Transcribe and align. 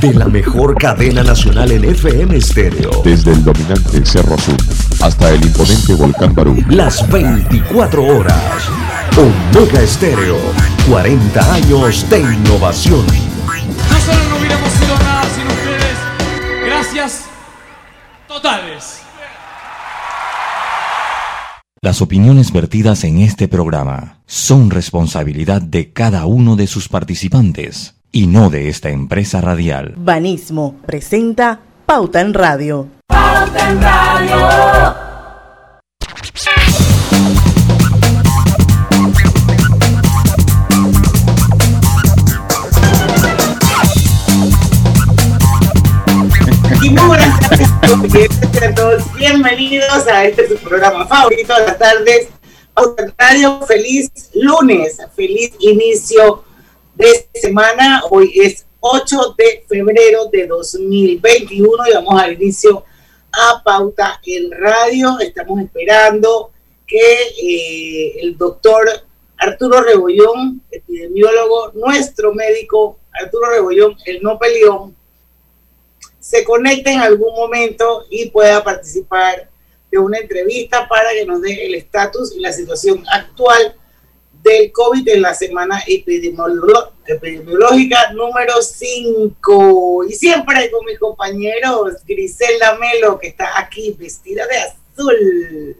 de 0.00 0.14
la 0.14 0.26
mejor 0.28 0.76
cadena 0.76 1.22
nacional 1.22 1.70
en 1.72 1.84
FM 1.84 2.34
estéreo. 2.36 3.02
Desde 3.04 3.32
el 3.32 3.44
dominante 3.44 4.04
Cerro 4.06 4.34
Azul 4.34 4.56
hasta 5.02 5.30
el 5.30 5.44
imponente 5.44 5.94
Volcán 5.94 6.34
Barú. 6.34 6.56
Las 6.70 7.06
24 7.10 8.02
horas. 8.02 8.70
Omega 9.18 9.82
Estéreo. 9.82 10.38
40 10.88 11.54
años 11.54 12.08
de 12.08 12.20
innovación. 12.20 13.04
Nosotros 13.06 14.28
no 14.30 14.38
hubiéramos 14.38 14.70
sido 14.70 14.98
nada 14.98 15.22
sin 15.34 15.46
ustedes. 15.46 16.64
Gracias 16.64 17.24
totales. 18.26 19.02
Las 21.82 22.00
opiniones 22.00 22.52
vertidas 22.52 23.04
en 23.04 23.18
este 23.18 23.48
programa 23.48 24.20
son 24.26 24.70
responsabilidad 24.70 25.60
de 25.60 25.92
cada 25.92 26.24
uno 26.24 26.56
de 26.56 26.66
sus 26.66 26.88
participantes 26.88 27.99
y 28.12 28.26
no 28.26 28.50
de 28.50 28.68
esta 28.68 28.90
empresa 28.90 29.40
radial. 29.40 29.94
Banismo 29.96 30.76
presenta 30.86 31.60
Pauta 31.86 32.20
en 32.20 32.34
Radio. 32.34 32.88
Pauta 33.06 33.70
en 33.70 33.82
Radio. 33.82 34.94
Y 46.82 46.90
muy 46.90 47.06
buenas 47.06 47.40
tardes 47.40 48.62
a 48.62 48.74
todos. 48.74 49.14
Bienvenidos 49.14 50.06
a 50.08 50.24
este 50.24 50.48
su 50.48 50.56
programa 50.56 51.06
favorito 51.06 51.54
de 51.54 51.66
las 51.66 51.78
tardes. 51.78 52.28
Pauta 52.74 53.04
en 53.04 53.14
Radio, 53.18 53.60
feliz 53.66 54.10
lunes, 54.34 54.96
feliz 55.14 55.52
inicio 55.60 56.44
de 57.00 57.26
semana. 57.32 58.02
Hoy 58.10 58.30
es 58.34 58.66
8 58.80 59.34
de 59.38 59.64
febrero 59.66 60.26
de 60.26 60.46
2021 60.46 61.88
y 61.88 61.94
vamos 61.94 62.20
al 62.20 62.34
inicio 62.34 62.84
a 63.32 63.62
Pauta 63.64 64.20
en 64.26 64.50
Radio. 64.50 65.18
Estamos 65.18 65.62
esperando 65.62 66.50
que 66.86 67.00
eh, 67.42 68.20
el 68.20 68.36
doctor 68.36 68.86
Arturo 69.38 69.80
Rebollón, 69.80 70.62
epidemiólogo, 70.70 71.72
nuestro 71.72 72.34
médico 72.34 72.98
Arturo 73.12 73.48
Rebollón, 73.48 73.96
el 74.04 74.22
no 74.22 74.38
peleón, 74.38 74.94
se 76.18 76.44
conecte 76.44 76.90
en 76.90 77.00
algún 77.00 77.34
momento 77.34 78.04
y 78.10 78.28
pueda 78.28 78.62
participar 78.62 79.48
de 79.90 79.98
una 79.98 80.18
entrevista 80.18 80.86
para 80.86 81.12
que 81.12 81.24
nos 81.24 81.40
dé 81.40 81.64
el 81.64 81.74
estatus 81.76 82.36
y 82.36 82.40
la 82.40 82.52
situación 82.52 83.02
actual 83.10 83.74
del 84.42 84.72
COVID 84.72 85.08
en 85.08 85.22
la 85.22 85.34
semana 85.34 85.82
epidemiológica 85.86 88.12
número 88.12 88.60
5. 88.60 90.04
Y 90.08 90.12
siempre 90.12 90.70
con 90.70 90.84
mis 90.86 90.98
compañeros 90.98 91.94
Griselda 92.06 92.76
Melo, 92.78 93.18
que 93.18 93.28
está 93.28 93.58
aquí 93.58 93.96
vestida 93.98 94.46
de 94.46 94.58
azul. 94.58 95.76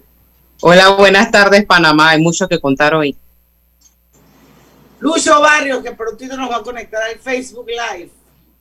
Hola, 0.62 0.90
buenas 0.90 1.30
tardes, 1.30 1.64
Panamá. 1.64 2.10
Hay 2.10 2.20
mucho 2.20 2.46
que 2.46 2.60
contar 2.60 2.94
hoy. 2.94 3.16
Lucho 5.00 5.40
Barrios, 5.40 5.82
que 5.82 5.92
prontito 5.92 6.36
nos 6.36 6.50
va 6.50 6.56
a 6.56 6.62
conectar 6.62 7.02
al 7.02 7.18
Facebook 7.18 7.66
Live. 7.68 8.10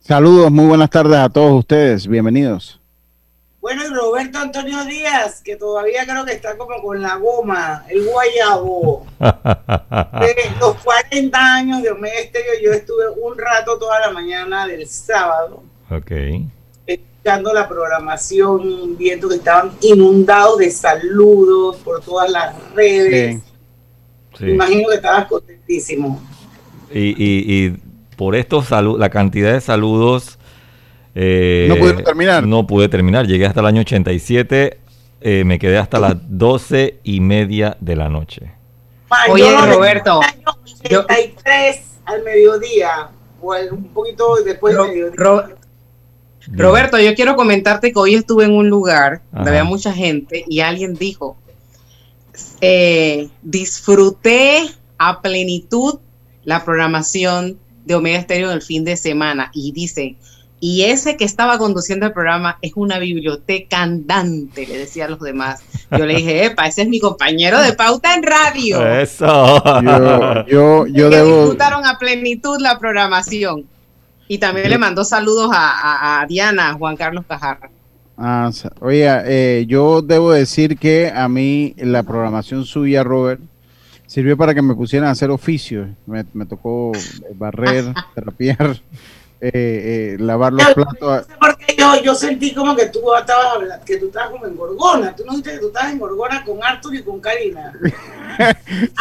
Saludos, 0.00 0.50
muy 0.50 0.64
buenas 0.64 0.88
tardes 0.88 1.18
a 1.18 1.28
todos 1.28 1.58
ustedes. 1.58 2.06
Bienvenidos. 2.06 2.79
Bueno, 3.60 3.82
y 3.86 3.92
Roberto 3.92 4.38
Antonio 4.38 4.84
Díaz, 4.86 5.42
que 5.42 5.54
todavía 5.54 6.06
creo 6.06 6.24
que 6.24 6.32
está 6.32 6.56
como 6.56 6.80
con 6.80 7.02
la 7.02 7.16
goma, 7.16 7.84
el 7.90 8.06
guayabo. 8.06 9.06
de 9.20 10.34
los 10.58 10.76
40 10.82 11.38
años 11.38 11.82
de 11.82 11.90
Omega 11.90 12.20
Estéreo, 12.20 12.54
yo 12.62 12.72
estuve 12.72 13.10
un 13.20 13.36
rato 13.36 13.78
toda 13.78 14.00
la 14.00 14.10
mañana 14.12 14.66
del 14.66 14.86
sábado. 14.88 15.62
Ok. 15.90 16.10
Escuchando 16.86 17.52
la 17.52 17.68
programación, 17.68 18.96
viendo 18.96 19.28
que 19.28 19.34
estaban 19.34 19.72
inundados 19.82 20.56
de 20.56 20.70
saludos 20.70 21.76
por 21.84 22.02
todas 22.02 22.30
las 22.30 22.54
redes. 22.72 23.42
Sí. 24.38 24.46
Imagino 24.46 24.88
que 24.88 24.94
estabas 24.94 25.26
contentísimo. 25.26 26.18
Y, 26.90 27.10
y, 27.10 27.66
y 27.66 27.76
por 28.16 28.34
estos 28.34 28.68
saludos, 28.68 28.98
la 28.98 29.10
cantidad 29.10 29.52
de 29.52 29.60
saludos 29.60 30.39
eh, 31.14 31.66
no 31.68 31.76
pudieron 31.76 32.04
terminar. 32.04 32.46
No 32.46 32.66
pude 32.66 32.88
terminar. 32.88 33.26
Llegué 33.26 33.46
hasta 33.46 33.60
el 33.60 33.66
año 33.66 33.80
87. 33.80 34.78
Eh, 35.22 35.44
me 35.44 35.58
quedé 35.58 35.78
hasta 35.78 35.98
las 36.00 36.16
doce 36.28 36.98
y 37.04 37.20
media 37.20 37.76
de 37.80 37.96
la 37.96 38.08
noche. 38.08 38.52
Oye, 39.28 39.54
Roberto. 39.66 40.20
Yo, 40.88 41.00
83 41.00 41.80
al 42.06 42.22
mediodía. 42.22 43.10
O 43.42 43.54
un 43.72 43.88
poquito 43.88 44.36
después 44.44 44.74
Ro, 44.74 44.84
del 44.84 44.92
mediodía. 44.92 45.16
Ro, 45.16 45.44
Roberto, 46.48 46.98
yo 46.98 47.14
quiero 47.14 47.36
comentarte 47.36 47.92
que 47.92 47.98
hoy 47.98 48.14
estuve 48.14 48.44
en 48.44 48.52
un 48.52 48.68
lugar 48.68 49.22
donde 49.30 49.50
había 49.50 49.64
mucha 49.64 49.92
gente 49.92 50.44
y 50.48 50.60
alguien 50.60 50.94
dijo, 50.94 51.36
eh, 52.60 53.28
disfruté 53.42 54.70
a 54.98 55.20
plenitud 55.20 55.98
la 56.44 56.64
programación 56.64 57.58
de 57.84 57.94
Omega 57.94 58.22
Stereo 58.22 58.50
en 58.50 58.56
el 58.56 58.62
fin 58.62 58.84
de 58.84 58.96
semana 58.96 59.50
y 59.52 59.72
dice, 59.72 60.16
y 60.60 60.82
ese 60.82 61.16
que 61.16 61.24
estaba 61.24 61.56
conduciendo 61.56 62.04
el 62.06 62.12
programa 62.12 62.58
es 62.60 62.72
una 62.76 62.98
biblioteca 62.98 63.80
andante, 63.82 64.66
le 64.66 64.76
decía 64.76 65.06
a 65.06 65.08
los 65.08 65.20
demás. 65.20 65.62
Yo 65.90 66.04
le 66.04 66.16
dije, 66.16 66.44
epa, 66.44 66.66
ese 66.66 66.82
es 66.82 66.88
mi 66.88 67.00
compañero 67.00 67.60
de 67.62 67.72
pauta 67.72 68.14
en 68.14 68.22
radio. 68.22 68.86
Eso. 68.86 69.62
Yo, 69.82 70.46
yo, 70.46 70.86
yo 70.86 71.10
que 71.10 71.16
debo. 71.16 71.38
disfrutaron 71.38 71.86
a 71.86 71.98
plenitud 71.98 72.60
la 72.60 72.78
programación. 72.78 73.64
Y 74.28 74.38
también 74.38 74.68
le 74.68 74.78
mandó 74.78 75.02
saludos 75.02 75.50
a, 75.52 76.18
a, 76.18 76.20
a 76.20 76.26
Diana, 76.26 76.70
a 76.70 76.74
Juan 76.74 76.96
Carlos 76.96 77.24
Cajarra. 77.26 77.70
Ah, 78.22 78.50
oye, 78.80 79.06
eh, 79.24 79.64
yo 79.66 80.02
debo 80.02 80.30
decir 80.30 80.76
que 80.76 81.10
a 81.10 81.26
mí 81.26 81.74
la 81.78 82.02
programación 82.02 82.66
suya, 82.66 83.02
Robert, 83.02 83.40
sirvió 84.06 84.36
para 84.36 84.54
que 84.54 84.60
me 84.60 84.74
pusieran 84.74 85.08
a 85.08 85.12
hacer 85.12 85.30
oficios. 85.30 85.88
Me, 86.04 86.26
me 86.34 86.44
tocó 86.44 86.92
barrer, 87.34 87.94
trapear. 88.14 88.78
Eh, 89.42 89.50
eh, 89.54 90.16
lavar 90.20 90.52
los 90.52 90.66
platos. 90.74 91.26
Porque 91.40 91.74
yo, 91.78 92.02
yo 92.02 92.14
sentí 92.14 92.52
como 92.52 92.76
que 92.76 92.86
tú 92.86 93.00
estabas 93.18 93.46
hablando, 93.54 93.84
que 93.86 93.96
tú 93.96 94.08
estabas 94.08 94.30
como 94.30 94.46
en 94.46 94.54
Gorgona. 94.54 95.16
Tú 95.16 95.24
no 95.24 95.32
dijiste 95.32 95.52
que 95.52 95.58
tú 95.60 95.68
estabas 95.68 95.92
en 95.92 95.98
Gorgona 95.98 96.44
con 96.44 96.62
Arthur 96.62 96.94
y 96.94 97.02
con 97.02 97.20
Karina. 97.20 97.72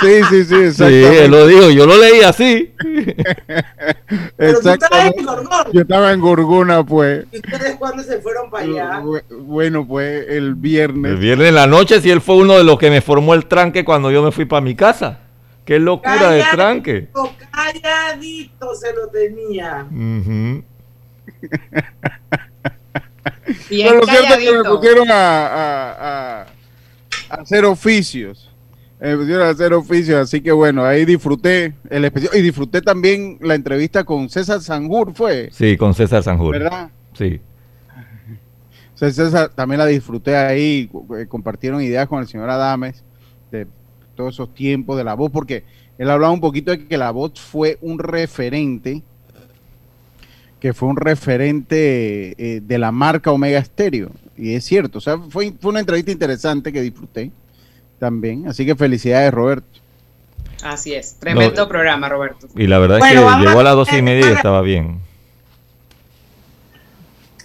sí, 0.02 0.22
sí, 0.30 0.46
sí, 0.46 0.56
exactamente. 0.56 1.24
Sí, 1.26 1.28
lo 1.28 1.46
digo, 1.46 1.70
yo 1.72 1.86
lo 1.86 1.98
leí 1.98 2.22
así. 2.22 2.74
Pero 4.38 4.62
tú 4.62 4.70
estabas 4.70 5.14
en 5.18 5.26
Gorgona. 5.26 5.66
Yo 5.74 5.82
estaba 5.82 6.14
en 6.14 6.22
Gorgona, 6.22 6.86
pues. 6.86 7.26
¿Y 7.34 7.38
ustedes 7.38 7.76
cuándo 7.76 8.02
se 8.02 8.20
fueron 8.20 8.50
para 8.50 8.64
allá? 8.64 9.04
Bueno, 9.30 9.86
pues 9.86 10.26
el 10.30 10.56
viernes. 10.56 11.12
El 11.12 11.18
viernes 11.18 11.50
en 11.50 11.56
la 11.56 11.68
noche, 11.68 12.00
si 12.00 12.12
él 12.12 12.22
fue 12.22 12.38
uno 12.38 12.58
de 12.58 12.64
los 12.64 12.80
que 12.80 12.90
me 12.90 13.02
formó 13.02 13.34
el 13.34 13.46
tranque 13.46 13.84
cuando 13.84 14.10
yo 14.10 14.24
me 14.24 14.32
fui 14.32 14.46
para 14.46 14.62
mi 14.62 14.74
casa. 14.74 15.20
Qué 15.70 15.78
locura 15.78 16.16
calladito, 16.16 16.46
de 16.46 16.52
tranque. 16.52 17.08
Calladito 17.52 18.74
se 18.74 18.92
lo 18.92 19.08
tenía. 19.10 19.86
Uh 19.92 19.94
-huh. 19.94 20.64
Pero 23.70 24.00
lo 24.00 24.06
cierto 24.08 24.34
es 24.34 24.38
que 24.40 24.58
me 24.58 24.64
pusieron 24.64 25.12
a, 25.12 25.46
a, 25.46 25.92
a, 25.92 26.42
a 27.30 27.36
hacer 27.36 27.66
oficios. 27.66 28.52
Me 29.00 29.16
pusieron 29.16 29.46
a 29.46 29.50
hacer 29.52 29.72
oficios, 29.74 30.18
así 30.18 30.42
que 30.42 30.52
bueno, 30.52 30.84
ahí 30.84 31.06
disfruté 31.06 31.76
el 31.92 32.04
especial. 32.04 32.36
Y 32.36 32.42
disfruté 32.42 32.82
también 32.82 33.38
la 33.40 33.54
entrevista 33.54 34.04
con 34.04 34.28
César 34.28 34.62
Sanjur, 34.62 35.14
¿fue? 35.14 35.50
Sí, 35.52 35.78
con 35.78 35.94
César 35.94 36.24
Sanjur. 36.24 36.58
¿Verdad? 36.58 36.90
Sí. 37.14 37.40
César 38.96 39.50
también 39.50 39.78
la 39.78 39.86
disfruté 39.86 40.36
ahí, 40.36 40.90
compartieron 41.28 41.80
ideas 41.84 42.08
con 42.08 42.22
el 42.22 42.28
señor 42.28 42.50
Adames 42.50 43.04
de 43.52 43.68
todos 44.20 44.34
esos 44.34 44.54
tiempos 44.54 44.98
de 44.98 45.06
la 45.06 45.14
voz, 45.14 45.32
porque 45.32 45.64
él 45.98 46.10
hablaba 46.10 46.34
un 46.34 46.42
poquito 46.42 46.72
de 46.72 46.86
que 46.86 46.98
la 46.98 47.10
voz 47.12 47.40
fue 47.40 47.78
un 47.80 48.00
referente, 48.00 49.02
que 50.60 50.74
fue 50.74 50.90
un 50.90 50.98
referente 50.98 52.36
eh, 52.38 52.60
de 52.60 52.78
la 52.78 52.92
marca 52.92 53.32
Omega 53.32 53.64
Stereo, 53.64 54.12
y 54.36 54.56
es 54.56 54.66
cierto, 54.66 54.98
o 54.98 55.02
sea, 55.02 55.18
fue, 55.30 55.54
fue 55.58 55.72
una 55.72 55.80
entrevista 55.80 56.12
interesante 56.12 56.74
que 56.74 56.82
disfruté 56.82 57.32
también, 57.98 58.46
así 58.50 58.66
que 58.66 58.76
felicidades 58.76 59.34
Roberto. 59.34 59.80
Así 60.64 60.94
es, 60.94 61.16
tremendo 61.18 61.62
no, 61.62 61.70
programa 61.70 62.10
Roberto. 62.10 62.50
Y 62.58 62.68
la 62.68 62.78
verdad 62.80 63.00
bueno, 63.00 63.30
es 63.30 63.36
que 63.38 63.46
llegó 63.46 63.60
a 63.62 63.64
las 63.64 63.76
dos 63.76 63.94
y 63.94 64.02
media 64.02 64.30
y 64.30 64.34
estaba 64.34 64.62
bien. 64.62 65.00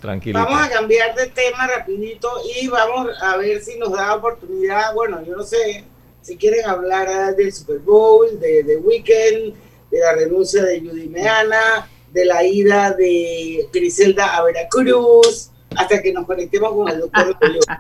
Tranquilo. 0.01 0.41
Vamos 0.41 0.61
a 0.61 0.69
cambiar 0.69 1.15
de 1.15 1.29
tema 1.29 1.69
rapidito 1.69 2.29
y 2.61 2.67
vamos 2.67 3.11
a 3.23 3.37
ver 3.37 3.63
si 3.63 3.79
nos 3.79 3.93
da 3.93 4.17
oportunidad, 4.17 4.93
bueno, 4.93 5.25
yo 5.25 5.37
no 5.37 5.45
sé, 5.45 5.85
si 6.25 6.37
quieren 6.37 6.65
hablar 6.67 7.37
del 7.37 7.53
Super 7.53 7.79
Bowl, 7.79 8.41
de, 8.41 8.63
de 8.63 8.77
Weekend, 8.79 9.55
de 9.91 9.99
la 10.01 10.15
renuncia 10.15 10.65
de 10.65 10.81
Judy 10.81 11.09
Meana, 11.09 11.87
de 12.13 12.25
la 12.25 12.43
ida 12.45 12.93
de 12.93 13.69
Griselda 13.73 14.37
a 14.37 14.43
Veracruz, 14.43 15.51
hasta 15.77 16.01
que 16.01 16.13
nos 16.13 16.27
conectemos 16.27 16.73
con 16.73 16.89
el 16.89 17.01
doctor 17.01 17.37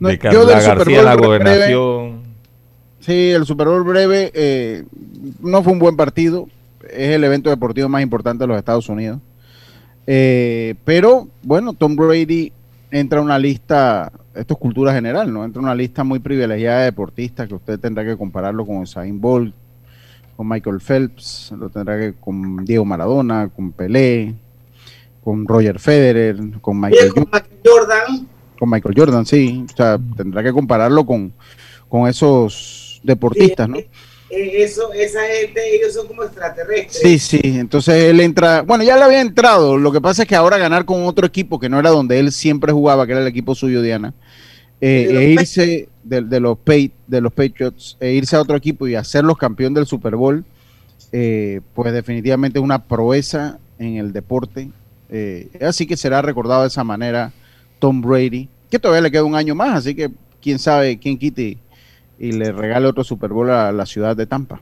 no, 0.00 0.08
de 0.08 0.18
Carla 0.18 0.60
García, 0.60 1.02
la 1.02 1.14
gobernación. 1.14 2.22
Breve, 2.22 2.34
sí, 3.00 3.30
el 3.30 3.44
Super 3.44 3.68
Bowl 3.68 3.84
breve 3.84 4.30
eh, 4.32 4.84
no 5.40 5.62
fue 5.62 5.74
un 5.74 5.78
buen 5.78 5.96
partido, 5.96 6.48
es 6.84 7.10
el 7.10 7.22
evento 7.22 7.50
deportivo 7.50 7.88
más 7.90 8.02
importante 8.02 8.44
de 8.44 8.48
los 8.48 8.56
Estados 8.56 8.88
Unidos. 8.88 9.18
Eh, 10.06 10.74
pero 10.86 11.28
bueno, 11.42 11.74
Tom 11.74 11.96
Brady 11.96 12.50
entra 12.90 13.20
una 13.20 13.38
lista, 13.38 14.10
esto 14.34 14.54
es 14.54 14.60
cultura 14.60 14.92
general, 14.92 15.32
¿no? 15.32 15.44
Entra 15.44 15.60
una 15.62 15.74
lista 15.74 16.04
muy 16.04 16.18
privilegiada 16.18 16.80
de 16.80 16.84
deportistas 16.86 17.48
que 17.48 17.54
usted 17.54 17.78
tendrá 17.78 18.04
que 18.04 18.16
compararlo 18.16 18.66
con 18.66 18.78
Usain 18.78 19.20
Bolt, 19.20 19.54
con 20.36 20.48
Michael 20.48 20.80
Phelps, 20.80 21.52
lo 21.58 21.68
tendrá 21.68 21.98
que 21.98 22.14
con 22.14 22.64
Diego 22.64 22.84
Maradona, 22.84 23.48
con 23.48 23.72
Pelé, 23.72 24.34
con 25.22 25.46
Roger 25.46 25.78
Federer, 25.78 26.36
con 26.60 26.80
Michael, 26.80 27.12
con 27.12 27.24
Michael 27.24 27.60
Jordan. 27.64 28.28
Con 28.58 28.70
Michael 28.70 28.94
Jordan, 28.96 29.26
sí. 29.26 29.64
O 29.70 29.76
sea, 29.76 29.98
tendrá 30.16 30.42
que 30.42 30.52
compararlo 30.52 31.04
con, 31.04 31.32
con 31.88 32.08
esos 32.08 33.00
deportistas, 33.02 33.68
¿no? 33.68 33.78
Eh, 34.30 34.62
eso, 34.62 34.92
esa 34.92 35.20
gente, 35.26 35.60
ellos 35.74 35.94
son 35.94 36.06
como 36.06 36.22
extraterrestres. 36.24 37.00
Sí, 37.02 37.18
sí, 37.18 37.40
entonces 37.42 38.04
él 38.04 38.20
entra, 38.20 38.62
bueno, 38.62 38.84
ya 38.84 38.96
le 38.96 39.04
había 39.04 39.20
entrado, 39.20 39.78
lo 39.78 39.90
que 39.90 40.00
pasa 40.00 40.22
es 40.22 40.28
que 40.28 40.36
ahora 40.36 40.58
ganar 40.58 40.84
con 40.84 41.04
otro 41.04 41.26
equipo 41.26 41.58
que 41.58 41.68
no 41.68 41.78
era 41.78 41.90
donde 41.90 42.18
él 42.18 42.30
siempre 42.30 42.72
jugaba, 42.72 43.06
que 43.06 43.12
era 43.12 43.22
el 43.22 43.26
equipo 43.26 43.54
suyo, 43.54 43.80
Diana, 43.80 44.12
eh, 44.80 45.08
e 45.10 45.30
irse 45.30 45.88
de, 46.04 46.20
de, 46.22 46.40
los 46.40 46.58
de 47.06 47.20
los 47.20 47.32
Patriots, 47.32 47.96
e 48.00 48.12
irse 48.12 48.36
a 48.36 48.42
otro 48.42 48.56
equipo 48.56 48.86
y 48.86 48.94
hacerlos 48.94 49.38
campeón 49.38 49.72
del 49.72 49.86
Super 49.86 50.14
Bowl, 50.14 50.44
eh, 51.10 51.60
pues 51.74 51.92
definitivamente 51.92 52.58
una 52.58 52.84
proeza 52.84 53.58
en 53.78 53.96
el 53.96 54.12
deporte. 54.12 54.70
Eh, 55.10 55.48
así 55.62 55.86
que 55.86 55.96
será 55.96 56.20
recordado 56.20 56.62
de 56.62 56.68
esa 56.68 56.84
manera 56.84 57.32
Tom 57.78 58.02
Brady, 58.02 58.48
que 58.70 58.78
todavía 58.78 59.00
le 59.00 59.10
queda 59.10 59.24
un 59.24 59.34
año 59.34 59.54
más, 59.54 59.78
así 59.78 59.94
que 59.94 60.10
quién 60.42 60.58
sabe 60.58 60.98
quién 60.98 61.16
quite 61.16 61.56
y 62.18 62.32
le 62.32 62.52
regale 62.52 62.86
otro 62.86 63.04
Super 63.04 63.30
Bowl 63.30 63.50
a 63.50 63.72
la 63.72 63.86
ciudad 63.86 64.16
de 64.16 64.26
Tampa. 64.26 64.60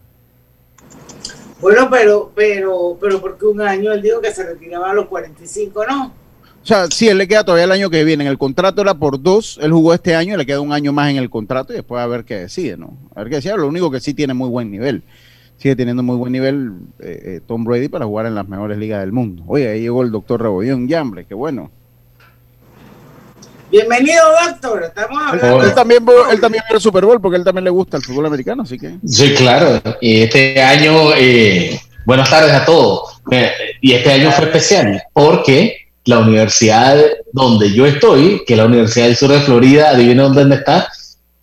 Bueno, 1.61 1.89
pero, 1.91 2.33
pero, 2.35 2.99
pero 3.01 3.21
porque 3.21 3.47
un 3.47 3.61
año 3.61 3.93
él 3.93 4.03
dijo 4.03 4.21
que 4.21 4.33
se 4.33 4.45
retiraba 4.45 4.91
a 4.91 4.95
los 4.95 5.07
45, 5.07 5.87
¿no? 5.87 6.13
O 6.63 6.69
sea, 6.69 6.87
sí, 6.91 7.09
él 7.09 7.19
le 7.19 7.29
queda 7.29 7.45
todavía 7.45 7.65
el 7.65 7.73
año 7.73 7.89
que 7.91 8.03
viene. 8.03 8.25
En 8.25 8.31
el 8.31 8.39
contrato 8.39 8.83
era 8.83 8.95
por 8.95 9.23
dos, 9.23 9.59
él 9.63 9.73
jugó 9.73 9.95
este 9.95 10.17
año, 10.17 10.37
le 10.37 10.45
queda 10.45 10.61
un 10.61 10.73
año 10.73 10.93
más 10.93 11.11
en 11.11 11.17
el 11.17 11.31
contrato 11.31 11.73
y 11.73 11.77
después 11.77 12.03
a 12.03 12.07
ver 12.09 12.25
qué 12.25 12.35
decide, 12.35 12.77
¿no? 12.77 12.97
A 13.15 13.21
ver 13.21 13.31
qué 13.31 13.37
decide. 13.37 13.57
Lo 13.57 13.69
único 13.69 13.91
que 13.91 14.01
sí 14.01 14.15
tiene 14.15 14.35
muy 14.35 14.49
buen 14.49 14.71
nivel. 14.71 15.05
Sigue 15.59 15.77
teniendo 15.77 16.03
muy 16.03 16.17
buen 16.17 16.33
nivel 16.33 16.73
eh, 16.99 17.23
eh, 17.25 17.41
Tom 17.47 17.65
Brady 17.65 17.89
para 17.89 18.05
jugar 18.05 18.27
en 18.27 18.35
las 18.35 18.49
mejores 18.49 18.77
ligas 18.79 19.01
del 19.01 19.13
mundo. 19.13 19.45
Oye, 19.47 19.69
ahí 19.69 19.81
llegó 19.81 20.03
el 20.03 20.11
doctor 20.11 20.43
Rebollón, 20.43 20.89
ya, 20.89 21.01
hombre, 21.01 21.25
qué 21.25 21.35
bueno. 21.35 21.71
Bienvenido, 23.77 24.23
doctor. 24.49 24.85
Estamos 24.85 25.23
hablando. 25.23 25.63
Él, 25.63 25.75
también, 25.75 26.03
él 26.31 26.41
también 26.41 26.65
ve 26.67 26.77
el 26.77 26.81
Super 26.81 27.05
Bowl 27.05 27.21
porque 27.21 27.37
él 27.37 27.45
también 27.45 27.65
le 27.65 27.71
gusta 27.71 27.99
el 27.99 28.03
fútbol 28.03 28.25
americano, 28.25 28.63
así 28.63 28.79
que. 28.79 28.97
Sí, 29.07 29.35
claro. 29.35 29.83
Y 30.01 30.23
este 30.23 30.63
año, 30.63 31.13
eh, 31.15 31.79
buenas 32.07 32.31
tardes 32.31 32.55
a 32.55 32.65
todos. 32.65 33.21
Eh, 33.31 33.53
y 33.83 33.93
este 33.93 34.13
año 34.13 34.33
fue 34.33 34.47
especial 34.47 35.03
porque 35.13 35.77
la 36.07 36.21
universidad 36.21 36.99
donde 37.35 37.71
yo 37.71 37.85
estoy, 37.85 38.43
que 38.47 38.55
es 38.55 38.59
la 38.59 38.65
Universidad 38.65 39.09
del 39.09 39.17
Sur 39.17 39.33
de 39.33 39.41
Florida, 39.41 39.91
adivina 39.91 40.23
dónde 40.23 40.55
está, 40.55 40.89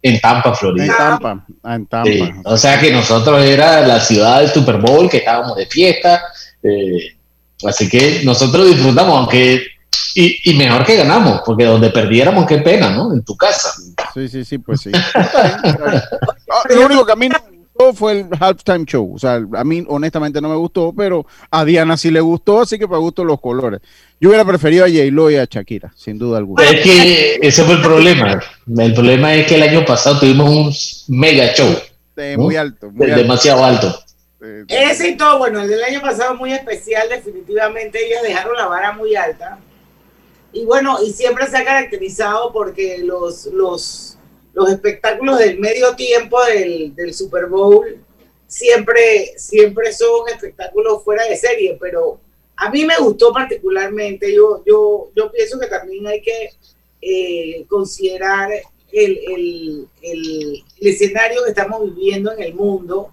en 0.02 0.20
Tampa, 0.20 0.56
Florida. 0.56 0.86
En 0.86 0.98
Tampa, 0.98 1.46
ah, 1.62 1.76
en 1.76 1.86
Tampa. 1.86 2.10
Sí. 2.10 2.32
O 2.46 2.58
sea 2.58 2.80
que 2.80 2.92
nosotros 2.92 3.46
era 3.46 3.86
la 3.86 4.00
ciudad 4.00 4.40
del 4.40 4.50
Super 4.50 4.78
Bowl, 4.78 5.08
que 5.08 5.18
estábamos 5.18 5.56
de 5.56 5.68
fiesta. 5.68 6.24
Eh, 6.64 7.16
así 7.64 7.88
que 7.88 8.22
nosotros 8.24 8.66
disfrutamos, 8.70 9.20
aunque 9.20 9.73
y, 10.16 10.52
y, 10.52 10.54
mejor 10.56 10.86
que 10.86 10.98
ganamos, 10.98 11.42
porque 11.46 11.66
donde 11.66 11.90
perdiéramos, 11.90 12.46
qué 12.46 12.60
pena, 12.60 12.90
¿no? 12.92 13.14
En 13.14 13.24
tu 13.24 13.36
casa. 13.36 13.74
Sí, 14.14 14.28
sí, 14.28 14.46
sí, 14.46 14.58
pues 14.58 14.82
sí. 14.82 14.92
Lo 16.76 16.86
único 16.86 17.06
que 17.06 17.12
a 17.12 17.16
mí 17.16 17.30
no 17.30 17.38
me 17.50 17.58
gustó 17.58 17.94
fue 17.94 18.20
el 18.20 18.28
halftime 18.40 18.86
show. 18.86 19.14
O 19.16 19.20
sea, 19.20 19.36
a 19.36 19.64
mí 19.64 19.84
honestamente 19.88 20.40
no 20.40 20.50
me 20.50 20.56
gustó, 20.56 20.94
pero 20.96 21.26
a 21.50 21.66
Diana 21.66 21.98
sí 21.98 22.12
le 22.12 22.22
gustó, 22.22 22.62
así 22.62 22.78
que 22.78 22.88
para 22.88 23.00
gusto 23.00 23.24
los 23.24 23.40
colores. 23.40 23.82
Yo 24.20 24.30
hubiera 24.30 24.46
preferido 24.46 24.86
a 24.86 24.88
J-Lo 24.88 25.32
y 25.32 25.36
a 25.36 25.46
Shakira, 25.46 25.92
sin 25.96 26.18
duda 26.18 26.38
alguna. 26.38 26.64
Es 26.64 26.82
que 26.82 27.40
ese 27.42 27.64
fue 27.64 27.76
el 27.76 27.82
problema. 27.82 28.40
El 28.78 28.94
problema 28.94 29.34
es 29.34 29.48
que 29.48 29.56
el 29.56 29.64
año 29.64 29.84
pasado 29.86 30.20
tuvimos 30.20 31.06
un 31.08 31.18
mega 31.18 31.54
show. 31.54 31.76
Sí, 32.16 32.38
muy 32.38 32.56
alto. 32.56 32.92
Muy 32.92 33.08
demasiado 33.08 33.66
alto. 33.66 33.88
alto. 33.88 34.04
Ese 34.68 35.10
y 35.10 35.18
todo, 35.18 35.40
bueno, 35.40 35.62
el 35.62 35.70
del 35.70 35.84
año 35.84 36.02
pasado 36.02 36.36
muy 36.36 36.54
especial, 36.54 37.08
definitivamente 37.10 38.06
ellos 38.06 38.22
dejaron 38.24 38.56
la 38.56 38.68
vara 38.68 38.92
muy 38.92 39.16
alta. 39.16 39.58
Y 40.54 40.66
bueno, 40.66 41.00
y 41.04 41.12
siempre 41.12 41.48
se 41.48 41.58
ha 41.58 41.66
caracterizado 41.66 42.54
porque 42.54 43.00
los, 43.00 43.48
los, 43.48 44.18
los 44.54 44.70
espectáculos 44.70 45.40
del 45.40 45.60
medio 45.60 45.96
tiempo 45.96 46.42
del, 46.46 46.94
del, 46.96 47.12
Super 47.12 47.48
Bowl 47.48 47.98
siempre, 48.46 49.34
siempre 49.36 49.92
son 49.92 50.30
espectáculos 50.30 51.04
fuera 51.04 51.26
de 51.26 51.36
serie, 51.38 51.76
pero 51.82 52.20
a 52.56 52.70
mí 52.70 52.86
me 52.86 52.98
gustó 53.00 53.34
particularmente, 53.34 54.32
yo, 54.32 54.64
yo, 54.64 55.10
yo 55.16 55.32
pienso 55.32 55.60
que 55.60 55.66
también 55.66 56.06
hay 56.06 56.22
que 56.22 56.52
eh, 57.02 57.66
considerar 57.68 58.52
el, 58.92 59.20
el, 59.28 59.88
el, 60.04 60.64
el, 60.80 60.88
escenario 60.88 61.44
que 61.44 61.50
estamos 61.50 61.84
viviendo 61.96 62.32
en 62.32 62.44
el 62.44 62.54
mundo 62.54 63.12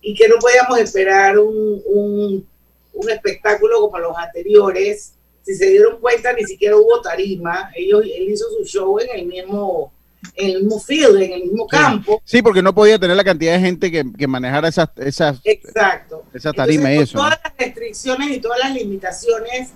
y 0.00 0.14
que 0.14 0.28
no 0.28 0.36
podíamos 0.36 0.78
esperar 0.78 1.40
un, 1.40 1.82
un, 1.86 2.48
un 2.92 3.10
espectáculo 3.10 3.80
como 3.80 3.98
los 3.98 4.16
anteriores 4.16 5.17
si 5.48 5.54
se 5.54 5.64
dieron 5.70 5.98
cuenta, 5.98 6.30
ni 6.34 6.44
siquiera 6.44 6.76
hubo 6.76 7.00
tarima. 7.00 7.70
Ellos, 7.74 8.02
él 8.02 8.28
hizo 8.28 8.44
su 8.50 8.66
show 8.66 8.98
en 8.98 9.18
el 9.18 9.24
mismo, 9.24 9.90
en 10.34 10.50
el 10.50 10.62
mismo 10.64 10.78
field, 10.78 11.22
en 11.22 11.32
el 11.32 11.44
mismo 11.44 11.66
campo. 11.66 12.20
Sí, 12.22 12.42
porque 12.42 12.60
no 12.60 12.74
podía 12.74 12.98
tener 12.98 13.16
la 13.16 13.24
cantidad 13.24 13.54
de 13.54 13.60
gente 13.60 13.90
que, 13.90 14.04
que 14.12 14.26
manejara 14.26 14.68
esas, 14.68 14.90
esas, 14.96 15.40
Exacto. 15.44 16.22
esa 16.34 16.52
tarima 16.52 16.92
Entonces, 16.92 17.00
y 17.00 17.02
eso. 17.04 17.18
Todas 17.18 17.40
las 17.42 17.56
restricciones 17.56 18.30
y 18.30 18.40
todas 18.40 18.58
las 18.58 18.74
limitaciones, 18.74 19.70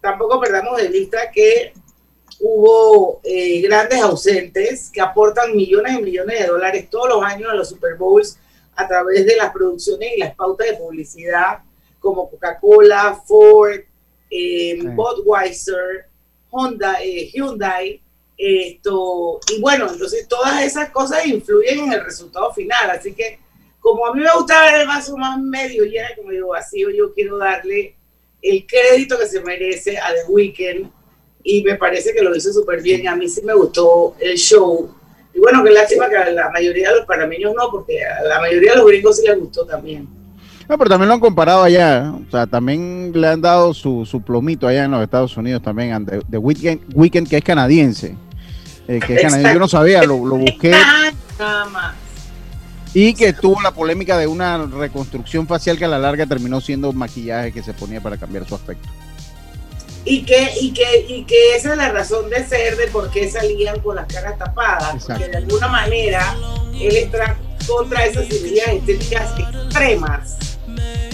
tampoco 0.00 0.40
perdamos 0.40 0.80
de 0.80 0.88
vista 0.88 1.30
que 1.30 1.74
hubo 2.40 3.20
eh, 3.22 3.60
grandes 3.60 4.00
ausentes 4.00 4.88
que 4.90 5.02
aportan 5.02 5.54
millones 5.54 5.98
y 5.98 6.02
millones 6.04 6.40
de 6.40 6.46
dólares 6.46 6.88
todos 6.88 7.10
los 7.10 7.22
años 7.22 7.50
a 7.50 7.54
los 7.54 7.68
Super 7.68 7.96
Bowls 7.96 8.38
a 8.76 8.88
través 8.88 9.26
de 9.26 9.36
las 9.36 9.52
producciones 9.52 10.08
y 10.16 10.20
las 10.20 10.34
pautas 10.34 10.68
de 10.68 10.76
publicidad 10.76 11.58
como 12.00 12.30
Coca-Cola, 12.30 13.20
Ford, 13.26 13.80
eh, 14.30 14.78
Budweiser, 14.82 16.06
Honda, 16.50 17.02
eh, 17.02 17.30
Hyundai, 17.32 18.00
esto, 18.36 19.40
y 19.50 19.60
bueno, 19.60 19.90
entonces 19.90 20.28
todas 20.28 20.62
esas 20.62 20.90
cosas 20.90 21.26
influyen 21.26 21.80
en 21.80 21.92
el 21.92 22.04
resultado 22.04 22.52
final, 22.52 22.90
así 22.90 23.12
que 23.12 23.40
como 23.80 24.06
a 24.06 24.14
mí 24.14 24.20
me 24.20 24.32
gusta 24.36 24.62
ver 24.64 24.82
el 24.82 24.86
vaso 24.86 25.16
más 25.16 25.40
medio 25.40 25.84
lleno 25.84 26.08
como 26.16 26.30
digo 26.30 26.48
vacío, 26.48 26.90
yo 26.90 27.12
quiero 27.14 27.38
darle 27.38 27.96
el 28.40 28.66
crédito 28.66 29.18
que 29.18 29.26
se 29.26 29.40
merece 29.40 29.98
a 29.98 30.14
The 30.14 30.30
Weeknd 30.30 30.88
y 31.42 31.62
me 31.64 31.74
parece 31.74 32.12
que 32.12 32.22
lo 32.22 32.34
hizo 32.34 32.52
súper 32.52 32.80
bien, 32.80 33.08
a 33.08 33.16
mí 33.16 33.28
sí 33.28 33.42
me 33.42 33.54
gustó 33.54 34.14
el 34.20 34.36
show, 34.36 34.94
y 35.34 35.40
bueno, 35.40 35.62
qué 35.62 35.70
lástima 35.70 36.08
que 36.08 36.16
a 36.16 36.30
la 36.30 36.50
mayoría 36.50 36.90
de 36.90 36.96
los 36.96 37.06
panameños 37.06 37.54
no, 37.54 37.70
porque 37.70 38.04
a 38.04 38.22
la 38.24 38.40
mayoría 38.40 38.72
de 38.72 38.78
los 38.78 38.86
gringos 38.86 39.18
sí 39.18 39.26
les 39.26 39.38
gustó 39.38 39.64
también. 39.64 40.17
No, 40.68 40.76
pero 40.76 40.90
también 40.90 41.08
lo 41.08 41.14
han 41.14 41.20
comparado 41.20 41.62
allá. 41.62 42.12
O 42.28 42.30
sea, 42.30 42.46
también 42.46 43.12
le 43.14 43.26
han 43.26 43.40
dado 43.40 43.72
su, 43.72 44.04
su 44.04 44.20
plomito 44.20 44.68
allá 44.68 44.84
en 44.84 44.90
los 44.90 45.02
Estados 45.02 45.36
Unidos 45.36 45.62
también. 45.62 46.04
De, 46.04 46.22
de 46.28 46.38
Weekend, 46.38 46.82
Weekend, 46.94 47.28
que 47.28 47.38
es 47.38 47.44
canadiense. 47.44 48.16
Eh, 48.86 49.00
que 49.04 49.14
es 49.14 49.22
canadiense. 49.22 49.54
Yo 49.54 49.60
no 49.60 49.68
sabía, 49.68 50.02
lo, 50.02 50.24
lo 50.26 50.36
busqué. 50.36 50.74
Nada 51.38 51.64
más. 51.66 51.94
Y 52.92 53.14
que 53.14 53.32
tuvo 53.32 53.62
la 53.62 53.70
polémica 53.70 54.18
de 54.18 54.26
una 54.26 54.66
reconstrucción 54.66 55.46
facial 55.46 55.78
que 55.78 55.84
a 55.84 55.88
la 55.88 55.98
larga 55.98 56.26
terminó 56.26 56.60
siendo 56.60 56.92
maquillaje 56.92 57.52
que 57.52 57.62
se 57.62 57.72
ponía 57.72 58.00
para 58.00 58.16
cambiar 58.16 58.46
su 58.46 58.54
aspecto. 58.54 58.88
Y 60.04 60.22
que, 60.22 60.52
y 60.60 60.72
que, 60.72 61.06
y 61.06 61.24
que 61.24 61.54
esa 61.54 61.72
es 61.72 61.76
la 61.76 61.90
razón 61.90 62.30
de 62.30 62.46
ser 62.46 62.76
de 62.76 62.86
por 62.88 63.10
qué 63.10 63.30
salían 63.30 63.80
con 63.80 63.96
las 63.96 64.06
caras 64.06 64.38
tapadas. 64.38 64.94
Exacto. 64.94 65.14
Porque 65.14 65.28
de 65.28 65.36
alguna 65.36 65.68
manera 65.68 66.34
él 66.74 66.96
está 66.96 67.36
contra 67.66 68.06
esas 68.06 68.26
cirugías 68.26 68.68
estéticas 68.68 69.34
extremas. 69.38 70.47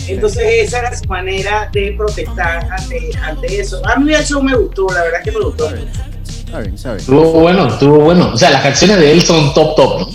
Entonces 0.08 0.44
esa 0.66 0.80
era 0.80 0.96
su 0.96 1.06
manera 1.06 1.68
de 1.73 1.94
protestar 1.96 2.68
ante, 2.70 3.11
ante 3.23 3.61
eso. 3.61 3.80
A 3.87 3.96
mí 3.96 4.12
el 4.12 4.25
show 4.25 4.42
me 4.42 4.54
gustó, 4.54 4.87
la 4.92 5.02
verdad 5.02 5.23
que 5.23 5.32
me 5.32 5.40
gustó. 5.40 5.68
Está 5.68 6.61
bien, 6.61 6.75
está 6.75 6.88
bien. 6.90 7.00
Estuvo 7.00 7.32
bueno, 7.32 7.68
estuvo 7.68 7.99
bueno. 8.00 8.30
O 8.32 8.37
sea, 8.37 8.50
las 8.50 8.62
canciones 8.62 8.99
de 8.99 9.12
él 9.12 9.23
son 9.23 9.54
top, 9.54 9.76
top, 9.76 10.00
¿no? 10.00 10.08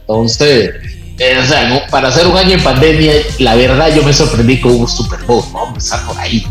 Entonces, 0.00 0.70
eh, 1.18 1.38
o 1.38 1.46
sea, 1.46 1.68
¿no? 1.68 1.80
para 1.90 2.08
hacer 2.08 2.26
un 2.26 2.36
año 2.36 2.52
en 2.52 2.62
pandemia, 2.62 3.12
la 3.38 3.54
verdad 3.54 3.94
yo 3.94 4.02
me 4.02 4.12
sorprendí 4.12 4.60
con 4.60 4.72
un 4.72 4.88
Super 4.88 5.20
Bowl, 5.22 5.44
¿no? 5.52 5.68
Empezar 5.68 6.04
por 6.06 6.18
ahí. 6.18 6.46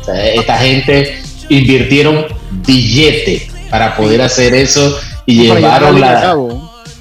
O 0.00 0.04
sea, 0.04 0.26
esta 0.32 0.58
gente 0.58 1.20
invirtieron 1.48 2.26
billete 2.66 3.48
para 3.70 3.96
poder 3.96 4.22
hacer 4.22 4.54
eso 4.54 4.98
y 5.26 5.42
llevaron 5.42 5.96
a 5.96 5.98
la... 5.98 6.36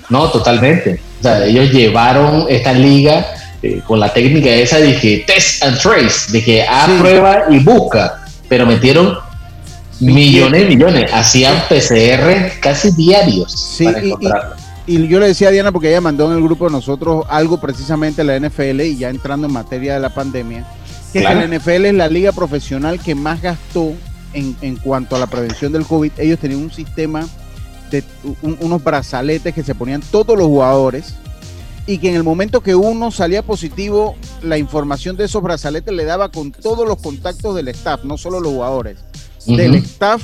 No, 0.09 0.29
totalmente. 0.29 0.99
O 1.19 1.23
sea, 1.23 1.45
ellos 1.45 1.71
llevaron 1.71 2.45
esta 2.49 2.73
liga 2.73 3.34
eh, 3.65 3.81
con 3.88 4.00
la 4.00 4.13
técnica 4.13 4.50
esa 4.50 4.77
de 4.79 5.00
que 5.00 5.24
test 5.25 5.63
and 5.63 5.79
trace, 5.79 6.31
de 6.31 6.43
que 6.43 6.63
haz 6.63 6.89
prueba 7.00 7.43
y 7.50 7.60
busca, 7.60 8.24
pero 8.48 8.65
metieron 8.65 9.17
millones 10.00 10.63
y 10.63 10.75
millones, 10.75 11.12
hacían 11.13 11.55
PCR 11.69 12.60
casi 12.60 12.91
diarios 12.91 13.51
Sí, 13.77 13.86
para 13.86 14.00
y- 14.01 14.03
y- 14.03 14.12
encontrarlo. 14.12 14.55
Y 14.88 15.07
yo 15.07 15.19
le 15.19 15.27
decía 15.27 15.48
a 15.48 15.51
Diana, 15.51 15.72
porque 15.72 15.89
ella 15.89 16.00
mandó 16.01 16.29
en 16.31 16.38
el 16.38 16.43
grupo 16.43 16.65
de 16.65 16.72
nosotros 16.72 17.25
algo 17.27 17.60
precisamente 17.60 18.22
a 18.22 18.24
la 18.24 18.36
NFL 18.39 18.81
y 18.81 18.98
ya 18.98 19.10
entrando 19.10 19.48
en 19.48 19.53
materia 19.53 19.95
de 19.95 20.00
la 20.00 20.13
pandemia, 20.13 20.60
que, 21.12 21.19
es 21.19 21.25
que 21.25 21.31
Claro. 21.31 21.39
la 21.39 21.45
NFL 21.57 21.86
es 21.88 21.93
la 21.95 22.07
liga 22.07 22.31
profesional 22.34 23.00
que 23.00 23.15
más 23.15 23.41
gastó 23.41 23.93
en, 24.34 24.55
en 24.62 24.75
cuanto 24.75 25.15
a 25.15 25.19
la 25.19 25.25
prevención 25.27 25.72
del 25.72 25.86
COVID, 25.88 26.12
ellos 26.19 26.38
tenían 26.38 26.60
un 26.62 26.72
sistema 26.72 27.25
de 27.89 28.03
un- 28.43 28.57
unos 28.60 28.84
brazaletes 28.84 29.55
que 29.55 29.63
se 29.63 29.74
ponían 29.74 30.01
todos 30.12 30.38
los 30.38 30.45
jugadores 30.48 31.15
y 31.87 31.97
que 31.99 32.09
en 32.09 32.15
el 32.15 32.23
momento 32.23 32.61
que 32.61 32.73
uno 32.75 33.11
salía 33.11 33.41
positivo, 33.43 34.15
la 34.41 34.57
información 34.57 35.15
de 35.17 35.25
esos 35.25 35.41
brazaletes 35.43 35.93
le 35.93 36.05
daba 36.05 36.29
con 36.29 36.51
todos 36.51 36.87
los 36.87 36.97
contactos 37.01 37.55
del 37.55 37.67
staff, 37.69 38.03
no 38.03 38.17
solo 38.17 38.39
los 38.39 38.51
jugadores, 38.53 38.97
del 39.45 39.75
staff 39.75 40.21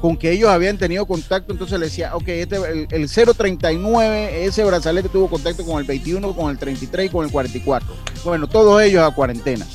con 0.00 0.16
que 0.18 0.32
ellos 0.32 0.50
habían 0.50 0.76
tenido 0.76 1.06
contacto, 1.06 1.52
entonces 1.52 1.78
le 1.78 1.86
decía, 1.86 2.14
ok, 2.14 2.28
este, 2.28 2.56
el, 2.56 2.86
el 2.90 3.08
039, 3.08 4.44
ese 4.44 4.62
brazalete 4.64 5.08
tuvo 5.08 5.28
contacto 5.28 5.64
con 5.64 5.78
el 5.80 5.84
21, 5.86 6.34
con 6.36 6.50
el 6.50 6.58
33 6.58 7.06
y 7.06 7.08
con 7.08 7.24
el 7.24 7.32
44. 7.32 7.88
Bueno, 8.24 8.46
todos 8.46 8.82
ellos 8.82 9.02
a 9.02 9.14
cuarentena. 9.14 9.66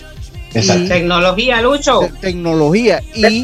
Exacto. 0.53 0.83
Y- 0.83 0.87
Tecnología, 0.87 1.61
Lucho. 1.61 1.99
te- 2.01 2.09
tecnología 2.21 3.01
y 3.15 3.43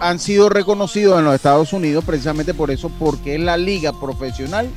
han 0.00 0.18
sido 0.18 0.48
reconocidos 0.48 1.18
en 1.18 1.24
los 1.24 1.34
Estados 1.34 1.72
Unidos 1.72 2.04
precisamente 2.04 2.54
por 2.54 2.70
eso, 2.70 2.90
porque 2.98 3.34
es 3.34 3.40
la 3.40 3.56
liga 3.56 3.92
profesional 4.00 4.68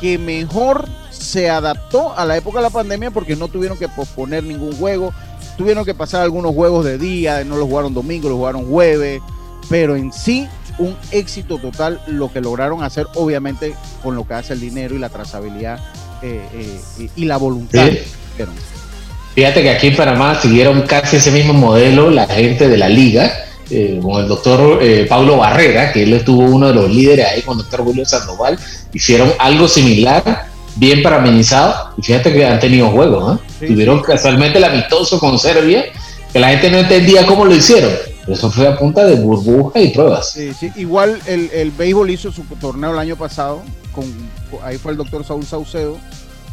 que 0.00 0.18
mejor 0.18 0.88
se 1.10 1.48
adaptó 1.50 2.16
a 2.16 2.24
la 2.24 2.36
época 2.36 2.58
de 2.58 2.64
la 2.64 2.70
pandemia 2.70 3.10
porque 3.10 3.36
no 3.36 3.48
tuvieron 3.48 3.78
que 3.78 3.88
posponer 3.88 4.44
ningún 4.44 4.76
juego, 4.76 5.12
tuvieron 5.56 5.84
que 5.84 5.94
pasar 5.94 6.22
algunos 6.22 6.54
juegos 6.54 6.84
de 6.84 6.98
día, 6.98 7.42
no 7.44 7.56
los 7.56 7.66
jugaron 7.68 7.94
domingo, 7.94 8.28
los 8.28 8.36
jugaron 8.36 8.66
jueves, 8.66 9.20
pero 9.70 9.96
en 9.96 10.12
sí 10.12 10.46
un 10.78 10.94
éxito 11.10 11.58
total 11.58 12.00
lo 12.06 12.30
que 12.30 12.40
lograron 12.42 12.82
hacer, 12.82 13.06
obviamente 13.14 13.74
con 14.02 14.14
lo 14.14 14.26
que 14.28 14.34
hace 14.34 14.52
el 14.52 14.60
dinero 14.60 14.94
y 14.94 14.98
la 14.98 15.08
trazabilidad 15.08 15.78
eh, 16.22 16.46
eh, 16.52 16.80
y, 17.16 17.22
y 17.22 17.24
la 17.24 17.38
voluntad. 17.38 17.86
Sí. 17.88 17.98
Pero- 18.36 18.52
Fíjate 19.34 19.62
que 19.62 19.70
aquí 19.70 19.88
en 19.88 19.96
Panamá 19.96 20.40
siguieron 20.40 20.82
casi 20.82 21.16
ese 21.16 21.30
mismo 21.30 21.52
modelo 21.52 22.10
la 22.10 22.26
gente 22.26 22.68
de 22.68 22.76
la 22.78 22.88
liga, 22.88 23.30
eh, 23.70 23.98
con 24.02 24.22
el 24.22 24.28
doctor 24.28 24.78
eh, 24.82 25.06
Pablo 25.08 25.38
Barrera, 25.38 25.92
que 25.92 26.04
él 26.04 26.12
estuvo 26.12 26.42
uno 26.42 26.68
de 26.68 26.74
los 26.74 26.90
líderes 26.90 27.26
ahí 27.26 27.42
con 27.42 27.58
el 27.58 27.64
doctor 27.64 27.84
Julio 27.84 28.04
Sandoval, 28.04 28.58
hicieron 28.92 29.32
algo 29.38 29.68
similar, 29.68 30.46
bien 30.76 31.02
parabenizado, 31.02 31.92
y 31.96 32.02
fíjate 32.02 32.32
que 32.32 32.46
han 32.46 32.60
tenido 32.60 32.90
juegos. 32.90 33.40
Sí, 33.58 33.66
Tuvieron 33.66 34.02
casualmente 34.02 34.58
el 34.58 34.64
amistoso 34.64 35.18
con 35.18 35.38
Serbia, 35.38 35.86
que 36.32 36.38
la 36.38 36.50
gente 36.50 36.70
no 36.70 36.78
entendía 36.78 37.26
cómo 37.26 37.44
lo 37.44 37.54
hicieron, 37.54 37.92
eso 38.26 38.50
fue 38.50 38.66
a 38.66 38.76
punta 38.76 39.04
de 39.04 39.16
burbuja 39.16 39.80
y 39.80 39.88
pruebas. 39.90 40.30
Sí, 40.30 40.52
sí, 40.52 40.72
Igual 40.76 41.20
el, 41.26 41.48
el 41.52 41.70
béisbol 41.70 42.10
hizo 42.10 42.32
su 42.32 42.42
torneo 42.60 42.92
el 42.92 42.98
año 42.98 43.16
pasado, 43.16 43.62
con, 43.92 44.04
ahí 44.62 44.78
fue 44.78 44.92
el 44.92 44.98
doctor 44.98 45.24
Saúl 45.24 45.46
Saucedo, 45.46 45.96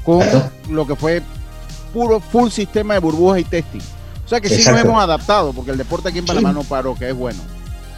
con 0.03 0.23
lo 0.69 0.85
que 0.85 0.95
fue 0.95 1.21
puro 1.91 2.19
full 2.19 2.49
sistema 2.49 2.93
de 2.95 2.99
burbujas 2.99 3.39
y 3.39 3.43
testing. 3.43 3.81
Sea 4.33 4.41
que 4.41 4.49
sí 4.49 4.55
nos 4.55 4.65
Exacto. 4.67 4.87
hemos 4.89 5.03
adaptado, 5.03 5.53
porque 5.53 5.71
el 5.71 5.77
deporte 5.77 6.09
aquí 6.09 6.17
en 6.19 6.25
Panamá 6.25 6.51
no 6.51 6.63
paró, 6.63 6.95
que 6.95 7.09
es 7.09 7.15
bueno. 7.15 7.39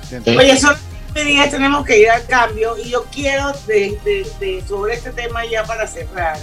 Sí. 0.10 0.18
Oye, 0.38 0.58
son 0.60 0.76
días 1.14 1.50
tenemos 1.50 1.86
que 1.86 1.98
ir 2.00 2.10
al 2.10 2.26
cambio 2.26 2.78
y 2.78 2.90
yo 2.90 3.06
quiero 3.06 3.54
de, 3.68 3.98
de- 4.04 4.28
de- 4.40 4.64
sobre 4.68 4.96
este 4.96 5.12
tema 5.12 5.46
ya 5.46 5.64
para 5.64 5.88
cerrar 5.88 6.38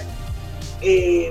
eh, 0.80 1.28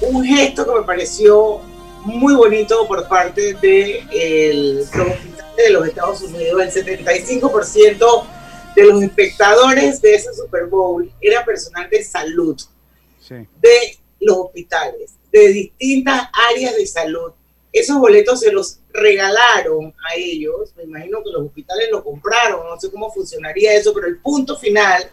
un 0.00 0.24
gesto 0.24 0.66
que 0.66 0.80
me 0.80 0.82
pareció 0.84 1.60
muy 2.04 2.34
bonito 2.34 2.86
por 2.88 3.06
parte 3.08 3.54
de 3.54 4.04
el, 4.12 4.78
los 4.78 4.86
hospitales 4.88 5.56
de 5.56 5.70
los 5.70 5.86
Estados 5.86 6.22
Unidos. 6.22 6.76
El 6.76 6.84
75% 7.00 8.24
de 8.74 8.84
los 8.84 9.02
espectadores 9.02 10.02
de 10.02 10.14
ese 10.16 10.34
Super 10.34 10.66
Bowl 10.66 11.10
era 11.20 11.44
personal 11.44 11.88
de 11.88 12.02
salud 12.02 12.60
Sí. 13.20 13.34
de 13.60 13.98
los 14.26 14.36
hospitales, 14.38 15.12
de 15.32 15.48
distintas 15.48 16.28
áreas 16.50 16.76
de 16.76 16.86
salud. 16.86 17.32
Esos 17.72 17.98
boletos 17.98 18.40
se 18.40 18.52
los 18.52 18.80
regalaron 18.92 19.94
a 20.10 20.16
ellos, 20.16 20.72
me 20.76 20.84
imagino 20.84 21.22
que 21.22 21.30
los 21.30 21.46
hospitales 21.46 21.88
lo 21.90 22.02
compraron, 22.02 22.66
no 22.66 22.80
sé 22.80 22.90
cómo 22.90 23.12
funcionaría 23.12 23.74
eso, 23.74 23.92
pero 23.94 24.06
el 24.06 24.18
punto 24.18 24.56
final 24.56 25.08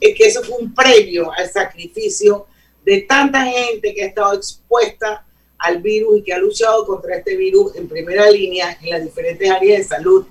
es 0.00 0.14
que 0.16 0.26
eso 0.26 0.42
fue 0.42 0.58
un 0.58 0.74
premio 0.74 1.30
al 1.32 1.48
sacrificio 1.50 2.46
de 2.84 3.02
tanta 3.02 3.44
gente 3.44 3.94
que 3.94 4.02
ha 4.02 4.06
estado 4.06 4.34
expuesta 4.34 5.24
al 5.58 5.80
virus 5.80 6.18
y 6.18 6.22
que 6.22 6.32
ha 6.32 6.38
luchado 6.38 6.86
contra 6.86 7.16
este 7.16 7.36
virus 7.36 7.74
en 7.76 7.88
primera 7.88 8.30
línea 8.30 8.78
en 8.82 8.90
las 8.90 9.04
diferentes 9.04 9.50
áreas 9.50 9.78
de 9.78 9.84
salud. 9.84 10.26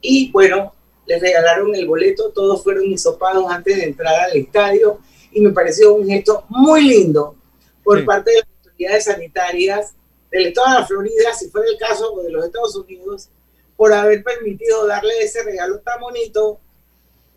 Y 0.00 0.30
bueno, 0.32 0.72
les 1.06 1.20
regalaron 1.20 1.74
el 1.74 1.86
boleto, 1.86 2.30
todos 2.30 2.62
fueron 2.62 2.84
hisopados 2.86 3.44
antes 3.48 3.76
de 3.76 3.84
entrar 3.84 4.14
al 4.20 4.36
estadio 4.36 4.98
y 5.32 5.40
me 5.40 5.50
pareció 5.50 5.94
un 5.94 6.06
gesto 6.06 6.44
muy 6.48 6.82
lindo 6.82 7.36
por 7.84 8.00
Sí. 8.00 8.04
parte 8.04 8.30
de 8.32 8.38
las 8.38 8.48
autoridades 8.64 9.04
sanitarias 9.04 9.94
del 10.30 10.46
estado 10.46 10.68
de 10.74 10.80
la 10.80 10.86
Florida, 10.86 11.34
si 11.34 11.48
fuera 11.50 11.68
el 11.70 11.78
caso, 11.78 12.12
o 12.12 12.22
de 12.22 12.30
los 12.32 12.44
Estados 12.46 12.74
Unidos, 12.76 13.28
por 13.76 13.92
haber 13.92 14.22
permitido 14.24 14.86
darle 14.86 15.12
ese 15.22 15.42
regalo 15.42 15.78
tan 15.80 16.00
bonito 16.00 16.58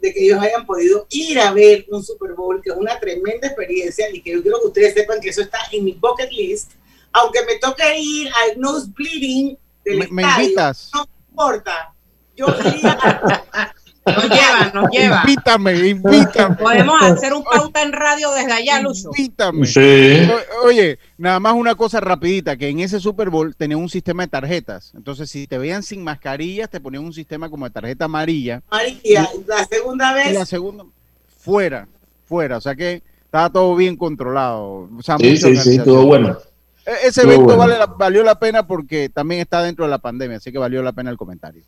de 0.01 0.13
que 0.13 0.24
ellos 0.25 0.39
hayan 0.42 0.66
podido 0.66 1.08
ir 1.10 1.39
a 1.39 1.51
ver 1.51 1.86
un 1.89 2.04
Super 2.04 2.34
Bowl, 2.34 2.62
que 2.62 2.70
es 2.70 2.75
una 2.77 3.00
tremenda 3.00 3.48
experiencia 3.48 4.10
y 4.12 4.22
que 4.22 4.32
yo 4.32 4.42
quiero 4.42 4.60
que 4.62 4.68
ustedes 4.68 4.94
sepan 4.94 5.20
que 5.20 5.30
eso 5.30 5.42
está 5.42 5.58
en 5.72 5.86
mi 5.86 5.94
bucket 5.94 6.32
list, 6.32 6.72
aunque 7.12 7.44
me 7.46 7.58
toque 7.58 7.84
ir 8.00 8.30
al 8.44 8.60
nose 8.60 8.88
bleeding 8.96 9.58
del 9.84 9.98
Me, 10.00 10.08
me 10.12 10.22
estadio, 10.22 10.44
invitas. 10.44 10.92
no 10.94 11.06
importa. 11.30 11.94
Yo 12.36 12.46
iría 12.48 12.98
a- 13.01 13.74
Nos 14.16 14.24
lleva, 14.30 14.72
nos 14.74 14.90
lleva. 14.92 15.22
Invítame, 15.26 15.88
invítame. 15.90 16.56
Podemos 16.56 17.02
hacer 17.02 17.34
un 17.34 17.44
pauta 17.44 17.82
en 17.84 17.92
radio 17.92 18.32
desde 18.32 18.54
allá, 18.54 18.82
Lucho. 18.82 19.10
Invítame. 19.18 19.66
Sí. 19.68 20.30
Oye, 20.64 20.98
nada 21.18 21.40
más 21.40 21.54
una 21.54 21.76
cosa 21.76 22.00
rapidita, 22.00 22.56
que 22.58 22.70
en 22.70 22.80
ese 22.80 23.00
Super 23.00 23.30
Bowl 23.30 23.56
tenía 23.56 23.78
un 23.78 23.90
sistema 23.90 24.24
de 24.24 24.30
tarjetas. 24.30 24.92
Entonces, 24.96 25.30
si 25.30 25.48
te 25.48 25.58
veían 25.58 25.84
sin 25.84 26.04
mascarillas, 26.04 26.70
te 26.70 26.80
ponían 26.80 27.04
un 27.04 27.14
sistema 27.14 27.50
como 27.50 27.66
de 27.66 27.72
tarjeta 27.72 28.06
amarilla. 28.06 28.62
María, 28.72 29.30
la 29.46 29.66
segunda 29.66 30.12
Y 30.12 30.16
vez 30.30 30.34
la 30.40 30.46
segunda, 30.46 30.84
fuera, 31.40 31.88
fuera. 32.26 32.58
O 32.58 32.62
sea 32.62 32.76
que 32.76 33.02
estaba 33.26 33.50
todo 33.50 33.76
bien 33.76 33.96
controlado. 33.98 34.90
O 34.98 35.02
sea, 35.02 35.18
Sí, 35.18 35.38
sí, 35.38 35.56
sí, 35.58 35.76
estuvo 35.78 36.06
bueno. 36.06 36.38
E- 36.86 37.08
Ese 37.08 37.24
evento 37.24 37.44
bueno. 37.44 37.58
vale 37.60 37.78
la- 37.78 37.86
valió 37.86 38.24
la 38.24 38.40
pena 38.40 38.66
porque 38.66 39.10
también 39.10 39.42
está 39.42 39.62
dentro 39.62 39.84
de 39.86 39.92
la 39.92 39.98
pandemia, 39.98 40.38
así 40.38 40.52
que 40.54 40.58
valió 40.58 40.82
la 40.82 40.94
pena 40.94 41.10
el 41.12 41.18
comentario. 41.18 41.64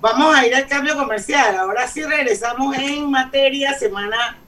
Vamos 0.00 0.32
a 0.36 0.46
ir 0.46 0.54
al 0.54 0.68
cambio 0.68 0.96
comercial. 0.96 1.56
Ahora 1.56 1.88
sí 1.88 2.04
regresamos 2.04 2.76
en 2.78 3.10
materia 3.10 3.74
semana 3.74 4.38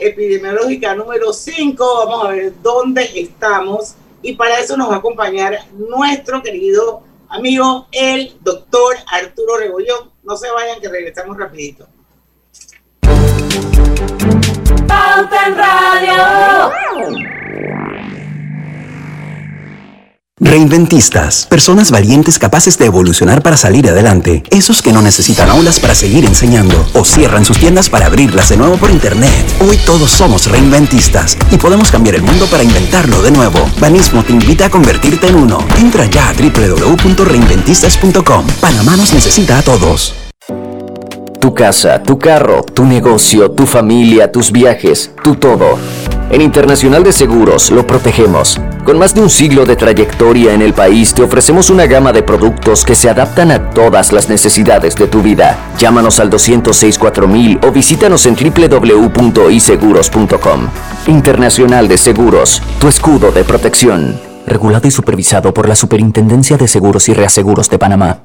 epidemiológica 0.00 0.96
número 0.96 1.32
5. 1.32 2.06
Vamos 2.06 2.24
a 2.24 2.30
ver 2.30 2.52
dónde 2.60 3.08
estamos. 3.14 3.94
Y 4.22 4.34
para 4.34 4.58
eso 4.58 4.76
nos 4.76 4.90
va 4.90 4.96
a 4.96 4.98
acompañar 4.98 5.60
nuestro 5.74 6.42
querido 6.42 7.04
amigo, 7.28 7.86
el 7.92 8.36
doctor 8.40 8.96
Arturo 9.12 9.58
Rebollón. 9.58 10.10
No 10.24 10.36
se 10.36 10.50
vayan, 10.50 10.80
que 10.80 10.88
regresamos 10.88 11.36
rapidito. 11.36 11.86
Pauta 14.88 15.46
en 15.46 15.56
Radio. 15.56 16.72
Reinventistas, 20.46 21.44
personas 21.46 21.90
valientes 21.90 22.38
capaces 22.38 22.78
de 22.78 22.86
evolucionar 22.86 23.42
para 23.42 23.56
salir 23.56 23.88
adelante, 23.88 24.44
esos 24.50 24.80
que 24.80 24.92
no 24.92 25.02
necesitan 25.02 25.50
aulas 25.50 25.80
para 25.80 25.96
seguir 25.96 26.24
enseñando 26.24 26.86
o 26.94 27.04
cierran 27.04 27.44
sus 27.44 27.58
tiendas 27.58 27.90
para 27.90 28.06
abrirlas 28.06 28.50
de 28.50 28.56
nuevo 28.56 28.76
por 28.76 28.92
internet. 28.92 29.32
Hoy 29.60 29.76
todos 29.78 30.12
somos 30.12 30.48
reinventistas 30.48 31.36
y 31.50 31.56
podemos 31.56 31.90
cambiar 31.90 32.14
el 32.14 32.22
mundo 32.22 32.46
para 32.46 32.62
inventarlo 32.62 33.22
de 33.22 33.32
nuevo. 33.32 33.58
Banismo 33.80 34.22
te 34.22 34.34
invita 34.34 34.66
a 34.66 34.70
convertirte 34.70 35.26
en 35.26 35.34
uno. 35.34 35.58
Entra 35.78 36.06
ya 36.06 36.28
a 36.28 36.32
www.reinventistas.com. 36.32 38.46
Panamá 38.60 38.96
nos 38.96 39.12
necesita 39.12 39.58
a 39.58 39.62
todos. 39.62 40.14
Tu 41.40 41.54
casa, 41.54 42.04
tu 42.04 42.20
carro, 42.20 42.62
tu 42.62 42.84
negocio, 42.84 43.50
tu 43.50 43.66
familia, 43.66 44.30
tus 44.30 44.52
viajes, 44.52 45.10
tu 45.24 45.34
todo. 45.34 45.76
En 46.30 46.40
Internacional 46.40 47.04
de 47.04 47.12
Seguros 47.12 47.70
lo 47.70 47.86
protegemos. 47.86 48.58
Con 48.84 48.98
más 48.98 49.14
de 49.14 49.20
un 49.20 49.30
siglo 49.30 49.64
de 49.64 49.76
trayectoria 49.76 50.54
en 50.54 50.62
el 50.62 50.74
país, 50.74 51.14
te 51.14 51.22
ofrecemos 51.22 51.70
una 51.70 51.86
gama 51.86 52.12
de 52.12 52.24
productos 52.24 52.84
que 52.84 52.96
se 52.96 53.08
adaptan 53.08 53.52
a 53.52 53.70
todas 53.70 54.12
las 54.12 54.28
necesidades 54.28 54.94
de 54.96 55.06
tu 55.06 55.22
vida. 55.22 55.56
Llámanos 55.78 56.20
al 56.20 56.30
206-4000 56.30 57.64
o 57.64 57.72
visítanos 57.72 58.26
en 58.26 58.36
www.iseguros.com. 58.36 60.68
Internacional 61.06 61.88
de 61.88 61.96
Seguros, 61.98 62.62
tu 62.80 62.88
escudo 62.88 63.30
de 63.30 63.44
protección. 63.44 64.20
Regulado 64.46 64.88
y 64.88 64.90
supervisado 64.90 65.54
por 65.54 65.68
la 65.68 65.76
Superintendencia 65.76 66.56
de 66.56 66.66
Seguros 66.68 67.08
y 67.08 67.14
Reaseguros 67.14 67.70
de 67.70 67.78
Panamá. 67.78 68.24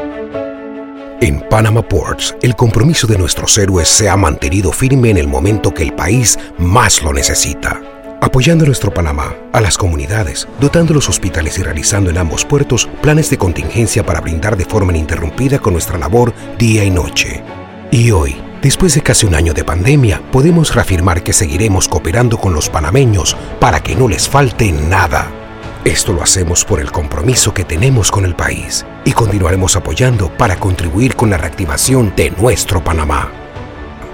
En 1.21 1.39
Panama 1.39 1.87
Ports, 1.87 2.35
el 2.41 2.55
compromiso 2.55 3.05
de 3.05 3.15
nuestros 3.15 3.55
héroes 3.59 3.87
se 3.87 4.09
ha 4.09 4.17
mantenido 4.17 4.71
firme 4.71 5.11
en 5.11 5.17
el 5.17 5.27
momento 5.27 5.71
que 5.71 5.83
el 5.83 5.93
país 5.93 6.39
más 6.57 7.03
lo 7.03 7.13
necesita. 7.13 7.79
Apoyando 8.19 8.63
a 8.63 8.67
nuestro 8.67 8.91
Panamá, 8.91 9.35
a 9.53 9.61
las 9.61 9.77
comunidades, 9.77 10.47
dotando 10.59 10.95
los 10.95 11.09
hospitales 11.09 11.59
y 11.59 11.61
realizando 11.61 12.09
en 12.09 12.17
ambos 12.17 12.43
puertos 12.43 12.89
planes 13.03 13.29
de 13.29 13.37
contingencia 13.37 14.03
para 14.03 14.19
brindar 14.19 14.57
de 14.57 14.65
forma 14.65 14.93
ininterrumpida 14.93 15.59
con 15.59 15.73
nuestra 15.73 15.99
labor 15.99 16.33
día 16.57 16.83
y 16.83 16.89
noche. 16.89 17.43
Y 17.91 18.09
hoy, 18.09 18.35
después 18.63 18.95
de 18.95 19.01
casi 19.01 19.27
un 19.27 19.35
año 19.35 19.53
de 19.53 19.63
pandemia, 19.63 20.23
podemos 20.31 20.73
reafirmar 20.73 21.21
que 21.21 21.33
seguiremos 21.33 21.87
cooperando 21.87 22.39
con 22.39 22.55
los 22.55 22.67
panameños 22.67 23.37
para 23.59 23.83
que 23.83 23.95
no 23.95 24.07
les 24.07 24.27
falte 24.27 24.71
nada. 24.71 25.40
Esto 25.85 26.13
lo 26.13 26.21
hacemos 26.21 26.63
por 26.63 26.79
el 26.79 26.91
compromiso 26.91 27.55
que 27.55 27.63
tenemos 27.63 28.11
con 28.11 28.23
el 28.25 28.35
país 28.35 28.85
y 29.03 29.13
continuaremos 29.13 29.75
apoyando 29.75 30.29
para 30.37 30.57
contribuir 30.57 31.15
con 31.15 31.31
la 31.31 31.37
reactivación 31.37 32.13
de 32.15 32.29
nuestro 32.29 32.83
Panamá. 32.83 33.31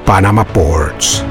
Panama 0.06 0.46
Ports. 0.46 1.26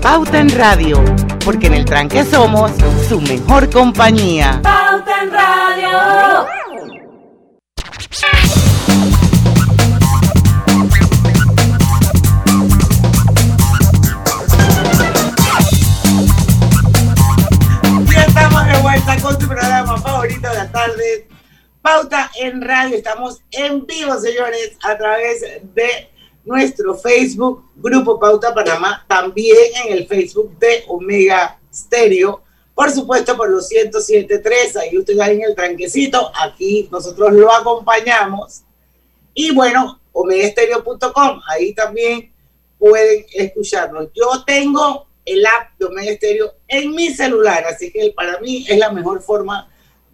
Pauta 0.00 0.38
en 0.38 0.50
Radio, 0.50 1.02
porque 1.44 1.66
en 1.66 1.74
el 1.74 1.84
tranque 1.84 2.24
somos 2.24 2.70
su 3.08 3.20
mejor 3.20 3.68
compañía. 3.68 4.60
Pauta 4.62 5.22
en 5.24 5.32
Radio. 5.32 6.59
Favorito 20.80 20.96
de 20.96 21.18
la 21.20 21.26
tarde, 21.26 21.28
Pauta 21.82 22.30
en 22.38 22.60
Radio. 22.60 22.96
Estamos 22.96 23.40
en 23.50 23.86
vivo, 23.86 24.18
señores, 24.18 24.76
a 24.82 24.96
través 24.96 25.40
de 25.74 26.10
nuestro 26.44 26.94
Facebook, 26.94 27.64
Grupo 27.76 28.18
Pauta 28.18 28.54
Panamá, 28.54 29.04
también 29.08 29.56
en 29.84 29.92
el 29.92 30.06
Facebook 30.06 30.58
de 30.58 30.84
Omega 30.88 31.58
Stereo. 31.72 32.42
Por 32.74 32.90
supuesto, 32.90 33.36
por 33.36 33.50
los 33.50 33.70
107.3, 33.70 34.76
ahí 34.76 34.96
usted 34.96 35.18
va 35.18 35.28
en 35.28 35.42
el 35.42 35.54
tranquecito, 35.54 36.30
aquí 36.34 36.88
nosotros 36.90 37.32
lo 37.32 37.52
acompañamos. 37.52 38.62
Y 39.34 39.52
bueno, 39.54 40.00
omegastereo.com, 40.12 41.40
ahí 41.48 41.74
también 41.74 42.32
pueden 42.78 43.26
escucharnos. 43.34 44.08
Yo 44.14 44.44
tengo 44.46 45.06
el 45.26 45.44
app 45.44 45.78
de 45.78 45.84
Omega 45.84 46.14
Stereo 46.14 46.54
en 46.68 46.92
mi 46.92 47.10
celular, 47.10 47.64
así 47.66 47.92
que 47.92 48.12
para 48.16 48.40
mí 48.40 48.64
es 48.68 48.78
la 48.78 48.90
mejor 48.90 49.22
forma 49.22 49.69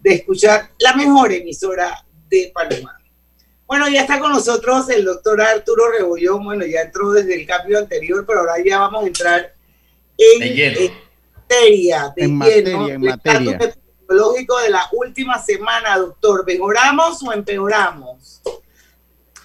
de 0.07 0.15
escuchar 0.15 0.69
la 0.79 0.93
mejor 0.95 1.31
emisora 1.33 2.03
de 2.29 2.51
Panamá. 2.53 2.97
Bueno, 3.65 3.89
ya 3.89 4.01
está 4.01 4.19
con 4.19 4.31
nosotros 4.31 4.89
el 4.89 5.03
doctor 5.03 5.41
Arturo 5.41 5.91
Rebollón, 5.91 6.45
bueno, 6.45 6.65
ya 6.65 6.81
entró 6.81 7.11
desde 7.11 7.35
el 7.35 7.45
cambio 7.45 7.77
anterior, 7.79 8.23
pero 8.25 8.39
ahora 8.39 8.53
ya 8.65 8.79
vamos 8.79 9.03
a 9.03 9.07
entrar 9.07 9.53
en, 10.17 10.39
De 10.39 10.49
lleno. 10.49 10.79
en 10.79 10.93
materia, 11.35 12.13
de 12.15 12.23
En 12.23 12.39
lleno, 12.39 12.79
materia, 12.79 12.93
en 12.93 13.01
materia. 13.01 13.57
de 14.63 14.69
la 14.69 14.87
última 14.93 15.37
semana, 15.43 15.97
doctor. 15.97 16.45
¿Mejoramos 16.45 17.21
o 17.23 17.33
empeoramos? 17.33 18.41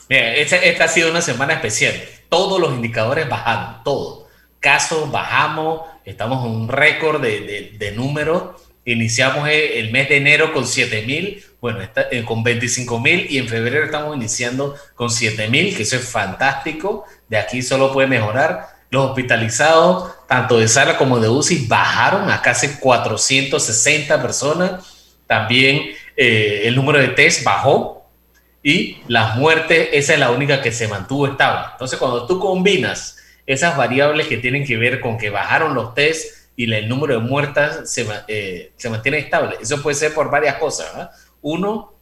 Mira, 0.08 0.36
esta, 0.36 0.56
esta 0.56 0.84
ha 0.84 0.88
sido 0.88 1.10
una 1.10 1.20
semana 1.20 1.54
especial. 1.54 1.94
Todos 2.28 2.60
los 2.60 2.70
indicadores 2.72 3.28
bajaron, 3.28 3.82
todo. 3.82 4.28
Casos 4.60 5.10
bajamos, 5.10 5.82
estamos 6.04 6.46
en 6.46 6.52
un 6.52 6.68
récord 6.68 7.20
de, 7.20 7.40
de, 7.40 7.74
de 7.76 7.90
números. 7.92 8.62
Iniciamos 8.84 9.48
el, 9.48 9.60
el 9.60 9.92
mes 9.92 10.08
de 10.08 10.16
enero 10.16 10.52
con 10.52 10.66
7 10.66 11.02
mil, 11.06 11.44
bueno, 11.60 11.80
está, 11.80 12.08
eh, 12.10 12.24
con 12.24 12.42
25 12.42 12.98
mil 12.98 13.26
y 13.30 13.38
en 13.38 13.48
febrero 13.48 13.84
estamos 13.84 14.16
iniciando 14.16 14.74
con 14.94 15.10
7 15.10 15.48
mil, 15.48 15.76
que 15.76 15.84
eso 15.84 15.96
es 15.96 16.08
fantástico. 16.08 17.04
De 17.28 17.38
aquí 17.38 17.62
solo 17.62 17.92
puede 17.92 18.08
mejorar. 18.08 18.66
Los 18.90 19.06
hospitalizados, 19.06 20.12
tanto 20.26 20.58
de 20.58 20.68
sala 20.68 20.98
como 20.98 21.18
de 21.20 21.28
UCI, 21.28 21.66
bajaron 21.66 22.30
a 22.30 22.42
casi 22.42 22.68
460 22.78 24.20
personas. 24.20 25.16
También 25.26 25.92
eh, 26.16 26.62
el 26.64 26.74
número 26.74 26.98
de 26.98 27.08
test 27.08 27.44
bajó, 27.44 28.02
y 28.62 28.98
las 29.08 29.36
muertes, 29.36 29.88
esa 29.92 30.14
es 30.14 30.18
la 30.18 30.30
única 30.30 30.62
que 30.62 30.72
se 30.72 30.86
mantuvo 30.86 31.26
estable. 31.26 31.68
Entonces, 31.72 31.98
cuando 31.98 32.26
tú 32.26 32.38
combinas 32.38 33.18
esas 33.46 33.76
variables 33.76 34.28
que 34.28 34.36
tienen 34.36 34.64
que 34.64 34.76
ver 34.76 35.00
con 35.00 35.18
que 35.18 35.30
bajaron 35.30 35.74
los 35.74 35.94
test 35.94 36.41
y 36.56 36.72
el 36.72 36.88
número 36.88 37.14
de 37.14 37.20
muertas 37.20 37.90
se, 37.90 38.06
eh, 38.28 38.72
se 38.76 38.90
mantiene 38.90 39.18
estable, 39.18 39.56
eso 39.60 39.82
puede 39.82 39.96
ser 39.96 40.14
por 40.14 40.30
varias 40.30 40.56
cosas. 40.56 40.92
¿verdad? 40.92 41.10
Uno, 41.40 41.94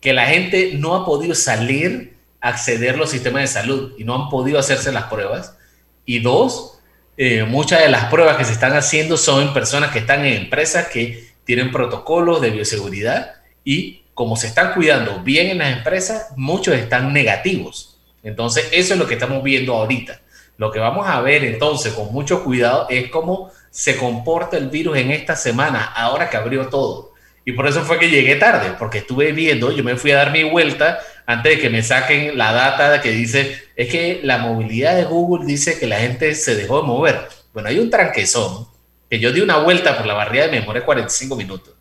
que 0.00 0.12
la 0.12 0.26
gente 0.26 0.72
no 0.74 0.94
ha 0.94 1.06
podido 1.06 1.34
salir 1.34 2.16
a 2.40 2.48
acceder 2.48 2.94
a 2.94 2.98
los 2.98 3.10
sistemas 3.10 3.42
de 3.42 3.46
salud 3.46 3.92
y 3.96 4.04
no 4.04 4.14
han 4.14 4.28
podido 4.28 4.58
hacerse 4.58 4.90
las 4.92 5.04
pruebas. 5.04 5.56
Y 6.04 6.18
dos, 6.18 6.80
eh, 7.16 7.44
muchas 7.44 7.80
de 7.80 7.88
las 7.88 8.06
pruebas 8.06 8.36
que 8.36 8.44
se 8.44 8.52
están 8.52 8.74
haciendo 8.74 9.16
son 9.16 9.42
en 9.42 9.54
personas 9.54 9.92
que 9.92 10.00
están 10.00 10.26
en 10.26 10.34
empresas 10.34 10.88
que 10.88 11.32
tienen 11.44 11.70
protocolos 11.70 12.40
de 12.40 12.50
bioseguridad 12.50 13.34
y 13.64 14.02
como 14.14 14.36
se 14.36 14.48
están 14.48 14.74
cuidando 14.74 15.20
bien 15.20 15.48
en 15.48 15.58
las 15.58 15.76
empresas, 15.76 16.32
muchos 16.36 16.74
están 16.74 17.12
negativos. 17.12 17.98
Entonces, 18.22 18.68
eso 18.72 18.94
es 18.94 18.98
lo 18.98 19.06
que 19.06 19.14
estamos 19.14 19.42
viendo 19.42 19.74
ahorita. 19.74 20.20
Lo 20.58 20.70
que 20.70 20.78
vamos 20.78 21.08
a 21.08 21.20
ver 21.20 21.44
entonces 21.44 21.92
con 21.92 22.12
mucho 22.12 22.44
cuidado 22.44 22.86
es 22.90 23.10
cómo 23.10 23.50
se 23.72 23.96
comporta 23.96 24.58
el 24.58 24.68
virus 24.68 24.98
en 24.98 25.10
esta 25.10 25.34
semana, 25.34 25.82
ahora 25.82 26.28
que 26.28 26.36
abrió 26.36 26.68
todo. 26.68 27.14
Y 27.44 27.52
por 27.52 27.66
eso 27.66 27.82
fue 27.82 27.98
que 27.98 28.10
llegué 28.10 28.36
tarde, 28.36 28.74
porque 28.78 28.98
estuve 28.98 29.32
viendo, 29.32 29.72
yo 29.72 29.82
me 29.82 29.96
fui 29.96 30.12
a 30.12 30.18
dar 30.18 30.30
mi 30.30 30.44
vuelta 30.44 31.00
antes 31.26 31.56
de 31.56 31.60
que 31.60 31.70
me 31.70 31.82
saquen 31.82 32.36
la 32.36 32.52
data 32.52 33.00
que 33.00 33.10
dice, 33.10 33.64
es 33.74 33.88
que 33.88 34.20
la 34.22 34.38
movilidad 34.38 34.94
de 34.94 35.04
Google 35.04 35.46
dice 35.46 35.78
que 35.78 35.86
la 35.86 35.98
gente 35.98 36.34
se 36.34 36.54
dejó 36.54 36.82
de 36.82 36.86
mover. 36.86 37.28
Bueno, 37.54 37.70
hay 37.70 37.78
un 37.78 37.90
tranquezón, 37.90 38.68
que 39.08 39.18
yo 39.18 39.32
di 39.32 39.40
una 39.40 39.56
vuelta 39.56 39.96
por 39.96 40.06
la 40.06 40.14
barriada 40.14 40.48
y 40.48 40.50
me 40.52 40.60
demoré 40.60 40.82
45 40.82 41.34
minutos 41.34 41.74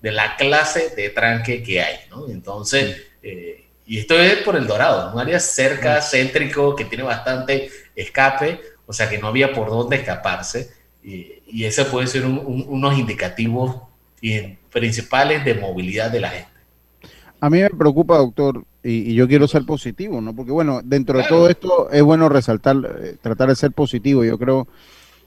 de 0.00 0.12
la 0.12 0.36
clase 0.36 0.90
de 0.96 1.10
tranque 1.10 1.62
que 1.62 1.82
hay, 1.82 1.96
¿no? 2.08 2.28
Entonces, 2.28 3.02
eh, 3.22 3.64
y 3.84 3.98
esto 3.98 4.18
es 4.20 4.36
por 4.38 4.54
el 4.54 4.66
Dorado, 4.66 5.12
un 5.12 5.20
área 5.20 5.40
cerca, 5.40 6.00
céntrico, 6.00 6.76
que 6.76 6.84
tiene 6.84 7.02
bastante 7.04 7.68
escape, 7.96 8.60
o 8.86 8.92
sea 8.92 9.10
que 9.10 9.18
no 9.18 9.28
había 9.28 9.52
por 9.52 9.68
dónde 9.68 9.96
escaparse, 9.96 10.70
y, 11.04 11.32
y 11.48 11.64
ese 11.64 11.84
puede 11.84 12.06
ser 12.06 12.24
un- 12.26 12.38
un- 12.44 12.64
unos 12.68 12.98
indicativos 12.98 13.76
principales 14.70 15.44
de 15.44 15.54
movilidad 15.54 16.10
de 16.10 16.20
la 16.20 16.28
gente. 16.30 16.48
A 17.40 17.50
mí 17.50 17.58
me 17.60 17.70
preocupa, 17.70 18.16
doctor, 18.18 18.64
y, 18.84 19.10
y 19.10 19.14
yo 19.14 19.26
quiero 19.26 19.48
ser 19.48 19.64
positivo, 19.64 20.20
¿no? 20.20 20.34
Porque 20.34 20.52
bueno, 20.52 20.80
dentro 20.84 21.18
de 21.18 21.24
todo 21.24 21.48
esto 21.48 21.90
es 21.90 22.02
bueno 22.02 22.28
resaltar, 22.28 22.76
eh, 23.02 23.16
tratar 23.20 23.48
de 23.48 23.56
ser 23.56 23.72
positivo. 23.72 24.24
Yo 24.24 24.38
creo, 24.38 24.68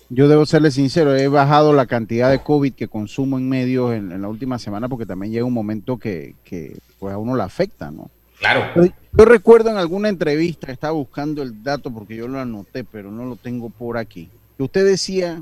yo 0.10 0.30
debo 0.30 0.46
serle 0.46 0.72
sincero, 0.72 1.14
he 1.16 1.28
bajado 1.28 1.74
la 1.74 1.86
cantidad 1.88 2.32
de 2.32 2.40
COVID 2.42 2.74
que 2.74 2.88
consumo 2.88 3.38
en 3.38 3.50
medios 3.50 3.94
en, 3.94 4.14
en 4.14 4.22
la 4.22 4.30
última 4.30 4.58
semana 4.60 4.88
porque 4.88 5.06
también 5.06 5.34
llega 5.34 5.46
un 5.46 5.54
momento 5.54 5.98
que, 5.98 6.36
que 6.46 6.78
pues 7.00 7.14
a 7.14 7.18
uno 7.18 7.36
le 7.36 7.44
afecta, 7.44 7.92
¿no? 7.92 8.10
Claro. 8.40 8.66
Pero 8.74 8.88
Yo 9.18 9.26
recuerdo 9.26 9.70
en 9.72 9.78
alguna 9.78 10.08
entrevista, 10.08 10.72
estaba 10.72 10.94
buscando 10.94 11.42
el 11.42 11.62
dato 11.64 11.92
porque 11.92 12.16
yo 12.16 12.30
lo 12.30 12.40
anoté, 12.40 12.86
pero 12.86 13.12
no 13.12 13.26
lo 13.26 13.36
tengo 13.36 13.70
por 13.70 13.98
aquí, 13.98 14.30
que 14.58 14.64
usted 14.64 14.86
decía, 14.86 15.42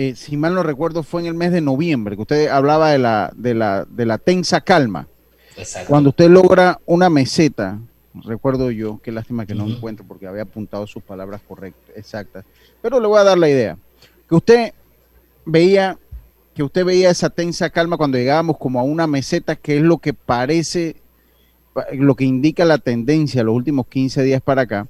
eh, 0.00 0.14
si 0.16 0.36
mal 0.36 0.54
no 0.54 0.62
recuerdo, 0.62 1.02
fue 1.02 1.20
en 1.20 1.26
el 1.26 1.34
mes 1.34 1.52
de 1.52 1.60
noviembre, 1.60 2.16
que 2.16 2.22
usted 2.22 2.48
hablaba 2.48 2.90
de 2.90 2.98
la, 2.98 3.32
de 3.36 3.54
la, 3.54 3.84
de 3.84 4.06
la 4.06 4.16
tensa 4.16 4.60
calma. 4.62 5.06
Exacto. 5.56 5.88
Cuando 5.90 6.08
usted 6.08 6.30
logra 6.30 6.80
una 6.86 7.10
meseta, 7.10 7.78
recuerdo 8.24 8.70
yo, 8.70 8.98
qué 9.02 9.12
lástima 9.12 9.44
que 9.44 9.54
no 9.54 9.66
encuentro 9.66 10.06
porque 10.08 10.26
había 10.26 10.42
apuntado 10.42 10.86
sus 10.86 11.02
palabras 11.02 11.42
correctas, 11.46 11.94
exactas, 11.96 12.44
pero 12.80 12.98
le 12.98 13.06
voy 13.08 13.18
a 13.18 13.24
dar 13.24 13.36
la 13.36 13.48
idea, 13.50 13.76
que 14.28 14.34
usted 14.34 14.72
veía 15.44 15.98
que 16.54 16.62
usted 16.64 16.84
veía 16.84 17.10
esa 17.10 17.30
tensa 17.30 17.70
calma 17.70 17.96
cuando 17.96 18.18
llegábamos 18.18 18.58
como 18.58 18.80
a 18.80 18.82
una 18.82 19.06
meseta, 19.06 19.54
que 19.54 19.76
es 19.76 19.82
lo 19.82 19.98
que 19.98 20.12
parece, 20.14 20.96
pa- 21.72 21.86
lo 21.92 22.14
que 22.16 22.24
indica 22.24 22.64
la 22.64 22.78
tendencia 22.78 23.42
los 23.44 23.54
últimos 23.54 23.86
15 23.86 24.22
días 24.22 24.40
para 24.42 24.62
acá, 24.62 24.86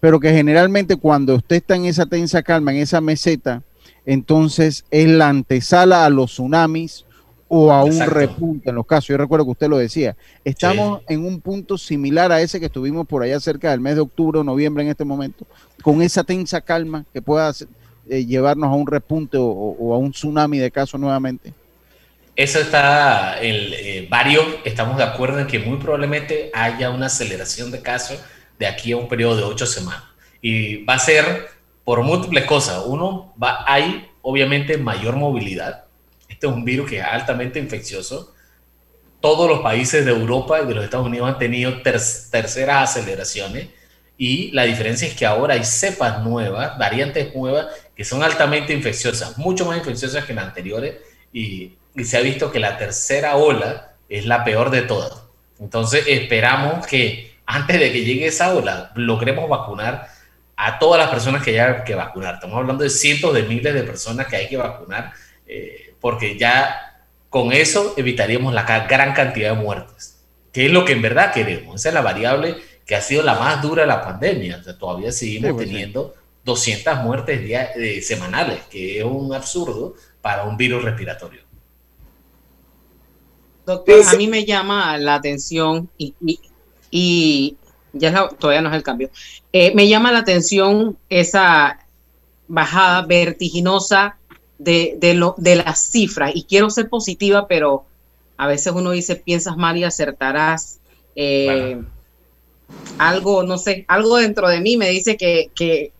pero 0.00 0.18
que 0.20 0.32
generalmente 0.32 0.96
cuando 0.96 1.34
usted 1.36 1.56
está 1.56 1.76
en 1.76 1.84
esa 1.84 2.06
tensa 2.06 2.42
calma, 2.42 2.72
en 2.72 2.78
esa 2.78 3.00
meseta, 3.00 3.62
entonces 4.06 4.84
es 4.90 5.08
la 5.08 5.28
antesala 5.28 6.04
a 6.04 6.10
los 6.10 6.32
tsunamis 6.32 7.04
o 7.48 7.70
a 7.70 7.84
un 7.84 8.00
repunte 8.00 8.70
en 8.70 8.76
los 8.76 8.86
casos. 8.86 9.08
Yo 9.08 9.16
recuerdo 9.18 9.44
que 9.44 9.50
usted 9.50 9.68
lo 9.68 9.76
decía. 9.76 10.16
Estamos 10.42 11.02
en 11.08 11.24
un 11.24 11.40
punto 11.40 11.76
similar 11.76 12.32
a 12.32 12.40
ese 12.40 12.58
que 12.58 12.66
estuvimos 12.66 13.06
por 13.06 13.22
allá 13.22 13.38
cerca 13.40 13.70
del 13.70 13.80
mes 13.80 13.94
de 13.94 14.00
octubre 14.00 14.38
o 14.38 14.44
noviembre 14.44 14.82
en 14.84 14.90
este 14.90 15.04
momento, 15.04 15.46
con 15.82 16.00
esa 16.00 16.24
tensa 16.24 16.60
calma 16.62 17.04
que 17.12 17.20
pueda 17.20 17.48
hacer- 17.48 17.68
eh, 18.08 18.24
llevarnos 18.24 18.68
a 18.70 18.74
un 18.74 18.86
repunte 18.86 19.36
o 19.38 19.94
a 19.94 19.98
un 19.98 20.12
tsunami 20.12 20.58
de 20.58 20.70
casos 20.70 20.98
nuevamente. 20.98 21.52
Eso 22.34 22.58
está, 22.60 23.38
el, 23.40 23.74
eh, 23.74 24.06
varios 24.10 24.46
estamos 24.64 24.96
de 24.96 25.04
acuerdo 25.04 25.38
en 25.38 25.46
que 25.46 25.58
muy 25.58 25.76
probablemente 25.76 26.50
haya 26.54 26.88
una 26.90 27.06
aceleración 27.06 27.70
de 27.70 27.82
casos 27.82 28.18
de 28.58 28.66
aquí 28.66 28.92
a 28.92 28.96
un 28.96 29.06
periodo 29.06 29.36
de 29.36 29.42
ocho 29.42 29.66
semanas. 29.66 30.04
Y 30.40 30.82
va 30.84 30.94
a 30.94 30.98
ser 30.98 31.48
por 31.84 32.02
múltiples 32.02 32.44
cosas. 32.44 32.82
Uno, 32.86 33.34
va, 33.42 33.64
hay 33.66 34.10
obviamente 34.22 34.78
mayor 34.78 35.16
movilidad. 35.16 35.84
Este 36.28 36.46
es 36.46 36.52
un 36.52 36.64
virus 36.64 36.90
que 36.90 36.98
es 36.98 37.04
altamente 37.04 37.58
infeccioso. 37.58 38.34
todos 39.20 39.48
los 39.48 39.60
países 39.60 40.04
de 40.04 40.10
Europa 40.10 40.60
y 40.60 40.66
de 40.66 40.74
los 40.74 40.84
Estados 40.84 41.06
Unidos 41.06 41.28
han 41.28 41.38
tenido 41.38 41.80
terceras 41.82 42.90
aceleraciones 42.90 43.68
y 44.18 44.50
la 44.50 44.64
diferencia 44.64 45.06
es 45.06 45.14
que 45.14 45.26
ahora 45.26 45.54
hay 45.54 45.64
cepas 45.64 46.24
nuevas, 46.24 46.76
variantes 46.76 47.32
nuevas 47.34 47.66
que 47.94 48.04
son 48.04 48.22
altamente 48.24 48.72
infecciosas, 48.72 49.38
mucho 49.38 49.64
más 49.64 49.78
infecciosas 49.78 50.24
que 50.24 50.34
las 50.34 50.46
anteriores 50.46 50.96
y 51.32 51.76
se 52.02 52.16
ha 52.16 52.20
visto 52.20 52.50
que 52.50 52.58
la 52.58 52.78
tercera 52.78 53.36
ola 53.36 53.94
es 54.08 54.26
la 54.26 54.42
peor 54.44 54.70
de 54.70 54.82
todas. 54.82 55.22
Entonces 55.60 56.04
esperamos 56.08 56.86
que 56.86 57.36
antes 57.46 57.78
de 57.78 57.92
que 57.92 58.04
llegue 58.04 58.26
esa 58.26 58.54
ola 58.54 58.90
logremos 58.96 59.48
vacunar 59.48 60.08
a 60.64 60.78
todas 60.78 61.00
las 61.00 61.10
personas 61.10 61.42
que 61.42 61.60
hay 61.60 61.82
que 61.84 61.94
vacunar. 61.94 62.34
Estamos 62.34 62.56
hablando 62.56 62.84
de 62.84 62.90
cientos 62.90 63.34
de 63.34 63.42
miles 63.42 63.74
de 63.74 63.82
personas 63.82 64.26
que 64.26 64.36
hay 64.36 64.48
que 64.48 64.56
vacunar 64.56 65.12
eh, 65.46 65.94
porque 66.00 66.38
ya 66.38 67.04
con 67.28 67.52
eso 67.52 67.94
evitaríamos 67.96 68.54
la 68.54 68.64
gran 68.86 69.12
cantidad 69.12 69.56
de 69.56 69.62
muertes, 69.62 70.22
que 70.52 70.66
es 70.66 70.72
lo 70.72 70.84
que 70.84 70.92
en 70.92 71.02
verdad 71.02 71.32
queremos. 71.32 71.76
Esa 71.76 71.88
es 71.88 71.94
la 71.94 72.02
variable 72.02 72.56
que 72.86 72.94
ha 72.94 73.00
sido 73.00 73.22
la 73.22 73.34
más 73.34 73.62
dura 73.62 73.82
de 73.82 73.88
la 73.88 74.02
pandemia. 74.02 74.62
todavía 74.78 75.10
seguimos 75.10 75.52
pues 75.52 75.66
teniendo 75.66 76.14
200 76.44 76.96
muertes 76.98 77.40
eh, 77.40 78.02
semanales, 78.02 78.60
que 78.70 78.98
es 78.98 79.04
un 79.04 79.34
absurdo 79.34 79.94
para 80.20 80.44
un 80.44 80.56
virus 80.56 80.84
respiratorio. 80.84 81.42
Doctor, 83.64 84.02
a 84.06 84.16
mí 84.16 84.26
me 84.26 84.44
llama 84.44 84.98
la 84.98 85.14
atención 85.14 85.88
y, 86.90 87.56
ya 87.92 88.28
todavía 88.28 88.62
no 88.62 88.70
es 88.70 88.76
el 88.76 88.82
cambio. 88.82 89.10
Eh, 89.52 89.74
me 89.74 89.88
llama 89.88 90.12
la 90.12 90.20
atención 90.20 90.96
esa 91.08 91.78
bajada 92.48 93.06
vertiginosa 93.06 94.16
de, 94.58 95.14
lo, 95.14 95.34
de 95.38 95.56
las 95.56 95.90
cifras. 95.90 96.32
Y 96.34 96.44
quiero 96.44 96.70
ser 96.70 96.88
positiva, 96.88 97.46
pero 97.48 97.84
a 98.36 98.46
veces 98.46 98.72
uno 98.74 98.90
dice, 98.90 99.16
piensas 99.16 99.56
mal 99.56 99.76
y 99.76 99.84
acertarás. 99.84 100.78
Eh, 101.16 101.82
algo, 102.98 103.42
no 103.42 103.58
sé, 103.58 103.84
algo 103.88 104.16
dentro 104.16 104.48
de 104.48 104.60
mí 104.60 104.76
me 104.76 104.88
dice 104.88 105.16
que, 105.16 105.50
que, 105.54 105.92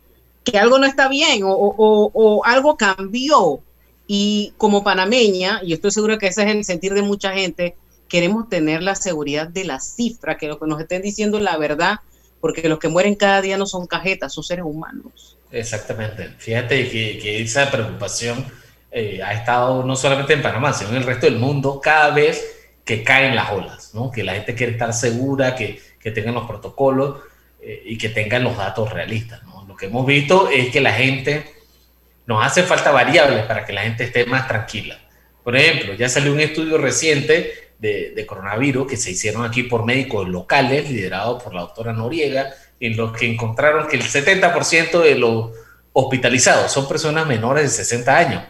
algo 0.58 0.78
no 0.78 0.86
está 0.86 1.08
bien 1.08 1.42
o, 1.44 1.52
o, 1.52 2.44
algo 2.44 2.76
cambió. 2.76 3.60
Y 4.06 4.52
como 4.58 4.82
panameña, 4.84 5.60
y 5.64 5.72
estoy 5.72 5.90
segura 5.90 6.18
que 6.18 6.26
ese 6.26 6.42
es 6.42 6.48
el 6.50 6.64
sentir 6.64 6.92
de 6.92 7.02
mucha 7.02 7.32
gente, 7.32 7.76
queremos 8.12 8.50
tener 8.50 8.82
la 8.82 8.94
seguridad 8.94 9.48
de 9.48 9.64
la 9.64 9.80
cifra, 9.80 10.36
que 10.36 10.46
lo 10.46 10.58
que 10.58 10.66
nos 10.66 10.78
estén 10.78 11.00
diciendo 11.00 11.40
la 11.40 11.56
verdad, 11.56 12.00
porque 12.42 12.68
los 12.68 12.78
que 12.78 12.88
mueren 12.88 13.14
cada 13.14 13.40
día 13.40 13.56
no 13.56 13.64
son 13.64 13.86
cajetas, 13.86 14.34
son 14.34 14.44
seres 14.44 14.66
humanos. 14.66 15.38
Exactamente. 15.50 16.28
Fíjate 16.36 16.90
que, 16.90 17.40
esa 17.40 17.70
preocupación 17.70 18.44
eh, 18.90 19.22
ha 19.24 19.32
estado 19.32 19.82
no 19.82 19.96
solamente 19.96 20.34
en 20.34 20.42
Panamá, 20.42 20.74
sino 20.74 20.90
en 20.90 20.96
el 20.96 21.04
resto 21.04 21.24
del 21.24 21.38
mundo 21.38 21.80
cada 21.82 22.10
vez 22.10 22.44
que 22.84 23.02
caen 23.02 23.34
las 23.34 23.50
olas, 23.50 23.94
¿no? 23.94 24.10
Que 24.10 24.22
la 24.22 24.34
gente 24.34 24.54
quiere 24.54 24.72
estar 24.72 24.92
segura, 24.92 25.54
que, 25.54 25.80
que 25.98 26.10
tengan 26.10 26.34
los 26.34 26.46
protocolos 26.46 27.22
eh, 27.62 27.82
y 27.86 27.96
que 27.96 28.10
tengan 28.10 28.44
los 28.44 28.58
datos 28.58 28.92
realistas, 28.92 29.42
¿no? 29.44 29.64
Lo 29.66 29.74
que 29.74 29.86
hemos 29.86 30.04
visto 30.04 30.50
es 30.50 30.70
que 30.70 30.82
la 30.82 30.92
gente, 30.92 31.50
nos 32.26 32.44
hace 32.44 32.62
falta 32.62 32.90
variables 32.90 33.46
para 33.46 33.64
que 33.64 33.72
la 33.72 33.84
gente 33.84 34.04
esté 34.04 34.26
más 34.26 34.46
tranquila. 34.46 34.98
Por 35.42 35.56
ejemplo, 35.56 35.94
ya 35.94 36.10
salió 36.10 36.30
un 36.30 36.40
estudio 36.40 36.76
reciente 36.76 37.71
de, 37.82 38.12
de 38.14 38.26
coronavirus 38.26 38.86
que 38.86 38.96
se 38.96 39.10
hicieron 39.10 39.44
aquí 39.44 39.64
por 39.64 39.84
médicos 39.84 40.28
locales, 40.28 40.88
liderado 40.88 41.38
por 41.38 41.52
la 41.52 41.62
doctora 41.62 41.92
Noriega, 41.92 42.54
en 42.78 42.96
los 42.96 43.12
que 43.12 43.28
encontraron 43.28 43.88
que 43.88 43.96
el 43.96 44.04
70% 44.04 45.00
de 45.00 45.16
los 45.16 45.50
hospitalizados 45.92 46.70
son 46.70 46.86
personas 46.86 47.26
menores 47.26 47.64
de 47.64 47.84
60 47.84 48.16
años, 48.16 48.42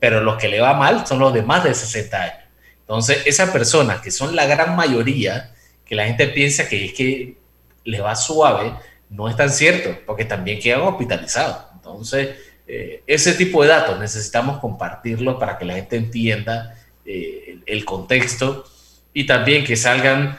pero 0.00 0.20
los 0.20 0.36
que 0.36 0.48
le 0.48 0.60
va 0.60 0.74
mal 0.74 1.06
son 1.06 1.20
los 1.20 1.32
de 1.32 1.42
más 1.42 1.62
de 1.62 1.74
60 1.74 2.22
años. 2.22 2.44
Entonces, 2.80 3.22
esas 3.24 3.50
personas, 3.50 4.00
que 4.00 4.10
son 4.10 4.34
la 4.34 4.46
gran 4.46 4.74
mayoría, 4.74 5.54
que 5.86 5.94
la 5.94 6.06
gente 6.06 6.26
piensa 6.26 6.68
que 6.68 6.84
es 6.84 6.92
que 6.92 7.36
le 7.84 8.00
va 8.00 8.16
suave, 8.16 8.72
no 9.10 9.28
es 9.28 9.36
tan 9.36 9.50
cierto, 9.50 9.96
porque 10.06 10.24
también 10.24 10.58
quedan 10.58 10.80
hospitalizados. 10.80 11.66
Entonces, 11.74 12.30
eh, 12.66 13.04
ese 13.06 13.34
tipo 13.34 13.62
de 13.62 13.68
datos 13.68 14.00
necesitamos 14.00 14.58
compartirlo 14.58 15.38
para 15.38 15.56
que 15.56 15.64
la 15.66 15.74
gente 15.74 15.96
entienda 15.96 16.76
eh, 17.04 17.58
el 17.64 17.84
contexto 17.84 18.64
y 19.12 19.26
también 19.26 19.64
que 19.64 19.76
salgan 19.76 20.38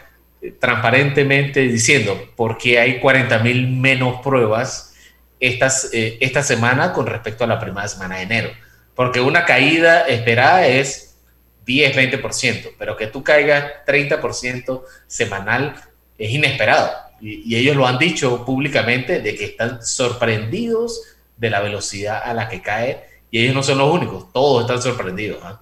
transparentemente 0.60 1.62
diciendo 1.62 2.32
por 2.36 2.58
qué 2.58 2.80
hay 2.80 3.00
40 3.00 3.40
mil 3.40 3.68
menos 3.68 4.22
pruebas 4.22 4.94
estas, 5.40 5.90
eh, 5.94 6.18
esta 6.22 6.44
semana 6.44 6.94
con 6.94 7.06
respecto 7.06 7.44
a 7.44 7.48
la 7.48 7.60
primera 7.60 7.88
semana 7.88 8.18
de 8.18 8.24
enero. 8.24 8.50
Porque 8.96 9.20
una 9.22 9.46
caída 9.46 10.02
esperada 10.02 10.68
es 10.68 11.18
10, 11.66 11.96
20%, 11.96 12.72
pero 12.78 12.96
que 12.98 13.08
tú 13.08 13.24
caigas 13.24 13.66
30% 13.88 14.84
semanal 15.08 15.76
es 16.18 16.32
inesperado. 16.32 16.92
Y, 17.22 17.56
ellos 17.56 17.76
lo 17.76 17.88
han 17.88 17.98
dicho 17.98 18.46
públicamente 18.46 19.22
de 19.22 19.36
que 19.36 19.46
están 19.46 19.84
sorprendidos 19.84 21.02
de 21.38 21.50
la 21.50 21.62
velocidad 21.62 22.22
a 22.24 22.34
la 22.34 22.50
que 22.50 22.62
cae 22.62 23.04
y 23.32 23.42
ellos 23.42 23.56
no 23.56 23.64
son 23.64 23.78
los 23.80 23.92
únicos, 23.92 24.32
todos 24.32 24.62
están 24.62 24.82
sorprendidos. 24.82 25.40
¿ah? 25.44 25.62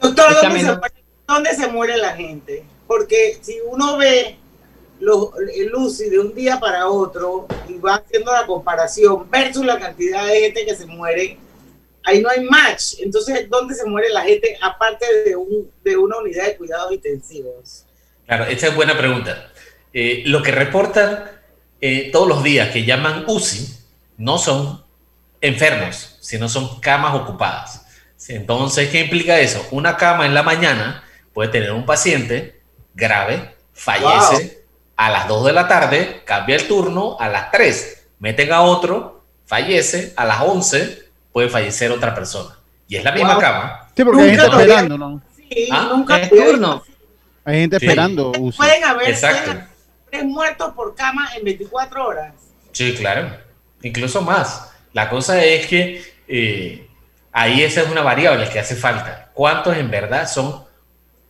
Doctor, 0.00 0.26
¿dónde 1.32 1.54
se 1.54 1.68
muere 1.68 1.96
la 1.96 2.14
gente? 2.14 2.64
porque 2.92 3.38
si 3.40 3.58
uno 3.64 3.96
ve 3.96 4.36
el 5.00 5.66
Lucy 5.68 6.10
de 6.10 6.18
un 6.18 6.34
día 6.34 6.60
para 6.60 6.88
otro 6.88 7.46
y 7.66 7.78
va 7.78 7.94
haciendo 7.94 8.30
la 8.30 8.44
comparación 8.44 9.30
versus 9.30 9.64
la 9.64 9.78
cantidad 9.78 10.26
de 10.26 10.40
gente 10.40 10.66
que 10.66 10.74
se 10.74 10.84
muere, 10.84 11.38
ahí 12.04 12.20
no 12.20 12.28
hay 12.28 12.44
match. 12.44 12.96
Entonces, 13.00 13.48
¿dónde 13.48 13.74
se 13.74 13.86
muere 13.86 14.10
la 14.10 14.20
gente 14.20 14.58
aparte 14.60 15.06
de, 15.24 15.34
un, 15.34 15.70
de 15.82 15.96
una 15.96 16.18
unidad 16.18 16.44
de 16.44 16.56
cuidados 16.58 16.92
intensivos? 16.92 17.86
Claro, 18.26 18.44
esa 18.44 18.66
es 18.66 18.76
buena 18.76 18.98
pregunta. 18.98 19.50
Eh, 19.94 20.24
lo 20.26 20.42
que 20.42 20.52
reportan 20.52 21.30
eh, 21.80 22.10
todos 22.12 22.28
los 22.28 22.44
días 22.44 22.70
que 22.72 22.84
llaman 22.84 23.24
UCI 23.26 23.68
no 24.18 24.36
son 24.36 24.84
enfermos, 25.40 26.18
sino 26.20 26.50
son 26.50 26.78
camas 26.80 27.14
ocupadas. 27.14 27.86
Entonces, 28.28 28.90
¿qué 28.90 29.00
implica 29.00 29.40
eso? 29.40 29.66
Una 29.70 29.96
cama 29.96 30.26
en 30.26 30.34
la 30.34 30.42
mañana 30.42 31.04
puede 31.32 31.50
tener 31.50 31.72
un 31.72 31.86
paciente 31.86 32.60
grave, 32.94 33.54
fallece 33.72 34.64
a 34.96 35.10
las 35.10 35.28
2 35.28 35.46
de 35.46 35.52
la 35.52 35.68
tarde, 35.68 36.22
cambia 36.24 36.56
el 36.56 36.68
turno 36.68 37.16
a 37.18 37.28
las 37.28 37.50
3, 37.50 38.08
meten 38.18 38.52
a 38.52 38.62
otro, 38.62 39.24
fallece 39.46 40.12
a 40.16 40.24
las 40.24 40.40
11, 40.42 41.02
puede 41.32 41.48
fallecer 41.48 41.90
otra 41.90 42.14
persona. 42.14 42.58
Y 42.88 42.96
es 42.96 43.04
la 43.04 43.12
misma 43.12 43.38
cama. 43.38 43.88
Sí, 43.96 44.04
porque 44.04 44.22
hay 44.22 44.30
gente 44.30 44.46
esperando, 44.46 44.98
¿no? 44.98 45.22
Sí, 45.36 45.68
¿Ah? 45.70 45.88
nunca 45.90 46.18
es 46.18 46.30
turno. 46.30 46.82
Hay 47.44 47.60
gente 47.60 47.76
esperando. 47.76 48.32
Pueden 48.32 48.84
haber 48.84 49.18
tres 50.10 50.24
muertos 50.24 50.72
por 50.74 50.94
cama 50.94 51.30
en 51.36 51.44
24 51.44 52.06
horas. 52.06 52.34
Sí, 52.72 52.94
claro. 52.94 53.30
Incluso 53.82 54.22
más. 54.22 54.70
La 54.92 55.08
cosa 55.08 55.42
es 55.42 55.66
que 55.66 56.02
eh, 56.28 56.86
ahí 57.32 57.62
esa 57.62 57.82
es 57.82 57.90
una 57.90 58.02
variable 58.02 58.48
que 58.48 58.60
hace 58.60 58.76
falta. 58.76 59.30
¿Cuántos 59.32 59.76
en 59.76 59.90
verdad 59.90 60.28
son 60.28 60.64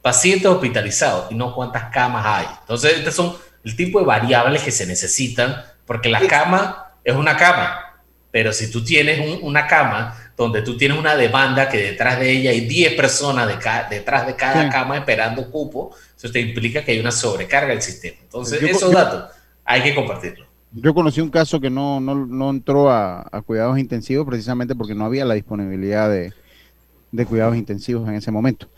pacientes 0.02 0.46
hospitalizados 0.46 1.30
y 1.30 1.34
no 1.34 1.54
cuántas 1.54 1.84
camas 1.92 2.26
hay. 2.26 2.46
Entonces, 2.60 2.98
estos 2.98 3.14
son 3.14 3.34
el 3.64 3.76
tipo 3.76 4.00
de 4.00 4.04
variables 4.04 4.62
que 4.62 4.72
se 4.72 4.86
necesitan, 4.86 5.56
porque 5.86 6.08
la 6.08 6.26
cama 6.26 6.94
es 7.04 7.14
una 7.14 7.36
cama, 7.36 8.00
pero 8.30 8.52
si 8.52 8.70
tú 8.70 8.84
tienes 8.84 9.40
una 9.42 9.66
cama 9.66 10.18
donde 10.36 10.62
tú 10.62 10.76
tienes 10.76 10.98
una 10.98 11.14
demanda 11.14 11.68
que 11.68 11.78
detrás 11.78 12.18
de 12.18 12.30
ella 12.30 12.50
hay 12.50 12.62
10 12.62 12.94
personas 12.94 13.46
de 13.46 13.54
detrás 13.90 14.26
de 14.26 14.34
cada 14.34 14.68
cama 14.70 14.96
esperando 14.96 15.50
cupo, 15.50 15.94
eso 16.16 16.30
te 16.30 16.40
implica 16.40 16.84
que 16.84 16.92
hay 16.92 16.98
una 16.98 17.12
sobrecarga 17.12 17.68
del 17.68 17.82
sistema. 17.82 18.16
Entonces, 18.22 18.62
esos 18.62 18.92
datos 18.92 19.30
hay 19.64 19.82
que 19.82 19.94
compartirlos. 19.94 20.48
Yo 20.72 20.94
conocí 20.94 21.20
un 21.20 21.30
caso 21.30 21.60
que 21.60 21.68
no, 21.68 22.00
no, 22.00 22.14
no 22.14 22.50
entró 22.50 22.90
a, 22.90 23.28
cuidados 23.44 23.78
intensivos 23.78 24.26
precisamente 24.26 24.74
porque 24.74 24.94
no 24.94 25.04
había 25.04 25.26
la 25.26 25.34
disponibilidad 25.34 26.08
de, 26.08 26.32
de 27.10 27.26
cuidados 27.26 27.56
intensivos 27.56 28.08
en 28.08 28.14
ese 28.14 28.30
momento. 28.30 28.68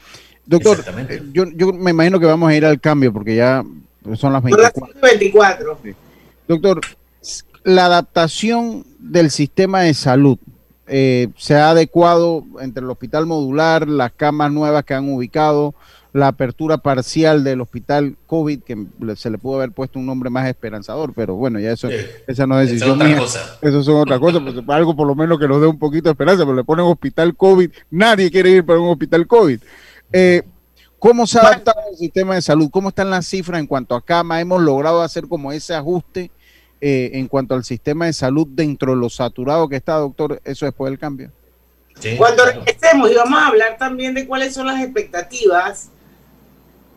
Doctor, 0.47 0.85
yo, 1.33 1.45
yo, 1.55 1.73
me 1.73 1.91
imagino 1.91 2.21
que 2.21 2.27
vamos 2.27 2.51
a 2.51 2.55
ir 2.55 2.65
al 2.65 2.81
cambio 2.81 3.13
porque 3.13 3.37
ya 3.37 3.65
son 4.15 4.33
las 4.33 4.43
24. 4.43 5.79
Doctor, 6.47 6.81
la 7.65 7.87
adaptación 7.87 8.85
del 8.99 9.31
sistema 9.31 9.81
de 9.81 9.95
salud 9.95 10.39
eh, 10.87 11.29
se 11.37 11.55
ha 11.55 11.71
adecuado 11.71 12.45
entre 12.61 12.85
el 12.85 12.91
hospital 12.91 13.25
modular, 13.25 13.89
las 13.89 14.13
camas 14.13 14.53
nuevas 14.53 14.85
que 14.85 14.93
han 14.93 15.11
ubicado, 15.11 15.75
la 16.13 16.29
apertura 16.29 16.77
parcial 16.79 17.43
del 17.43 17.63
hospital 17.63 18.17
COVID, 18.27 18.63
que 18.63 18.87
se 19.17 19.31
le 19.31 19.39
pudo 19.39 19.57
haber 19.57 19.73
puesto 19.73 19.99
un 19.99 20.07
nombre 20.07 20.29
más 20.29 20.47
esperanzador, 20.47 21.13
pero 21.15 21.35
bueno, 21.35 21.59
ya 21.59 21.73
eso, 21.73 21.89
esa 22.27 22.47
no 22.47 22.61
es 22.61 22.69
decisión 22.69 22.99
mía. 22.99 23.19
Eso 23.63 23.83
son 23.83 23.97
otra 23.97 24.21
cosa, 24.21 24.41
pues, 24.41 24.55
algo 24.69 24.95
por 24.95 25.09
lo 25.09 25.15
menos 25.15 25.39
que 25.39 25.49
nos 25.49 25.61
dé 25.61 25.67
un 25.67 25.79
poquito 25.79 26.05
de 26.05 26.13
esperanza, 26.13 26.45
pero 26.45 26.55
le 26.55 26.65
ponen 26.65 26.85
hospital 26.85 27.35
COVID, 27.35 27.71
nadie 27.91 28.31
quiere 28.31 28.51
ir 28.51 28.65
para 28.65 28.79
un 28.79 28.91
hospital 28.91 29.27
COVID. 29.27 29.59
Eh, 30.17 30.45
¿Cómo 31.01 31.27
se 31.27 31.39
ha 31.39 31.43
adaptado 31.43 31.81
el 31.91 31.97
sistema 31.97 32.37
de 32.37 32.41
salud? 32.41 32.71
¿Cómo 32.71 32.91
están 32.91 33.11
las 33.11 33.27
cifras 33.27 33.59
en 33.59 33.67
cuanto 33.67 33.97
a 33.97 34.01
cama? 34.01 34.41
¿Hemos 34.41 34.63
logrado 34.63 35.03
hacer 35.03 35.27
como 35.27 35.51
ese 35.51 35.75
ajuste 35.75 36.31
eh, 36.81 37.11
en 37.15 37.27
cuanto 37.27 37.55
al 37.55 37.65
sistema 37.65 38.07
de 38.07 38.13
salud 38.13 38.47
dentro 38.49 38.93
de 38.93 38.99
lo 38.99 39.11
saturado 39.11 39.69
que 39.69 39.75
está, 39.77 39.97
doctor? 39.97 40.41
Eso 40.45 40.67
después 40.67 40.91
del 40.91 41.01
cambio. 41.01 41.33
Cuando 42.17 42.45
regresemos 42.47 43.11
y 43.11 43.15
vamos 43.15 43.43
a 43.43 43.49
hablar 43.49 43.77
también 43.77 44.15
de 44.15 44.27
cuáles 44.27 44.55
son 44.55 44.69
las 44.69 44.81
expectativas 44.81 45.89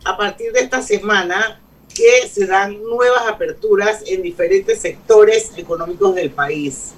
a 0.04 0.16
partir 0.16 0.52
de 0.52 0.60
esta 0.60 0.80
semana 0.80 1.60
que 1.92 2.28
se 2.28 2.46
dan 2.46 2.80
nuevas 2.80 3.22
aperturas 3.28 4.04
en 4.06 4.22
diferentes 4.22 4.80
sectores 4.80 5.50
económicos 5.56 6.14
del 6.14 6.30
país. 6.30 6.92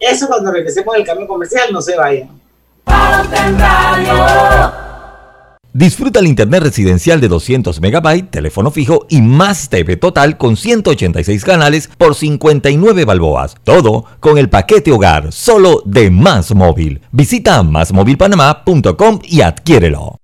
Eso 0.00 0.26
cuando 0.26 0.50
regresemos 0.50 0.94
del 0.94 1.04
cambio 1.04 1.28
comercial, 1.28 1.72
no 1.72 1.82
se 1.82 1.94
vayan. 1.94 2.30
Disfruta 5.74 6.20
el 6.20 6.26
internet 6.26 6.62
residencial 6.62 7.20
de 7.20 7.28
200 7.28 7.80
MB, 7.80 8.30
teléfono 8.30 8.70
fijo 8.70 9.06
y 9.10 9.20
más 9.20 9.68
TV 9.68 9.96
total 9.96 10.38
con 10.38 10.56
186 10.56 11.44
canales 11.44 11.90
por 11.98 12.14
59 12.14 13.04
balboas. 13.04 13.54
Todo 13.64 14.06
con 14.18 14.38
el 14.38 14.48
paquete 14.48 14.92
hogar, 14.92 15.30
solo 15.30 15.82
de 15.84 16.10
Más 16.10 16.54
Móvil. 16.54 17.02
Visita 17.12 17.62
másmóvilpanamá.com 17.62 19.18
y 19.24 19.42
adquiérelo. 19.42 20.16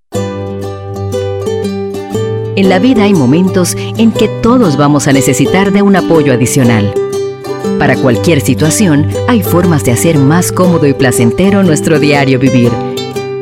En 2.57 2.69
la 2.69 2.79
vida 2.79 3.03
hay 3.03 3.13
momentos 3.13 3.77
en 3.77 4.13
que 4.13 4.29
todos 4.29 4.77
vamos 4.77 5.09
a 5.09 5.13
necesitar 5.13 5.73
de 5.73 5.83
un 5.83 5.97
apoyo 5.97 6.33
adicional. 6.33 6.95
Para 7.79 7.97
cualquier 7.97 8.41
situación, 8.41 9.09
hay 9.29 9.43
formas 9.43 9.85
de 9.85 9.93
hacer 9.93 10.19
más 10.19 10.53
cómodo 10.53 10.87
y 10.87 10.95
placentero 10.95 11.63
nuestro 11.65 11.99
diario 11.99 12.39
vivir. 12.39 12.71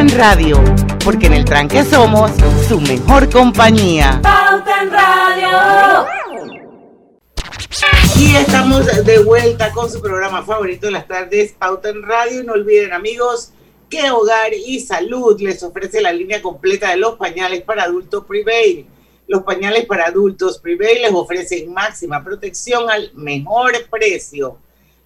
Pauta 0.00 0.14
en 0.14 0.18
Radio, 0.18 0.64
porque 1.04 1.26
en 1.26 1.34
el 1.34 1.44
tranque 1.44 1.84
somos 1.84 2.30
su 2.66 2.80
mejor 2.80 3.28
compañía. 3.28 4.18
Pauta 4.22 4.82
en 4.82 4.90
Radio. 4.90 6.06
Y 8.18 8.34
estamos 8.34 8.86
de 9.04 9.18
vuelta 9.18 9.70
con 9.72 9.90
su 9.90 10.00
programa 10.00 10.42
favorito 10.42 10.86
de 10.86 10.92
las 10.92 11.06
tardes, 11.06 11.52
Pauta 11.52 11.90
en 11.90 12.02
Radio. 12.02 12.40
Y 12.40 12.46
no 12.46 12.54
olviden, 12.54 12.94
amigos, 12.94 13.52
que 13.90 14.10
Hogar 14.10 14.54
y 14.54 14.80
Salud 14.80 15.38
les 15.38 15.62
ofrece 15.62 16.00
la 16.00 16.14
línea 16.14 16.40
completa 16.40 16.88
de 16.88 16.96
los 16.96 17.16
pañales 17.16 17.60
para 17.60 17.82
adultos 17.82 18.24
Prevail. 18.24 18.86
Los 19.26 19.42
pañales 19.42 19.84
para 19.84 20.06
adultos 20.06 20.60
Prevail 20.60 21.02
les 21.02 21.12
ofrecen 21.12 21.74
máxima 21.74 22.24
protección 22.24 22.88
al 22.88 23.12
mejor 23.12 23.72
precio. 23.90 24.56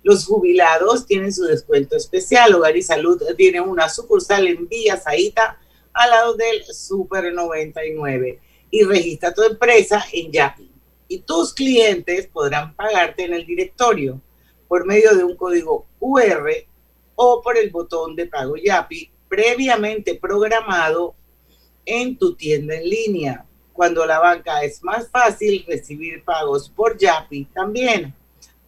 Los 0.04 0.26
jubilados 0.26 1.06
tienen 1.06 1.32
su 1.32 1.44
descuento 1.44 1.96
especial. 1.96 2.54
Hogar 2.54 2.76
y 2.76 2.82
Salud 2.82 3.20
tiene 3.38 3.60
una 3.62 3.88
sucursal 3.88 4.46
en 4.46 4.68
Villa 4.68 4.98
Zaita 4.98 5.58
al 5.94 6.10
lado 6.10 6.34
del 6.34 6.62
Super 6.66 7.32
99. 7.32 8.38
Y 8.70 8.84
registra 8.84 9.32
tu 9.32 9.42
empresa 9.42 10.04
en 10.12 10.30
Yapi. 10.30 10.70
Y 11.08 11.20
tus 11.20 11.54
clientes 11.54 12.26
podrán 12.26 12.76
pagarte 12.76 13.24
en 13.24 13.32
el 13.32 13.46
directorio 13.46 14.20
por 14.68 14.84
medio 14.84 15.14
de 15.16 15.24
un 15.24 15.36
código 15.36 15.86
QR 15.98 16.50
o 17.14 17.40
por 17.42 17.56
el 17.56 17.70
botón 17.70 18.14
de 18.14 18.26
pago 18.26 18.56
Yapi 18.56 19.10
previamente 19.26 20.16
programado 20.16 21.14
en 21.86 22.18
tu 22.18 22.34
tienda 22.34 22.74
en 22.76 22.90
línea. 22.90 23.46
Cuando 23.72 24.04
la 24.04 24.20
banca 24.20 24.62
es 24.62 24.84
más 24.84 25.08
fácil 25.10 25.64
recibir 25.66 26.22
pagos 26.24 26.68
por 26.68 26.98
Yapi 26.98 27.46
también. 27.46 28.14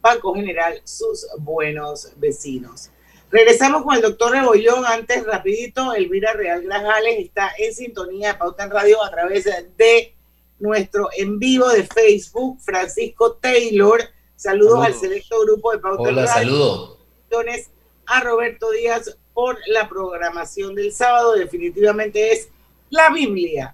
Banco 0.01 0.33
General, 0.33 0.79
sus 0.83 1.27
buenos 1.39 2.11
vecinos. 2.17 2.89
Regresamos 3.29 3.83
con 3.83 3.95
el 3.95 4.01
doctor 4.01 4.31
Rebollón. 4.31 4.85
Antes, 4.85 5.25
rapidito, 5.25 5.93
Elvira 5.93 6.33
Real 6.33 6.61
Grajales 6.61 7.19
está 7.19 7.51
en 7.57 7.73
sintonía 7.73 8.33
de 8.33 8.39
Pauta 8.39 8.63
en 8.63 8.71
Radio 8.71 9.03
a 9.03 9.11
través 9.11 9.45
de 9.45 10.15
nuestro 10.59 11.09
en 11.17 11.37
vivo 11.37 11.67
de 11.69 11.83
Facebook, 11.83 12.59
Francisco 12.61 13.33
Taylor. 13.33 14.01
Saludos, 14.35 14.73
Saludos. 14.73 14.85
al 14.85 14.93
selecto 14.93 15.39
grupo 15.41 15.71
de 15.71 15.79
Pauta 15.79 16.09
en 16.09 16.15
Radio. 16.15 16.27
saludo. 16.27 16.97
Felicitaciones 17.29 17.69
a 18.05 18.21
Roberto 18.21 18.71
Díaz 18.71 19.17
por 19.33 19.57
la 19.67 19.89
programación 19.89 20.73
del 20.73 20.93
sábado. 20.93 21.33
Definitivamente 21.33 22.31
es 22.31 22.49
la 22.89 23.09
Biblia 23.09 23.73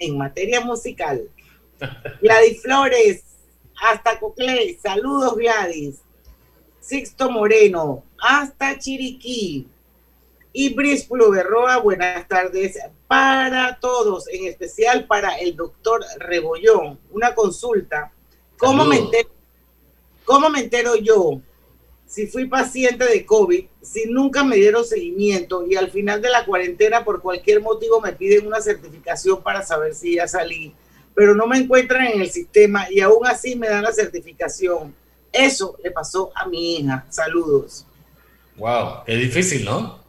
en 0.00 0.18
materia 0.18 0.60
musical. 0.62 1.28
Gladys 2.20 2.60
Flores, 2.60 3.24
hasta 3.80 4.18
Coclé. 4.18 4.78
Saludos, 4.82 5.36
Gladys. 5.36 5.96
Sixto 6.80 7.30
Moreno, 7.30 8.04
hasta 8.18 8.78
Chiriquí. 8.78 9.68
Y 10.52 10.74
Bris 10.74 11.08
Berroa, 11.08 11.78
buenas 11.78 12.26
tardes 12.26 12.78
para 13.06 13.78
todos, 13.78 14.26
en 14.28 14.46
especial 14.46 15.06
para 15.06 15.38
el 15.38 15.54
doctor 15.54 16.04
Rebollón. 16.18 16.98
Una 17.10 17.34
consulta. 17.34 18.12
¿Cómo 18.56 18.84
me, 18.84 18.98
entero, 18.98 19.30
¿Cómo 20.24 20.50
me 20.50 20.60
entero 20.60 20.96
yo 20.96 21.40
si 22.10 22.26
fui 22.26 22.46
paciente 22.46 23.04
de 23.04 23.24
COVID, 23.24 23.66
si 23.82 24.06
nunca 24.06 24.42
me 24.42 24.56
dieron 24.56 24.84
seguimiento 24.84 25.64
y 25.64 25.76
al 25.76 25.92
final 25.92 26.20
de 26.20 26.28
la 26.28 26.44
cuarentena 26.44 27.04
por 27.04 27.22
cualquier 27.22 27.60
motivo 27.60 28.00
me 28.00 28.12
piden 28.12 28.48
una 28.48 28.60
certificación 28.60 29.40
para 29.44 29.62
saber 29.62 29.94
si 29.94 30.16
ya 30.16 30.26
salí, 30.26 30.74
pero 31.14 31.34
no 31.34 31.46
me 31.46 31.58
encuentran 31.58 32.06
en 32.06 32.20
el 32.20 32.30
sistema 32.30 32.86
y 32.90 33.00
aún 33.00 33.26
así 33.26 33.56
me 33.56 33.68
dan 33.68 33.82
la 33.84 33.92
certificación? 33.92 34.94
Eso 35.32 35.76
le 35.82 35.90
pasó 35.90 36.32
a 36.34 36.46
mi 36.46 36.76
hija. 36.76 37.04
Saludos. 37.08 37.86
Wow, 38.56 39.04
qué 39.06 39.16
difícil, 39.16 39.64
¿no? 39.64 40.00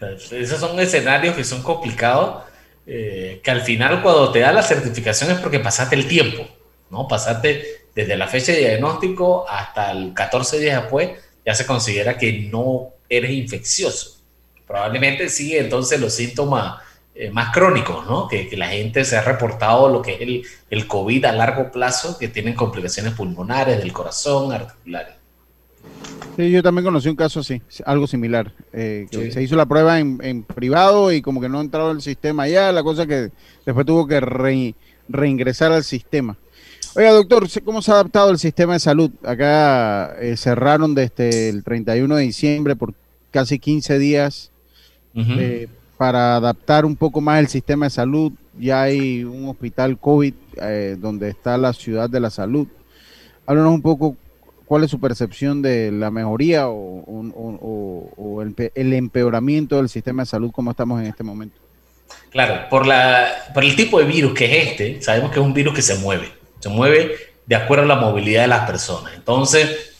Esos 0.00 0.60
son 0.60 0.78
escenarios 0.80 1.34
que 1.34 1.44
son 1.44 1.62
complicados, 1.62 2.44
eh, 2.86 3.40
que 3.42 3.50
al 3.50 3.62
final 3.62 4.02
cuando 4.02 4.30
te 4.30 4.40
da 4.40 4.52
la 4.52 4.62
certificación 4.62 5.30
es 5.30 5.38
porque 5.38 5.60
pasaste 5.60 5.94
el 5.94 6.06
tiempo, 6.06 6.46
¿no? 6.90 7.08
Pasaste 7.08 7.86
desde 7.94 8.16
la 8.16 8.26
fecha 8.28 8.52
de 8.52 8.58
diagnóstico 8.58 9.48
hasta 9.48 9.92
el 9.92 10.12
14 10.12 10.58
días 10.58 10.82
después, 10.82 11.12
ya 11.46 11.54
se 11.54 11.64
considera 11.64 12.18
que 12.18 12.32
no 12.50 12.90
eres 13.08 13.30
infeccioso. 13.30 14.18
Probablemente 14.66 15.28
sí, 15.28 15.56
entonces 15.56 16.00
los 16.00 16.12
síntomas 16.12 16.82
eh, 17.14 17.30
más 17.30 17.52
crónicos, 17.54 18.06
¿no? 18.06 18.26
Que, 18.28 18.48
que 18.48 18.56
la 18.56 18.68
gente 18.68 19.04
se 19.04 19.16
ha 19.16 19.22
reportado 19.22 19.88
lo 19.88 20.02
que 20.02 20.14
es 20.14 20.20
el, 20.20 20.42
el 20.70 20.86
COVID 20.86 21.24
a 21.26 21.32
largo 21.32 21.70
plazo, 21.70 22.18
que 22.18 22.28
tienen 22.28 22.54
complicaciones 22.54 23.14
pulmonares, 23.14 23.78
del 23.78 23.92
corazón, 23.92 24.52
articulares. 24.52 25.14
Sí, 26.36 26.50
yo 26.50 26.62
también 26.62 26.84
conocí 26.84 27.08
un 27.08 27.14
caso 27.16 27.40
así, 27.40 27.62
algo 27.84 28.06
similar. 28.06 28.52
eh, 28.72 29.06
que 29.10 29.26
Sí. 29.26 29.32
Se 29.32 29.42
hizo 29.42 29.54
la 29.54 29.66
prueba 29.66 30.00
en, 30.00 30.18
en 30.22 30.42
privado 30.42 31.12
y 31.12 31.22
como 31.22 31.40
que 31.40 31.48
no 31.48 31.60
entraba 31.60 31.92
el 31.92 32.02
sistema 32.02 32.44
allá, 32.44 32.72
la 32.72 32.82
cosa 32.82 33.06
que 33.06 33.30
después 33.64 33.86
tuvo 33.86 34.06
que 34.08 34.18
re- 34.20 34.74
reingresar 35.08 35.70
al 35.70 35.84
sistema. 35.84 36.36
Oiga, 36.96 37.10
doctor, 37.12 37.46
¿cómo 37.64 37.82
se 37.82 37.90
ha 37.90 37.94
adaptado 37.94 38.30
el 38.30 38.38
sistema 38.38 38.72
de 38.74 38.80
salud? 38.80 39.10
Acá 39.24 40.16
eh, 40.20 40.36
cerraron 40.36 40.94
desde 40.94 41.48
el 41.48 41.62
31 41.62 42.16
de 42.16 42.22
diciembre 42.22 42.74
por 42.76 42.94
casi 43.30 43.58
15 43.58 43.98
días 43.98 44.50
para 46.04 46.36
adaptar 46.36 46.84
un 46.84 46.96
poco 46.96 47.22
más 47.22 47.40
el 47.40 47.48
sistema 47.48 47.86
de 47.86 47.90
salud. 47.90 48.30
Ya 48.58 48.82
hay 48.82 49.24
un 49.24 49.48
hospital 49.48 49.98
COVID 49.98 50.34
eh, 50.60 50.96
donde 50.98 51.30
está 51.30 51.56
la 51.56 51.72
ciudad 51.72 52.10
de 52.10 52.20
la 52.20 52.28
salud. 52.28 52.68
Háblanos 53.46 53.72
un 53.72 53.80
poco 53.80 54.14
cuál 54.66 54.84
es 54.84 54.90
su 54.90 55.00
percepción 55.00 55.62
de 55.62 55.90
la 55.90 56.10
mejoría 56.10 56.68
o, 56.68 58.42
el, 58.42 58.92
empeoramiento 58.92 59.76
del 59.76 59.88
sistema 59.88 60.24
de 60.24 60.26
salud 60.26 60.50
como 60.52 60.72
estamos 60.72 61.00
en 61.00 61.06
este 61.06 61.24
momento. 61.24 61.56
Claro, 62.28 62.68
por, 62.68 62.86
la, 62.86 63.26
por 63.54 63.64
el 63.64 63.74
tipo 63.74 63.98
de 63.98 64.04
virus 64.04 64.34
que 64.34 64.44
es 64.44 64.68
este, 64.68 65.00
sabemos 65.00 65.30
que 65.30 65.40
es 65.40 65.46
un 65.46 65.54
virus 65.54 65.72
que 65.72 65.80
se 65.80 65.94
mueve, 66.00 66.28
se 66.60 66.68
mueve 66.68 67.12
de 67.46 67.56
acuerdo 67.56 67.84
a 67.84 67.86
la 67.86 67.96
movilidad 67.96 68.42
de 68.42 68.48
las 68.48 68.66
personas. 68.66 69.14
Entonces, 69.14 69.94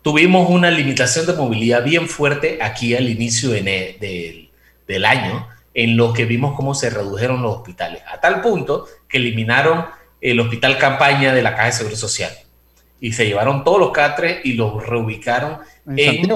tuvimos 0.00 0.48
una 0.48 0.70
limitación 0.70 1.26
de 1.26 1.34
movilidad 1.34 1.84
bien 1.84 2.08
fuerte 2.08 2.60
aquí 2.62 2.94
al 2.94 3.10
inicio 3.10 3.50
de, 3.50 4.45
del 4.86 5.04
año, 5.04 5.48
en 5.74 5.96
lo 5.96 6.12
que 6.12 6.24
vimos 6.24 6.54
cómo 6.56 6.74
se 6.74 6.90
redujeron 6.90 7.42
los 7.42 7.56
hospitales, 7.56 8.02
a 8.10 8.20
tal 8.20 8.40
punto 8.40 8.86
que 9.08 9.18
eliminaron 9.18 9.86
el 10.20 10.40
hospital 10.40 10.78
campaña 10.78 11.34
de 11.34 11.42
la 11.42 11.52
Caja 11.52 11.66
de 11.66 11.72
Seguro 11.72 11.96
Social 11.96 12.32
y 13.00 13.12
se 13.12 13.26
llevaron 13.26 13.62
todos 13.64 13.78
los 13.78 13.90
catres 13.90 14.38
y 14.44 14.54
los 14.54 14.84
reubicaron 14.86 15.58
en, 15.86 16.26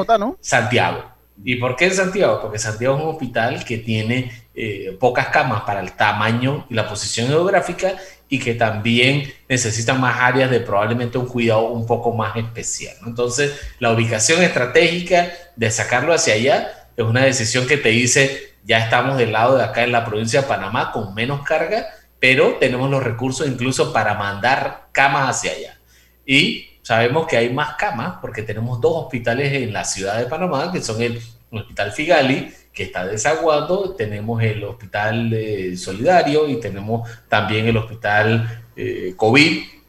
Santiago, 0.40 1.04
¿Y 1.42 1.56
por 1.56 1.74
qué 1.74 1.86
en 1.86 1.94
Santiago? 1.94 2.38
Porque 2.40 2.58
Santiago 2.58 2.96
es 2.96 3.02
un 3.02 3.08
hospital 3.10 3.64
que 3.64 3.78
tiene 3.78 4.30
eh, 4.54 4.96
pocas 5.00 5.28
camas 5.28 5.62
para 5.62 5.80
el 5.80 5.92
tamaño 5.92 6.66
y 6.68 6.74
la 6.74 6.86
posición 6.86 7.28
geográfica 7.28 7.94
y 8.28 8.38
que 8.38 8.54
también 8.54 9.32
necesita 9.48 9.94
más 9.94 10.20
áreas 10.20 10.50
de 10.50 10.60
probablemente 10.60 11.16
un 11.16 11.26
cuidado 11.26 11.68
un 11.68 11.86
poco 11.86 12.12
más 12.12 12.36
especial. 12.36 12.94
Entonces, 13.06 13.58
la 13.78 13.90
ubicación 13.92 14.42
estratégica 14.42 15.32
de 15.56 15.70
sacarlo 15.70 16.12
hacia 16.12 16.34
allá 16.34 16.79
es 17.04 17.10
una 17.10 17.24
decisión 17.24 17.66
que 17.66 17.76
te 17.76 17.90
dice, 17.90 18.54
ya 18.64 18.78
estamos 18.78 19.18
del 19.18 19.32
lado 19.32 19.56
de 19.56 19.64
acá 19.64 19.84
en 19.84 19.92
la 19.92 20.04
provincia 20.04 20.42
de 20.42 20.48
Panamá 20.48 20.92
con 20.92 21.14
menos 21.14 21.42
carga, 21.42 21.86
pero 22.18 22.56
tenemos 22.60 22.90
los 22.90 23.02
recursos 23.02 23.46
incluso 23.46 23.92
para 23.92 24.14
mandar 24.14 24.88
camas 24.92 25.36
hacia 25.36 25.52
allá. 25.52 25.80
Y 26.26 26.78
sabemos 26.82 27.26
que 27.26 27.36
hay 27.36 27.50
más 27.52 27.74
camas 27.76 28.18
porque 28.20 28.42
tenemos 28.42 28.80
dos 28.80 29.04
hospitales 29.04 29.52
en 29.52 29.72
la 29.72 29.84
ciudad 29.84 30.18
de 30.18 30.26
Panamá, 30.26 30.70
que 30.72 30.82
son 30.82 31.00
el 31.00 31.20
Hospital 31.50 31.92
Figali, 31.92 32.54
que 32.72 32.84
está 32.84 33.06
desaguando, 33.06 33.94
tenemos 33.94 34.42
el 34.42 34.62
Hospital 34.64 35.32
eh, 35.32 35.76
Solidario 35.76 36.48
y 36.48 36.60
tenemos 36.60 37.08
también 37.28 37.66
el 37.66 37.76
Hospital 37.76 38.64
eh, 38.76 39.14
COVID. 39.16 39.79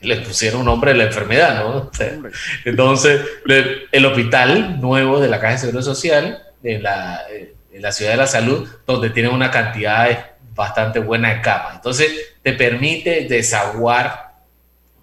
Le 0.00 0.16
pusieron 0.20 0.60
un 0.60 0.66
nombre 0.66 0.90
a 0.90 0.94
la 0.94 1.04
enfermedad, 1.04 1.64
¿no? 1.64 1.90
Entonces, 2.64 3.20
el 3.92 4.06
hospital 4.06 4.80
nuevo 4.80 5.20
de 5.20 5.28
la 5.28 5.40
Caja 5.40 5.54
de 5.54 5.58
Seguro 5.58 5.82
Social, 5.82 6.42
en 6.62 6.82
la, 6.82 7.22
eh, 7.30 7.54
en 7.72 7.82
la 7.82 7.92
Ciudad 7.92 8.12
de 8.12 8.16
la 8.18 8.26
Salud, 8.26 8.68
donde 8.86 9.10
tiene 9.10 9.28
una 9.30 9.50
cantidad 9.50 10.32
bastante 10.54 10.98
buena 10.98 11.34
de 11.34 11.40
camas. 11.40 11.76
Entonces, 11.76 12.12
te 12.42 12.52
permite 12.52 13.26
desaguar 13.28 14.34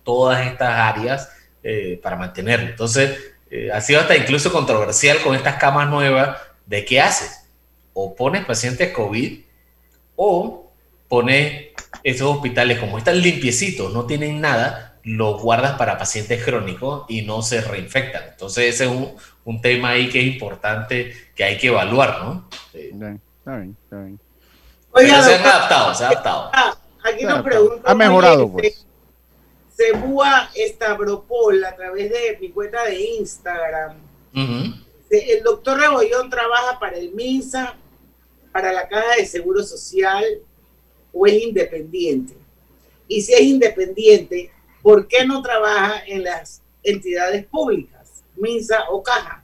todas 0.04 0.46
estas 0.46 0.70
áreas 0.70 1.32
eh, 1.64 2.00
para 2.02 2.16
mantenerlo. 2.16 2.70
Entonces, 2.70 3.18
eh, 3.50 3.72
ha 3.74 3.82
sido 3.82 4.00
hasta 4.00 4.16
incluso 4.16 4.52
controversial 4.52 5.20
con 5.22 5.36
estas 5.36 5.56
camas 5.56 5.90
nuevas 5.90 6.38
de 6.66 6.86
qué 6.86 7.02
haces. 7.02 7.46
O 7.94 8.16
pones 8.16 8.46
pacientes 8.46 8.92
COVID 8.92 9.42
o 10.16 10.67
pones 11.08 11.68
esos 12.04 12.36
hospitales 12.36 12.80
como 12.80 12.98
están 12.98 13.22
limpiecitos, 13.22 13.94
no 13.94 14.06
tienen 14.06 14.42
nada, 14.42 15.00
los 15.04 15.42
guardas 15.42 15.78
para 15.78 15.98
pacientes 15.98 16.44
crónicos 16.44 17.06
y 17.08 17.22
no 17.22 17.42
se 17.42 17.62
reinfectan. 17.62 18.24
Entonces 18.32 18.76
ese 18.76 18.86
es 18.86 18.90
un, 18.90 19.16
un 19.46 19.62
tema 19.62 19.90
ahí 19.90 20.10
que 20.10 20.20
es 20.20 20.28
importante 20.28 21.14
que 21.36 21.44
hay 21.44 21.58
que 21.58 21.68
evaluar, 21.68 22.24
¿no? 22.24 22.50
Está 22.74 23.58
bien, 23.58 23.78
está 23.84 24.04
bien. 24.04 24.20
se 24.96 25.36
han 25.36 25.46
adaptado, 25.46 25.94
se 25.96 26.04
han 26.04 26.12
adaptado. 26.12 26.50
Ah, 26.54 26.78
aquí 27.04 27.24
nos 27.24 27.42
preguntan. 27.42 27.82
Ha 27.86 27.96
mejorado, 27.96 28.52
pues. 28.52 28.86
Cebúa 29.76 30.50
Estavropol 30.56 31.64
a 31.64 31.76
través 31.76 32.10
de 32.10 32.38
mi 32.42 32.50
cuenta 32.50 32.84
de 32.84 33.00
Instagram. 33.00 33.96
El 35.10 35.44
doctor 35.44 35.80
Rebollón 35.80 36.30
trabaja 36.30 36.80
para 36.80 36.98
el 36.98 37.14
MINSA, 37.14 37.76
para 38.52 38.74
la 38.74 38.88
Caja 38.88 39.16
de 39.18 39.26
Seguro 39.26 39.64
Social 39.64 40.26
o 41.14 41.26
es 41.26 41.42
independiente. 41.42 42.34
Y 43.08 43.22
si 43.22 43.34
es 43.34 43.42
independiente, 43.42 44.52
¿por 44.82 45.08
qué 45.08 45.26
no 45.26 45.42
trabaja 45.42 46.04
en 46.06 46.24
las 46.24 46.62
entidades 46.84 47.46
públicas, 47.46 48.24
MINSA 48.36 48.86
o 48.90 49.02
Caja? 49.02 49.44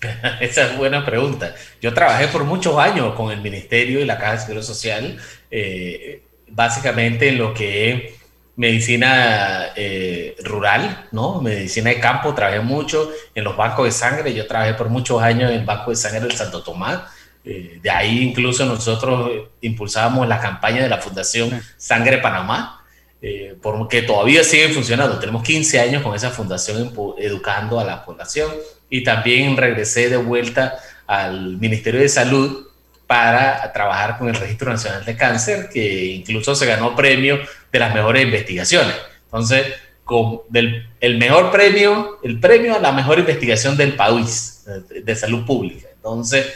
Esa 0.40 0.66
es 0.66 0.76
buena 0.76 1.04
pregunta. 1.04 1.54
Yo 1.80 1.92
trabajé 1.92 2.28
por 2.28 2.44
muchos 2.44 2.78
años 2.78 3.14
con 3.14 3.30
el 3.30 3.40
Ministerio 3.40 4.00
y 4.00 4.04
la 4.04 4.18
Caja 4.18 4.32
de 4.32 4.38
Seguro 4.38 4.62
Social, 4.62 5.18
eh, 5.50 6.22
básicamente 6.48 7.28
en 7.28 7.38
lo 7.38 7.54
que 7.54 7.92
es 7.92 8.20
medicina 8.56 9.68
eh, 9.76 10.36
rural, 10.44 11.08
¿no? 11.12 11.40
Medicina 11.40 11.90
de 11.90 12.00
campo, 12.00 12.34
trabajé 12.34 12.60
mucho 12.60 13.10
en 13.34 13.44
los 13.44 13.56
bancos 13.56 13.86
de 13.86 13.92
sangre, 13.92 14.34
yo 14.34 14.46
trabajé 14.46 14.74
por 14.74 14.88
muchos 14.90 15.22
años 15.22 15.50
en 15.50 15.60
el 15.60 15.64
Banco 15.64 15.90
de 15.90 15.96
Sangre 15.96 16.20
del 16.20 16.36
Santo 16.36 16.62
Tomás, 16.62 17.04
eh, 17.52 17.80
de 17.82 17.90
ahí 17.90 18.22
incluso 18.22 18.64
nosotros 18.64 19.48
impulsábamos 19.60 20.28
la 20.28 20.38
campaña 20.38 20.84
de 20.84 20.88
la 20.88 20.98
Fundación 20.98 21.60
Sangre 21.76 22.18
Panamá, 22.18 22.84
eh, 23.20 23.56
porque 23.60 24.02
todavía 24.02 24.44
sigue 24.44 24.68
funcionando, 24.68 25.18
tenemos 25.18 25.42
15 25.42 25.80
años 25.80 26.02
con 26.04 26.14
esa 26.14 26.30
fundación 26.30 26.92
educando 27.18 27.80
a 27.80 27.84
la 27.84 28.04
población 28.04 28.52
y 28.88 29.02
también 29.02 29.56
regresé 29.56 30.08
de 30.08 30.16
vuelta 30.16 30.78
al 31.08 31.58
Ministerio 31.58 32.00
de 32.00 32.08
Salud 32.08 32.68
para 33.08 33.72
trabajar 33.72 34.16
con 34.16 34.28
el 34.28 34.36
Registro 34.36 34.70
Nacional 34.70 35.04
de 35.04 35.16
Cáncer, 35.16 35.70
que 35.72 36.04
incluso 36.04 36.54
se 36.54 36.66
ganó 36.66 36.94
premio 36.94 37.40
de 37.72 37.78
las 37.80 37.92
mejores 37.92 38.22
investigaciones. 38.22 38.94
Entonces, 39.24 39.66
con 40.04 40.42
el 40.52 41.18
mejor 41.18 41.50
premio, 41.50 42.20
el 42.22 42.38
premio 42.38 42.76
a 42.76 42.78
la 42.78 42.92
mejor 42.92 43.18
investigación 43.18 43.76
del 43.76 43.96
país 43.96 44.64
de, 44.88 45.16
salud 45.16 45.44
pública. 45.44 45.88
Entonces, 45.92 46.46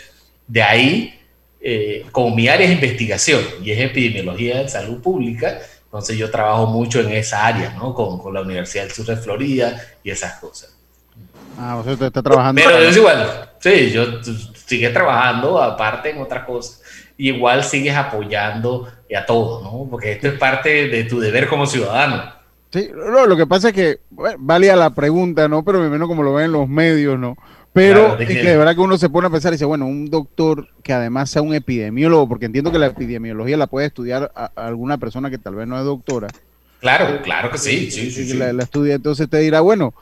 de 0.47 0.63
ahí, 0.63 1.21
eh, 1.61 2.07
como 2.13 2.35
mi 2.35 2.49
área 2.49 2.67
es 2.67 2.73
investigación 2.73 3.43
y 3.63 3.71
es 3.71 3.81
epidemiología 3.81 4.59
de 4.59 4.69
salud 4.69 5.01
pública, 5.01 5.59
entonces 5.85 6.17
yo 6.17 6.31
trabajo 6.31 6.67
mucho 6.67 7.01
en 7.01 7.11
esa 7.13 7.47
área, 7.47 7.71
¿no? 7.71 7.95
Con, 7.95 8.19
con 8.19 8.35
la 8.35 8.43
Universidad 8.43 8.85
del 8.85 8.93
Sur 8.93 9.07
de 9.07 9.17
Florida 9.17 9.81
y 10.03 10.11
esas 10.11 10.41
cosas. 10.41 10.77
Ah, 11.59 11.77
usted 11.79 12.07
está 12.07 12.23
trabajando. 12.23 12.61
Pero 12.65 12.79
es 12.79 12.97
igual, 12.97 13.51
sí, 13.61 13.91
yo 13.91 14.05
sigues 14.67 14.93
trabajando 14.93 15.63
aparte 15.63 16.11
en 16.11 16.21
otras 16.21 16.45
cosas. 16.45 16.83
Y 17.17 17.29
igual 17.29 17.63
sigues 17.63 17.95
apoyando 17.95 18.89
a 19.17 19.25
todo, 19.25 19.63
¿no? 19.63 19.89
Porque 19.89 20.13
esto 20.13 20.29
es 20.29 20.35
parte 20.35 20.89
de 20.89 21.05
tu 21.05 21.21
deber 21.21 21.49
como 21.49 21.67
ciudadano. 21.67 22.33
Sí, 22.73 22.91
no, 22.93 23.27
lo 23.27 23.37
que 23.37 23.47
pasa 23.47 23.69
es 23.69 23.75
que 23.75 24.01
valía 24.39 24.75
la 24.75 24.91
pregunta, 24.91 25.47
¿no? 25.47 25.65
Pero 25.65 25.79
menos 25.89 26.09
como 26.09 26.25
lo 26.25 26.35
ven 26.35 26.51
los 26.51 26.69
medios, 26.69 27.17
¿no? 27.17 27.37
Pero 27.75 28.17
es 28.21 28.29
que 28.29 28.45
de 28.45 28.57
verdad 28.57 28.77
que 28.77 28.81
uno 28.81 28.97
se 28.97 29.11
pone 29.11 29.27
a 29.27 29.31
pensar 29.31 29.53
y 29.53 29.57
dice, 29.57 29.65
bueno, 29.65 29.87
un 29.87 30.09
doctor 30.09 30.69
que 30.85 30.93
además 30.93 31.29
sea 31.29 31.43
un 31.43 31.55
epidemiólogo, 31.55 32.29
porque 32.29 32.47
entiendo 32.47 32.71
que 32.71 32.79
la 32.79 32.87
epidemiología 32.87 33.57
la 33.57 33.67
puede 33.67 33.89
estudiar 33.89 34.31
a, 34.37 34.53
alguna 34.55 34.97
persona 34.97 35.29
que 35.29 35.39
tal 35.39 35.57
vez 35.57 35.67
no 35.67 35.77
es 35.77 35.85
doctora. 35.85 36.29
Claro, 36.79 37.21
claro 37.23 37.51
que 37.51 37.59
sí, 37.59 37.91
sí, 37.91 38.13
sí. 38.13 38.35
La, 38.35 38.53
la, 38.53 38.63
estudia, 38.63 38.95
entonces 38.95 39.29
te 39.29 39.39
dirá, 39.39 39.61
bueno, 39.61 39.93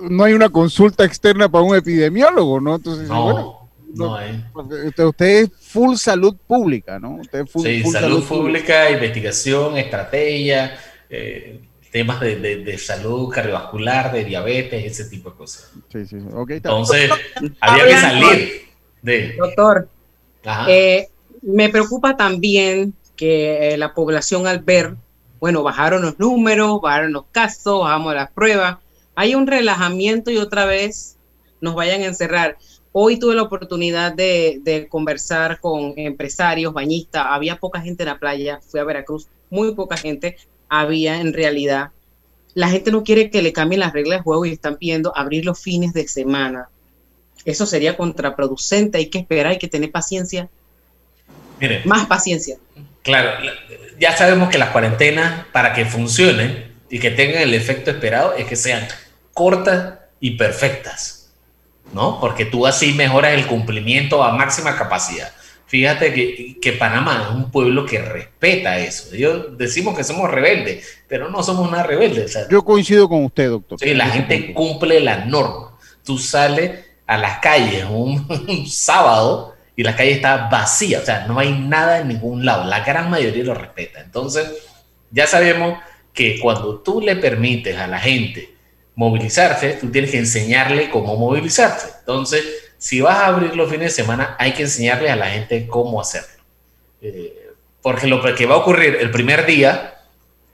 no 0.00 0.24
hay 0.24 0.32
una 0.32 0.48
consulta 0.48 1.04
externa 1.04 1.48
para 1.48 1.62
un 1.62 1.76
epidemiólogo, 1.76 2.60
¿no? 2.60 2.74
Entonces, 2.74 3.08
no, 3.08 3.70
no 3.94 4.16
hay. 4.16 4.44
Usted, 4.52 5.26
es 5.26 5.50
full 5.60 5.94
salud 5.94 6.34
pública, 6.44 6.98
¿no? 6.98 7.16
Usted 7.16 7.46
full, 7.46 7.62
sí, 7.64 7.84
salud, 7.84 8.24
pública, 8.24 8.90
investigación, 8.90 9.76
estrategia, 9.76 10.76
eh, 11.08 11.60
temas 11.90 12.20
de, 12.20 12.78
salud 12.78 13.28
cardiovascular, 13.28 14.12
de 14.12 14.24
diabetes, 14.24 14.84
ese 14.84 15.10
tipo 15.10 15.30
de 15.30 15.36
cosas. 15.36 15.70
Sí, 15.92 16.06
sí, 16.06 16.16
Entonces, 16.48 17.10
había 17.60 17.86
que 17.86 17.96
salir 17.96 18.62
de... 19.02 19.36
Doctor, 19.36 19.88
eh, 20.68 21.08
me 21.42 21.68
preocupa 21.68 22.16
también 22.16 22.94
que 23.16 23.74
eh, 23.74 23.76
la 23.76 23.92
población 23.92 24.46
al 24.46 24.60
ver, 24.60 24.94
bueno, 25.40 25.62
bajaron 25.62 26.02
los 26.02 26.18
números, 26.18 26.80
bajaron 26.80 27.12
los 27.12 27.24
casos, 27.32 27.80
bajamos 27.80 28.14
las 28.14 28.30
pruebas, 28.30 28.78
hay 29.14 29.34
un 29.34 29.46
relajamiento 29.46 30.30
y 30.30 30.38
otra 30.38 30.64
vez 30.64 31.16
nos 31.60 31.74
vayan 31.74 32.02
a 32.02 32.06
encerrar. 32.06 32.56
Hoy 32.92 33.18
tuve 33.18 33.34
la 33.34 33.42
oportunidad 33.42 34.12
de, 34.12 34.86
conversar 34.88 35.60
con 35.60 35.94
empresarios, 35.96 36.72
bañistas, 36.72 37.26
había 37.28 37.56
poca 37.56 37.80
gente 37.80 38.04
en 38.04 38.08
la 38.08 38.18
playa, 38.18 38.60
fui 38.66 38.80
a 38.80 38.84
Veracruz, 38.84 39.28
muy 39.50 39.74
poca 39.74 39.96
gente 39.96 40.36
había 40.70 41.20
en 41.20 41.34
realidad. 41.34 41.90
La 42.54 42.68
gente 42.68 42.90
no 42.90 43.04
quiere 43.04 43.30
que 43.30 43.42
le 43.42 43.52
cambien 43.52 43.80
las 43.80 43.92
reglas 43.92 44.20
de 44.20 44.22
juego 44.22 44.46
y 44.46 44.52
están 44.52 44.76
pidiendo 44.76 45.12
abrir 45.16 45.44
los 45.44 45.60
fines 45.60 45.92
de 45.92 46.08
semana. 46.08 46.68
Eso 47.44 47.66
sería 47.66 47.96
contraproducente, 47.96 48.98
hay 48.98 49.06
que 49.06 49.18
esperar, 49.18 49.52
hay 49.52 49.58
que 49.58 49.68
tener 49.68 49.90
paciencia. 49.90 50.48
Más 51.84 52.06
paciencia. 52.06 52.56
Claro, 53.02 53.30
ya 53.98 54.16
sabemos 54.16 54.48
que 54.48 54.58
las 54.58 54.70
cuarentenas, 54.70 55.46
para 55.52 55.74
que 55.74 55.84
funcionen 55.84 56.72
y 56.88 56.98
que 56.98 57.10
tengan 57.10 57.42
el 57.42 57.52
efecto 57.52 57.90
esperado, 57.90 58.34
es 58.34 58.46
que 58.46 58.56
sean 58.56 58.86
cortas 59.34 59.98
y 60.20 60.32
perfectas. 60.32 61.20
¿no? 61.92 62.20
Porque 62.20 62.44
tú 62.44 62.66
así 62.66 62.92
mejoras 62.92 63.32
el 63.34 63.46
cumplimiento 63.46 64.22
a 64.22 64.32
máxima 64.32 64.76
capacidad. 64.76 65.32
Fíjate 65.70 66.12
que, 66.12 66.58
que 66.60 66.72
Panamá 66.72 67.28
es 67.28 67.36
un 67.36 67.48
pueblo 67.52 67.86
que 67.86 68.02
respeta 68.02 68.76
eso. 68.80 69.14
Yo, 69.14 69.50
decimos 69.50 69.96
que 69.96 70.02
somos 70.02 70.28
rebeldes, 70.28 70.84
pero 71.06 71.30
no 71.30 71.44
somos 71.44 71.68
una 71.68 71.84
rebelde. 71.84 72.26
Yo 72.50 72.64
coincido 72.64 73.08
con 73.08 73.24
usted, 73.26 73.50
doctor. 73.50 73.78
Sí, 73.78 73.94
la 73.94 74.08
gente 74.08 74.52
cumple 74.52 74.98
las 74.98 75.26
normas. 75.26 75.74
Tú 76.04 76.18
sales 76.18 76.72
a 77.06 77.16
las 77.16 77.38
calles 77.38 77.84
un, 77.88 78.26
un 78.48 78.66
sábado 78.66 79.54
y 79.76 79.84
la 79.84 79.94
calle 79.94 80.10
está 80.10 80.48
vacía, 80.48 80.98
o 80.98 81.04
sea, 81.04 81.28
no 81.28 81.38
hay 81.38 81.52
nada 81.52 82.00
en 82.00 82.08
ningún 82.08 82.44
lado. 82.44 82.64
La 82.64 82.80
gran 82.80 83.08
mayoría 83.08 83.44
lo 83.44 83.54
respeta. 83.54 84.00
Entonces, 84.00 84.52
ya 85.12 85.28
sabemos 85.28 85.78
que 86.12 86.40
cuando 86.40 86.80
tú 86.80 87.00
le 87.00 87.14
permites 87.14 87.78
a 87.78 87.86
la 87.86 88.00
gente 88.00 88.56
movilizarse, 88.96 89.74
tú 89.74 89.88
tienes 89.92 90.10
que 90.10 90.18
enseñarle 90.18 90.90
cómo 90.90 91.16
movilizarse. 91.16 91.90
Entonces, 92.00 92.44
si 92.80 93.02
vas 93.02 93.16
a 93.16 93.26
abrir 93.26 93.54
los 93.54 93.70
fines 93.70 93.94
de 93.94 94.02
semana, 94.02 94.36
hay 94.38 94.52
que 94.52 94.62
enseñarle 94.62 95.10
a 95.10 95.16
la 95.16 95.26
gente 95.26 95.66
cómo 95.66 96.00
hacerlo. 96.00 96.42
Eh, 97.02 97.50
porque 97.82 98.06
lo 98.06 98.22
que 98.34 98.46
va 98.46 98.54
a 98.54 98.58
ocurrir 98.58 98.96
el 98.98 99.10
primer 99.10 99.44
día, 99.44 99.98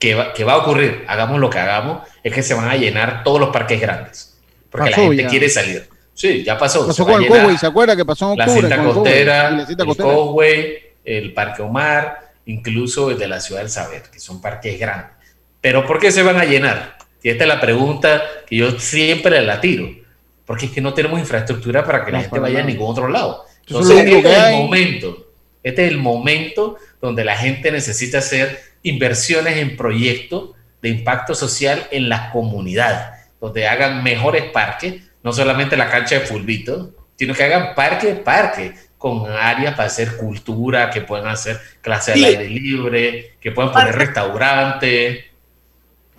que 0.01 0.17
va, 0.17 0.33
que 0.33 0.43
va, 0.43 0.55
a 0.55 0.57
ocurrir, 0.57 1.05
hagamos 1.07 1.39
lo 1.39 1.49
que 1.49 1.61
hagamos, 1.61 2.03
es 2.25 2.35
que 2.35 2.43
se 2.43 2.55
van 2.55 2.69
a 2.69 2.75
llenar 2.75 3.23
todos 3.23 3.39
los 3.39 3.51
parques 3.51 3.81
grandes. 3.81 4.37
Porque 4.71 4.91
Pasó 4.91 5.03
la 5.03 5.07
gente 5.07 5.23
ya. 5.23 5.29
quiere 5.29 5.49
salir. 5.49 5.89
Sí, 6.15 6.43
ya 6.43 6.59
pasó. 6.59 6.85
Pasó 6.85 7.05
con 7.07 7.23
el 7.23 7.29
Cowboy, 7.29 7.57
¿se 7.59 7.67
acuerda 7.67 7.95
que 7.95 8.05
pasó 8.05 8.33
en 8.33 8.39
la 8.39 8.49
cinta 8.49 8.83
costera, 8.83 9.51
la 9.53 9.65
cinta 9.65 9.85
el. 9.85 9.97
Cowboy, 9.97 10.79
el 11.05 11.33
Parque 11.33 11.63
Omar, 11.63 12.33
incluso 12.47 13.13
el 13.13 13.19
de 13.19 13.29
la 13.29 13.39
Ciudad 13.39 13.61
del 13.61 13.71
Saber, 13.71 14.03
que 14.13 14.19
son 14.19 14.41
parques 14.41 14.81
grandes. 14.81 15.13
Pero 15.61 15.87
¿por 15.87 16.01
qué 16.01 16.11
se 16.11 16.25
van 16.25 16.39
a 16.39 16.45
llenar? 16.45 16.99
Y 17.23 17.29
esta 17.29 17.45
es 17.45 17.49
la 17.49 17.61
pregunta 17.61 18.21
que 18.49 18.57
yo 18.57 18.81
siempre 18.81 19.41
la 19.43 19.61
tiro. 19.61 20.06
Porque 20.47 20.67
es 20.67 20.73
que 20.73 20.81
no 20.81 20.95
tenemos 20.95 21.19
infraestructura 21.21 21.85
para 21.85 22.05
que 22.05 22.13
la 22.13 22.19
No, 22.19 22.25
gente 22.25 22.39
vaya 22.39 22.61
a 22.61 22.65
ningún 22.65 22.91
otro 22.91 23.09
lado. 23.09 23.45
Entonces, 23.67 23.99
este 23.99 24.19
es 24.21 24.39
el 24.39 24.53
momento. 24.55 25.27
Este 25.63 25.85
es 25.85 25.91
el 25.91 25.99
momento 25.99 26.77
donde 27.01 27.25
la 27.25 27.37
gente 27.37 27.73
necesita 27.73 28.19
hacer 28.19 28.61
inversiones 28.85 29.57
en 29.59 29.77
proyectos 29.77 30.51
de 30.81 30.91
impacto 30.91 31.35
social 31.35 31.89
en 31.91 32.09
las 32.09 32.31
comunidades, 32.31 33.01
donde 33.41 33.67
hagan 33.67 34.05
mejores 34.05 34.45
parques, 34.53 35.03
no 35.25 35.33
solamente 35.33 35.77
la 35.77 35.91
cancha 35.91 36.15
de 36.15 36.21
fulbito, 36.21 36.93
sino 37.19 37.35
que 37.35 37.43
hagan 37.43 37.75
parque, 37.75 38.13
parque, 38.15 38.75
con 38.97 39.29
áreas 39.31 39.75
para 39.75 39.89
hacer 39.89 40.17
cultura, 40.17 40.91
que 40.91 41.01
puedan 41.01 41.27
hacer 41.27 41.61
clases 41.81 42.15
Sí. 42.15 42.25
al 42.25 42.31
aire 42.31 42.49
libre, 42.49 43.35
que 43.41 43.51
puedan 43.51 43.73
poner 43.73 43.89
Parque. 43.89 44.05
restaurantes, 44.07 45.25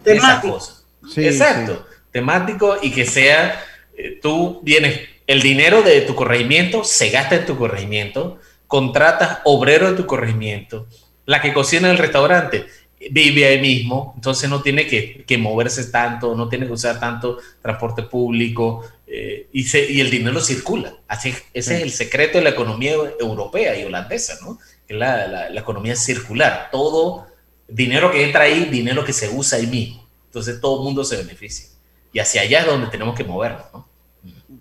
esas 0.03 0.21
Temático. 0.21 0.53
cosas. 0.53 0.85
Sí, 1.09 1.25
Exacto, 1.25 1.85
temático 2.11 2.77
y 2.81 2.91
que 2.91 3.05
sea, 3.05 3.63
eh, 3.97 4.19
tú 4.21 4.61
vienes, 4.63 5.01
el 5.27 5.41
dinero 5.41 5.81
de 5.81 6.01
tu 6.01 6.15
corregimiento 6.15 6.83
se 6.83 7.09
gasta 7.09 7.35
en 7.35 7.45
tu 7.45 7.57
corregimiento, 7.57 8.39
contratas 8.67 9.39
obreros 9.45 9.91
de 9.91 9.97
tu 9.97 10.05
corregimiento, 10.05 10.87
la 11.25 11.41
que 11.41 11.53
cocina 11.53 11.87
en 11.87 11.93
el 11.93 11.97
restaurante 11.99 12.65
vive 13.11 13.45
ahí 13.45 13.59
mismo, 13.61 14.13
entonces 14.15 14.49
no 14.49 14.61
tiene 14.61 14.87
que, 14.87 15.23
que 15.25 15.37
moverse 15.37 15.85
tanto, 15.91 16.35
no 16.35 16.49
tiene 16.49 16.65
que 16.65 16.73
usar 16.73 16.99
tanto 16.99 17.37
transporte 17.61 18.03
público 18.03 18.83
eh, 19.05 19.47
y, 19.53 19.63
se- 19.65 19.89
y 19.91 20.01
el 20.01 20.09
dinero 20.09 20.39
circula. 20.41 20.95
Así, 21.07 21.33
ese 21.53 21.75
es 21.77 21.83
el 21.83 21.91
secreto 21.91 22.37
de 22.39 22.43
la 22.43 22.49
economía 22.51 22.93
europea 23.19 23.77
y 23.79 23.83
holandesa, 23.85 24.39
¿no? 24.41 24.57
Que 24.87 24.93
es 24.95 24.99
la, 24.99 25.27
la- 25.27 25.49
la 25.49 25.59
economía 25.61 25.95
circular. 25.95 26.69
Todo 26.71 27.27
dinero 27.67 28.11
que 28.11 28.23
entra 28.23 28.43
ahí, 28.45 28.65
dinero 28.65 29.05
que 29.05 29.13
se 29.13 29.29
usa 29.29 29.59
ahí 29.59 29.67
mismo. 29.67 30.07
Entonces 30.25 30.59
todo 30.59 30.79
el 30.79 30.83
mundo 30.85 31.03
se 31.03 31.17
beneficia. 31.17 31.67
Y 32.11 32.19
hacia 32.19 32.41
allá 32.41 32.61
es 32.61 32.65
donde 32.65 32.87
tenemos 32.87 33.15
que 33.15 33.23
movernos, 33.23 33.65
¿no? 33.73 33.86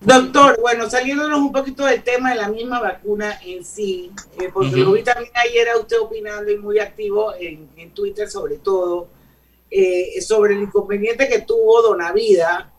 Doctor, 0.01 0.61
bueno, 0.61 0.89
saliéndonos 0.89 1.41
un 1.41 1.53
poquito 1.53 1.85
del 1.85 2.03
tema 2.03 2.31
de 2.31 2.37
la 2.37 2.49
misma 2.49 2.81
vacuna 2.81 3.39
en 3.45 3.65
sí, 3.65 4.13
eh, 4.41 4.51
porque 4.53 4.77
lo 4.77 4.93
vi 4.93 5.03
también 5.03 5.33
ayer 5.35 5.69
a 5.71 5.79
usted 5.79 5.99
opinando 6.01 6.51
y 6.51 6.59
muy 6.59 6.79
activo 6.79 7.35
en, 7.39 7.69
en 7.77 7.91
Twitter 7.91 8.29
sobre 8.29 8.59
todo, 8.59 9.09
eh, 9.71 10.21
sobre 10.21 10.55
el 10.55 10.63
inconveniente 10.63 11.29
que 11.29 11.41
tuvo 11.41 11.83
Donavida, 11.83 12.73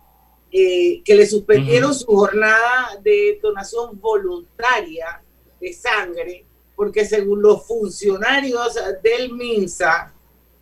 eh, 0.52 1.02
que 1.04 1.16
le 1.16 1.26
suspendieron 1.26 1.94
su 1.94 2.06
jornada 2.06 2.98
de 3.04 3.40
donación 3.42 4.00
voluntaria 4.00 5.22
de 5.60 5.74
sangre, 5.74 6.46
porque 6.76 7.06
según 7.06 7.42
los 7.42 7.66
funcionarios 7.68 8.78
del 9.04 9.34
MINSA, 9.34 10.14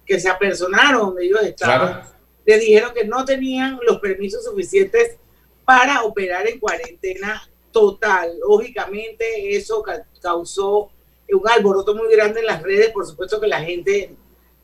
que 0.06 0.20
se 0.20 0.30
apersonaron 0.30 1.08
donde 1.08 1.26
ellos 1.26 1.41
estaban, 1.43 1.93
Claro. 1.93 2.10
le 2.45 2.60
dijeron 2.60 2.93
que 2.93 3.06
no 3.06 3.26
tenían 3.26 3.80
los 3.86 3.99
permisos 3.99 4.43
suficientes 4.45 5.18
para 5.66 6.03
operar 6.03 6.47
en 6.47 6.59
cuarentena 6.59 7.47
total. 7.72 8.38
Lógicamente 8.47 9.55
eso 9.55 9.82
ca- 9.82 10.05
causó 10.22 10.91
un 11.30 11.49
alboroto 11.49 11.95
muy 11.95 12.09
grande 12.11 12.39
en 12.41 12.45
las 12.45 12.61
redes, 12.61 12.91
por 12.91 13.05
supuesto 13.05 13.41
que 13.41 13.47
la 13.47 13.61
gente 13.61 14.16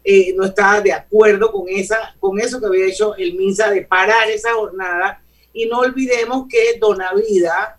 eh, 0.03 0.33
no 0.35 0.45
estaba 0.45 0.79
de 0.81 0.93
acuerdo 0.93 1.51
con, 1.51 1.65
esa, 1.67 2.15
con 2.19 2.39
eso 2.39 2.59
que 2.59 2.67
había 2.67 2.85
hecho 2.87 3.15
el 3.15 3.33
MINSA 3.35 3.71
de 3.71 3.81
parar 3.81 4.29
esa 4.29 4.53
jornada 4.53 5.21
y 5.53 5.65
no 5.65 5.79
olvidemos 5.79 6.45
que 6.49 6.77
Donavida 6.79 7.77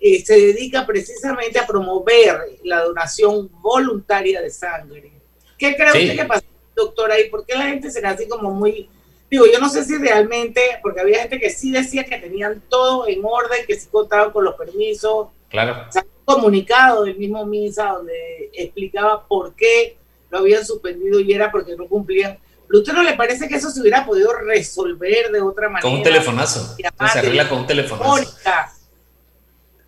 eh, 0.00 0.24
se 0.24 0.34
dedica 0.34 0.84
precisamente 0.86 1.58
a 1.58 1.66
promover 1.66 2.38
la 2.64 2.82
donación 2.82 3.48
voluntaria 3.62 4.42
de 4.42 4.50
sangre. 4.50 5.12
¿Qué 5.56 5.74
cree 5.76 5.92
Sí. 5.92 5.98
usted 6.10 6.16
que 6.22 6.24
pasó, 6.26 6.44
doctora? 6.76 7.18
¿Y 7.18 7.30
por 7.30 7.46
qué 7.46 7.54
la 7.54 7.68
gente 7.68 7.90
será 7.90 8.10
así 8.10 8.28
como 8.28 8.50
muy... 8.50 8.90
Digo, 9.34 9.46
yo 9.52 9.58
no 9.58 9.68
sé 9.68 9.82
si 9.84 9.98
realmente, 9.98 10.60
porque 10.80 11.00
había 11.00 11.22
gente 11.22 11.40
que 11.40 11.50
sí 11.50 11.72
decía 11.72 12.04
que 12.04 12.18
tenían 12.18 12.62
todo 12.68 13.08
en 13.08 13.18
orden, 13.24 13.66
que 13.66 13.74
sí 13.74 13.88
contaban 13.90 14.30
con 14.30 14.44
los 14.44 14.54
permisos, 14.54 15.26
Claro. 15.48 15.86
salió 15.90 16.08
un 16.24 16.34
comunicado 16.36 17.02
del 17.02 17.16
mismo 17.16 17.44
MINSA 17.44 17.94
donde 17.94 18.52
explicaba 18.52 19.26
por 19.26 19.52
qué 19.56 19.96
lo 20.30 20.38
habían 20.38 20.64
suspendido 20.64 21.18
y 21.18 21.32
era 21.32 21.50
porque 21.50 21.74
no 21.74 21.88
cumplían. 21.88 22.38
¿Pero 22.68 22.78
a 22.78 22.80
usted 22.82 22.92
no 22.92 23.02
le 23.02 23.14
parece 23.14 23.48
que 23.48 23.56
eso 23.56 23.70
se 23.70 23.80
hubiera 23.80 24.06
podido 24.06 24.32
resolver 24.34 25.32
de 25.32 25.40
otra 25.40 25.68
manera? 25.68 25.82
Con 25.82 25.94
un 25.94 26.04
telefonazo. 26.04 26.76
Llamada 26.78 27.12
Se 27.12 27.18
arregla 27.18 27.48
con 27.48 27.58
un 27.58 27.66
telefonazo. 27.66 28.36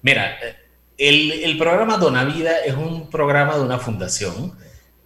Mira, 0.02 0.38
el, 0.98 1.30
el 1.30 1.56
programa 1.56 1.98
Donavida 1.98 2.58
es 2.64 2.74
un 2.74 3.08
programa 3.10 3.54
de 3.54 3.62
una 3.62 3.78
fundación 3.78 4.58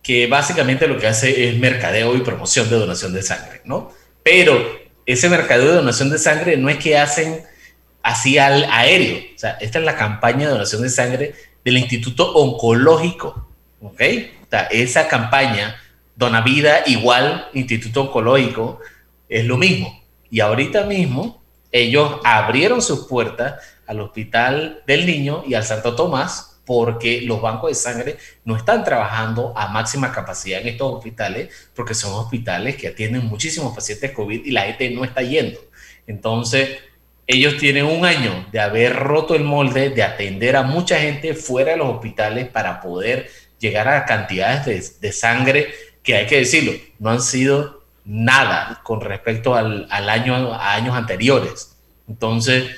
que 0.03 0.29
básicamente 0.29 0.89
lo 0.89 0.97
que 0.97 1.09
hace 1.09 1.47
es 1.47 1.59
mercadeo 1.59 2.17
y 2.17 2.23
promoción 2.23 2.71
de 2.71 2.77
donación 2.77 3.13
de 3.13 3.23
sangre, 3.23 3.61
¿no? 3.67 4.00
Pero 4.23 4.79
ese 5.07 5.29
mercadeo 5.29 5.69
de 5.69 5.77
donación 5.77 6.11
de 6.11 6.19
sangre 6.19 6.57
no 6.57 6.69
es 6.69 6.79
que 6.79 6.99
hacen 6.99 7.43
así 8.03 8.39
al 8.39 8.65
aéreo. 8.71 9.19
O 9.35 9.39
sea, 9.39 9.57
esta 9.61 9.79
es 9.79 9.85
la 9.85 9.97
campaña 9.97 10.47
de 10.47 10.53
donación 10.53 10.83
de 10.83 10.91
sangre 10.91 11.35
del 11.65 11.79
Instituto 11.79 12.33
Oncológico, 12.35 13.49
¿ok? 13.81 14.01
O 14.43 14.51
sea, 14.51 14.63
esa 14.71 15.09
campaña, 15.09 15.77
Donavida 16.17 16.83
igual 16.87 17.49
Instituto 17.55 18.03
Oncológico, 18.03 18.81
es 19.29 19.45
lo 19.47 19.57
mismo. 19.57 20.03
Y 20.31 20.41
ahorita 20.41 20.85
mismo 20.85 21.43
ellos 21.73 22.21
abrieron 22.25 22.83
sus 22.83 23.07
puertas 23.07 23.55
al 23.87 24.01
Hospital 24.01 24.83
del 24.87 25.07
Niño 25.07 25.45
y 25.47 25.55
al 25.55 25.65
Santo 25.65 25.95
Tomás 25.95 26.50
porque 26.65 27.23
los 27.23 27.41
bancos 27.41 27.71
de 27.71 27.75
sangre 27.75 28.17
no 28.45 28.57
están 28.57 28.85
trabajando 28.85 29.53
a 29.57 29.69
máxima 29.69 30.13
capacidad 30.13 30.61
en 30.61 30.69
estos 30.69 30.95
hospitales 30.95 31.49
porque 31.75 31.95
son 31.95 32.13
hospitales 32.15 32.77
que 32.77 32.89
atienden 32.89 33.27
muchísimos 33.27 33.75
pacientes 33.75 34.13
COVID 34.13 34.45
y 34.45 34.51
la 34.51 34.63
gente 34.63 34.91
no 34.91 35.05
está 35.05 35.23
yendo. 35.23 35.59
Entonces, 36.07 36.79
ellos 37.27 37.57
tienen 37.59 37.87
un 37.87 38.05
año 38.05 38.47
de 38.51 38.61
haber 38.61 38.97
roto 38.97 39.35
el 39.35 39.45
molde, 39.45 39.91
de 39.91 40.03
atender 40.03 40.57
a 40.57 40.63
mucha 40.63 40.99
gente 41.01 41.35
fuera 41.35 41.73
de 41.73 41.79
los 41.79 41.89
hospitales 41.95 42.49
para 42.49 42.81
poder 42.81 43.29
llegar 43.59 43.89
a 43.89 44.05
cantidades 44.05 44.65
de, 45.01 45.09
de 45.09 45.13
sangre 45.13 45.69
que 46.03 46.17
hay 46.17 46.27
que 46.27 46.39
decirlo, 46.39 46.73
no 46.99 47.11
han 47.11 47.21
sido 47.21 47.85
nada 48.05 48.81
con 48.83 49.01
respecto 49.01 49.55
al, 49.55 49.87
al 49.91 50.09
año, 50.09 50.53
a 50.53 50.75
años 50.75 50.97
anteriores. 50.97 51.77
Entonces, 52.09 52.71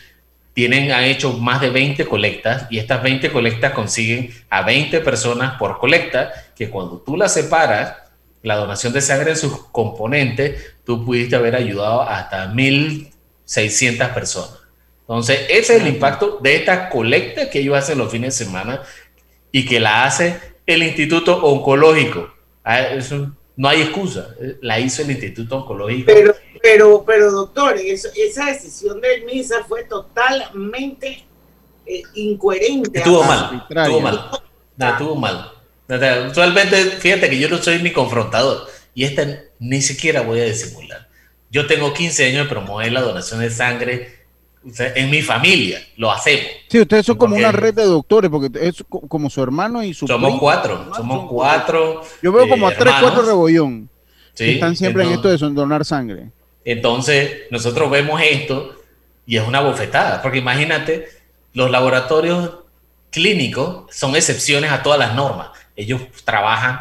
tienen, 0.55 0.93
han 0.93 1.05
hecho 1.05 1.33
más 1.35 1.61
de 1.61 1.71
20 1.71 2.05
colectas 2.07 2.67
y 2.71 2.79
estas 2.79 3.03
20 3.03 3.31
colectas 3.31 3.73
consiguen 3.73 4.31
a 4.51 4.63
20 4.63 5.01
personas 5.01 5.59
por 5.59 5.79
colecta, 5.79 6.33
que 6.55 6.69
cuando 6.69 6.99
tú 6.99 7.17
las 7.17 7.33
separas, 7.33 7.97
la 8.43 8.57
donación 8.57 8.93
de 8.93 9.01
sangre 9.01 9.31
en 9.31 9.37
sus 9.37 9.67
componentes, 9.69 10.75
tú 10.85 11.05
pudiste 11.05 11.37
haber 11.37 11.57
ayudado 11.57 12.03
hasta 12.03 12.53
1.600 12.53 14.13
personas. 14.13 14.59
Entonces, 15.01 15.41
ese 15.49 15.77
es 15.77 15.83
el 15.83 15.89
impacto 15.89 16.39
de 16.43 16.57
esta 16.57 16.89
colecta 16.89 17.49
que 17.51 17.61
ellos 17.61 17.77
hacen 17.77 17.99
los 17.99 18.11
fines 18.11 18.37
de 18.37 18.45
semana 18.45 18.83
y 19.51 19.65
que 19.65 19.81
la 19.81 20.05
hace 20.05 20.39
el 20.67 20.83
Instituto 20.83 21.45
Oncológico. 21.45 22.33
Ah, 22.65 22.81
eso 22.81 23.33
no 23.57 23.69
hay 23.69 23.83
excusa, 23.83 24.29
la 24.61 24.81
hizo 24.81 25.03
el 25.03 25.11
Instituto 25.11 25.59
Oncológico. 25.59 26.07
Pero, 26.07 26.35
pero, 26.63 27.05
pero 27.07 27.31
doctor, 27.31 27.77
eso- 27.77 28.09
esa 28.17 28.47
decisión 28.47 29.01
del 29.01 29.25
MISA 29.25 29.65
fue 29.69 29.85
totalmente 29.85 31.25
eh, 31.87 32.03
incoherente. 32.15 32.99
Estuvo 32.99 33.25
mal, 33.25 33.67
estuvo 33.69 34.01
mal. 34.01 34.31
No, 34.77 34.89
estuvo 34.89 35.17
mal. 35.17 35.51
Fíjate 37.01 37.29
que 37.29 37.39
yo 37.39 37.49
no 37.49 37.59
soy 37.59 37.83
ni 37.83 37.93
confrontador 37.93 38.67
y 38.95 39.05
esta 39.05 39.27
ni 39.59 39.83
siquiera 39.83 40.23
voy 40.23 40.41
a 40.41 40.45
disimular. 40.45 41.09
Yo 41.51 41.67
tengo 41.67 41.93
15 41.93 42.27
años 42.27 42.45
de 42.45 42.49
promover 42.49 42.93
la 42.93 43.03
donación 43.03 43.41
de 43.41 43.51
sangre 43.51 44.23
O 44.65 44.71
sea, 44.71 44.93
en 44.95 45.11
mi 45.11 45.23
familia 45.23 45.81
lo 45.97 46.11
hacemos. 46.13 46.47
Sí, 46.69 46.81
ustedes 46.81 47.05
son 47.05 47.17
como 47.19 47.35
una 47.35 47.51
red 47.51 47.75
de 47.75 47.85
doctores, 47.85 48.31
porque 48.31 48.49
es 48.61 48.85
co- 48.89 49.01
como 49.09 49.29
su 49.29 49.43
hermano 49.43 49.83
y 49.83 49.93
su 49.93 50.07
Somos 50.07 50.29
primo. 50.29 50.41
cuatro, 50.41 50.89
somos 50.97 51.29
cuatro. 51.29 52.01
Yo 52.23 52.31
veo 52.31 52.45
eh, 52.45 52.49
como 52.49 52.69
a 52.69 52.71
tres, 52.71 52.83
hermanos. 52.87 53.03
cuatro 53.11 53.23
rebollón. 53.27 53.91
Sí, 54.35 54.45
que 54.45 54.53
están 54.55 54.77
siempre 54.77 55.03
en 55.03 55.11
esto 55.15 55.29
de 55.29 55.37
donar 55.37 55.85
sangre. 55.85 56.31
Entonces, 56.65 57.43
nosotros 57.51 57.91
vemos 57.91 58.21
esto 58.23 58.77
y 59.27 59.37
es 59.37 59.47
una 59.47 59.61
bofetada, 59.61 60.23
porque 60.23 60.39
imagínate, 60.39 61.09
los 61.53 61.71
laboratorios 61.71 62.59
clínicos 63.11 63.95
son 63.95 64.17
excepciones 64.17 64.73
a 64.73 64.83
todas 64.83 64.99
las 64.99 65.15
normas. 65.15 65.51
Ellos 65.77 66.03
trabajan 66.25 66.81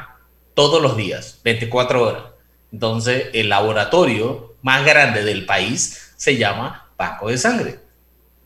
todos 0.54 0.82
los 0.82 0.98
días, 0.98 1.40
24 1.44 2.04
horas. 2.04 2.24
Entonces, 2.72 3.30
el 3.34 3.50
laboratorio 3.50 4.56
más 4.62 4.86
grande 4.86 5.24
del 5.24 5.46
país 5.46 6.14
se 6.16 6.38
llama 6.38 6.90
Banco 6.98 7.30
de 7.30 7.38
Sangre, 7.38 7.80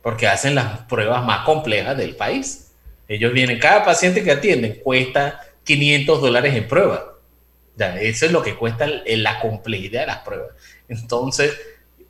porque 0.01 0.27
hacen 0.27 0.55
las 0.55 0.81
pruebas 0.83 1.23
más 1.23 1.45
complejas 1.45 1.97
del 1.97 2.15
país. 2.15 2.71
Ellos 3.07 3.33
vienen, 3.33 3.59
cada 3.59 3.83
paciente 3.83 4.23
que 4.23 4.31
atienden 4.31 4.79
cuesta 4.83 5.41
500 5.63 6.21
dólares 6.21 6.55
en 6.55 6.67
prueba. 6.67 7.13
Eso 7.77 8.25
es 8.25 8.31
lo 8.31 8.41
que 8.41 8.55
cuesta 8.55 8.87
la 9.05 9.39
complejidad 9.39 10.01
de 10.01 10.07
las 10.07 10.19
pruebas. 10.19 10.51
Entonces, 10.87 11.53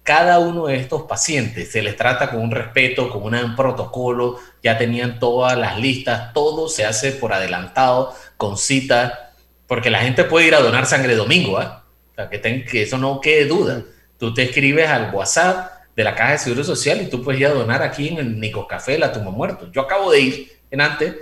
cada 0.03 0.39
uno 0.39 0.67
de 0.67 0.75
estos 0.77 1.03
pacientes 1.03 1.71
se 1.71 1.81
les 1.81 1.95
trata 1.95 2.29
con 2.29 2.41
un 2.41 2.51
respeto, 2.51 3.09
con 3.09 3.33
un 3.33 3.55
protocolo, 3.55 4.39
ya 4.61 4.77
tenían 4.77 5.19
todas 5.19 5.57
las 5.57 5.79
listas, 5.79 6.31
todo 6.33 6.69
se 6.69 6.85
hace 6.85 7.11
por 7.11 7.33
adelantado, 7.33 8.13
con 8.37 8.57
cita, 8.57 9.33
porque 9.67 9.89
la 9.89 9.99
gente 10.01 10.23
puede 10.23 10.47
ir 10.47 10.55
a 10.55 10.59
donar 10.61 10.85
sangre 10.85 11.15
domingo, 11.15 11.57
¿ah? 11.57 11.83
O 12.11 12.15
sea, 12.15 12.29
que, 12.29 12.37
ten- 12.37 12.65
que 12.65 12.83
eso 12.83 12.97
no 12.97 13.19
quede 13.19 13.45
duda. 13.45 13.83
Tú 14.19 14.33
te 14.33 14.43
escribes 14.43 14.87
al 14.87 15.13
WhatsApp 15.13 15.71
de 15.95 16.03
la 16.03 16.13
Caja 16.13 16.33
de 16.33 16.37
Seguro 16.37 16.63
Social 16.63 17.01
y 17.01 17.09
tú 17.09 17.23
puedes 17.23 17.41
ir 17.41 17.47
a 17.47 17.53
donar 17.53 17.81
aquí 17.81 18.09
en 18.09 18.17
el 18.19 18.39
Nico 18.39 18.67
Café, 18.67 18.97
la 18.97 19.11
tumba 19.11 19.31
muerto. 19.31 19.71
Yo 19.71 19.81
acabo 19.81 20.11
de 20.11 20.19
ir 20.21 20.51
en 20.69 20.81
antes 20.81 21.15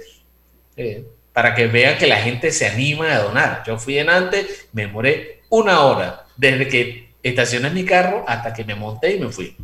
eh, 0.75 1.05
para 1.31 1.55
que 1.55 1.67
vean 1.67 1.97
que 1.97 2.05
la 2.07 2.17
gente 2.17 2.51
se 2.51 2.67
anima 2.67 3.13
a 3.13 3.19
donar. 3.23 3.63
Yo 3.65 3.77
fui 3.79 3.97
en 3.97 4.09
antes, 4.09 4.67
me 4.73 4.83
demoré 4.83 5.41
una 5.49 5.81
hora 5.85 6.25
desde 6.35 6.67
que 6.67 7.02
estacioné 7.23 7.69
mi 7.69 7.85
carro 7.85 8.25
hasta 8.27 8.53
que 8.53 8.63
me 8.63 8.75
monté 8.75 9.15
y 9.15 9.19
me 9.19 9.29
fui. 9.29 9.55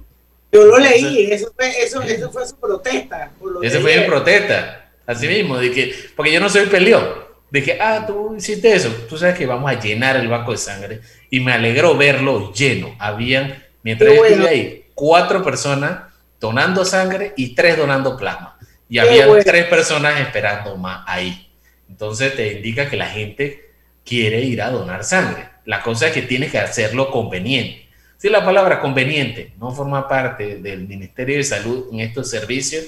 Yo 0.52 0.66
lo 0.66 0.80
leí, 0.80 1.32
eso 1.32 1.54
fue, 1.56 1.84
eso, 1.84 2.02
eso 2.02 2.32
fue 2.32 2.48
su 2.48 2.56
protesta. 2.56 3.32
de 3.62 3.70
fue 3.70 4.00
mi 4.00 4.06
protesta, 4.08 4.90
así 5.06 5.28
mismo, 5.28 5.58
de 5.58 5.72
que, 5.72 5.94
porque 6.16 6.32
yo 6.32 6.40
no 6.40 6.50
soy 6.50 6.66
peleón. 6.66 7.30
Dije, 7.52 7.78
ah, 7.82 8.06
tú 8.06 8.36
hiciste 8.36 8.74
eso, 8.74 8.90
tú 9.08 9.18
sabes 9.18 9.38
que 9.38 9.46
vamos 9.46 9.70
a 9.70 9.80
llenar 9.80 10.16
el 10.16 10.28
banco 10.28 10.52
de 10.52 10.58
sangre. 10.58 11.02
Y 11.30 11.40
me 11.40 11.52
alegró 11.52 11.96
verlo 11.98 12.54
lleno. 12.54 12.96
Habían, 13.00 13.64
mientras 13.84 14.16
yo 14.16 14.26
estuve 14.26 14.48
ahí, 14.48 14.86
cuatro 14.94 15.44
personas 15.44 16.14
donando 16.40 16.86
sangre 16.86 17.34
y 17.38 17.56
tres 17.56 17.78
donando 17.78 18.16
plasma. 18.18 18.58
Y 18.88 18.96
Qué 18.96 19.02
había 19.02 19.28
bueno. 19.28 19.44
tres 19.44 19.66
personas 19.66 20.20
esperando 20.20 20.78
más 20.78 21.04
ahí. 21.08 21.48
Entonces 21.90 22.36
te 22.36 22.54
indica 22.54 22.90
que 22.90 22.98
la 22.98 23.08
gente 23.08 23.72
quiere 24.06 24.42
ir 24.42 24.62
a 24.62 24.70
donar 24.70 25.04
sangre. 25.04 25.50
La 25.70 25.84
cosa 25.84 26.08
es 26.08 26.14
que 26.14 26.24
tienes 26.24 26.52
que 26.52 26.58
hacerlo 26.58 27.12
conveniente. 27.12 27.88
Si 28.18 28.28
la 28.28 28.44
palabra 28.44 28.82
conveniente 28.82 29.54
no 29.60 29.72
forma 29.72 30.08
parte 30.08 30.56
del 30.56 30.88
Ministerio 30.88 31.38
de 31.38 31.44
Salud 31.44 31.90
en 31.94 32.00
estos 32.00 32.28
servicios, 32.28 32.86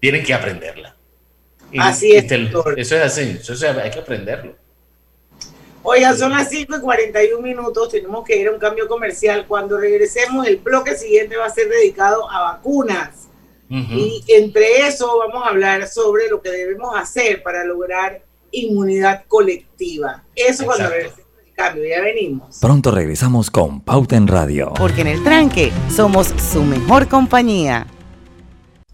tienen 0.00 0.24
que 0.24 0.34
aprenderla. 0.34 0.96
Y- 1.70 1.78
Así 1.78 2.10
es, 2.10 2.24
eso 2.28 2.74
es 2.76 2.92
así, 2.92 3.38
eso 3.40 3.52
es- 3.52 3.62
hay 3.62 3.88
que 3.92 4.00
aprenderlo. 4.00 4.56
Oigan, 5.84 6.18
son 6.18 6.32
las 6.32 6.50
5 6.50 6.76
y 6.76 6.80
41 6.80 7.40
minutos, 7.40 7.90
tenemos 7.90 8.24
que 8.24 8.34
ir 8.36 8.48
a 8.48 8.50
un 8.50 8.58
cambio 8.58 8.88
comercial. 8.88 9.46
Cuando 9.46 9.78
regresemos, 9.78 10.44
el 10.48 10.56
bloque 10.56 10.96
siguiente 10.96 11.36
va 11.36 11.46
a 11.46 11.50
ser 11.50 11.68
dedicado 11.68 12.28
a 12.28 12.52
vacunas. 12.54 13.28
Y 13.70 14.24
entre 14.26 14.88
eso 14.88 15.18
vamos 15.18 15.46
a 15.46 15.50
hablar 15.50 15.86
sobre 15.86 16.28
lo 16.28 16.42
que 16.42 16.50
debemos 16.50 16.94
hacer 16.96 17.44
para 17.44 17.64
lograr 17.64 18.22
inmunidad 18.50 19.24
colectiva. 19.28 20.24
Eso 20.34 20.64
cuando 20.66 20.84
Exacto. 20.84 20.94
regresemos 20.96 21.16
del 21.16 21.21
cambio, 21.52 21.84
ya 21.88 22.00
venimos. 22.00 22.58
Pronto 22.60 22.90
regresamos 22.90 23.50
con 23.50 23.80
Pauta 23.80 24.16
en 24.16 24.26
Radio. 24.26 24.72
Porque 24.74 25.02
en 25.02 25.08
el 25.08 25.22
tranque 25.22 25.72
somos 25.94 26.34
su 26.52 26.62
mejor 26.62 27.08
compañía. 27.08 27.86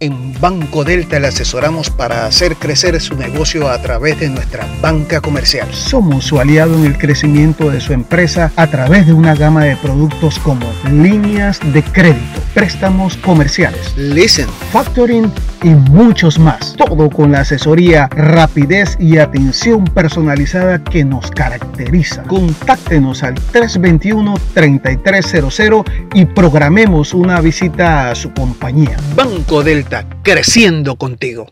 En 0.01 0.41
Banco 0.41 0.85
Delta 0.85 1.19
le 1.19 1.27
asesoramos 1.27 1.91
para 1.91 2.25
hacer 2.25 2.55
crecer 2.55 3.01
su 3.01 3.17
negocio 3.17 3.69
a 3.69 3.83
través 3.83 4.21
de 4.21 4.29
nuestra 4.29 4.65
banca 4.81 5.21
comercial. 5.21 5.67
Somos 5.75 6.25
su 6.25 6.39
aliado 6.39 6.77
en 6.77 6.85
el 6.85 6.97
crecimiento 6.99 7.69
de 7.69 7.81
su 7.81 7.93
empresa 7.93 8.53
a 8.55 8.69
través 8.69 9.09
de 9.09 9.13
una 9.13 9.35
gama 9.35 9.65
de 9.65 9.75
productos 9.77 10.39
como 10.39 10.65
líneas 10.93 11.59
de 11.73 11.83
crédito, 11.83 12.41
préstamos 12.55 13.17
comerciales, 13.17 13.97
Listen. 13.97 14.47
factoring 14.71 15.33
y 15.63 15.69
muchos 15.69 16.39
más. 16.39 16.75
Todo 16.77 17.09
con 17.11 17.33
la 17.33 17.41
asesoría, 17.41 18.07
rapidez 18.09 18.97
y 19.01 19.19
atención 19.19 19.85
personalizada 19.85 20.83
que 20.83 21.05
nos 21.05 21.31
caracteriza. 21.31 22.23
Contáctenos 22.25 23.23
al 23.23 23.35
321-3300 23.35 25.85
y 26.15 26.25
programemos 26.27 27.15
una 27.15 27.41
visita 27.41 28.11
a 28.11 28.15
su 28.15 28.33
compañía. 28.33 28.97
Banco 29.15 29.63
Delta, 29.63 30.05
creciendo 30.23 30.97
contigo. 30.97 31.47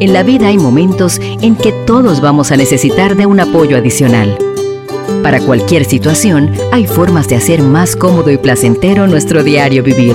En 0.00 0.12
la 0.12 0.22
vida 0.22 0.48
hay 0.48 0.58
momentos 0.58 1.18
en 1.40 1.56
que 1.56 1.72
todos 1.86 2.20
vamos 2.20 2.52
a 2.52 2.56
necesitar 2.56 3.16
de 3.16 3.24
un 3.26 3.40
apoyo 3.40 3.78
adicional. 3.78 4.36
Para 5.22 5.40
cualquier 5.40 5.86
situación, 5.86 6.52
hay 6.72 6.86
formas 6.86 7.28
de 7.28 7.36
hacer 7.36 7.62
más 7.62 7.96
cómodo 7.96 8.30
y 8.30 8.36
placentero 8.36 9.06
nuestro 9.06 9.42
diario 9.42 9.82
vivir. 9.82 10.14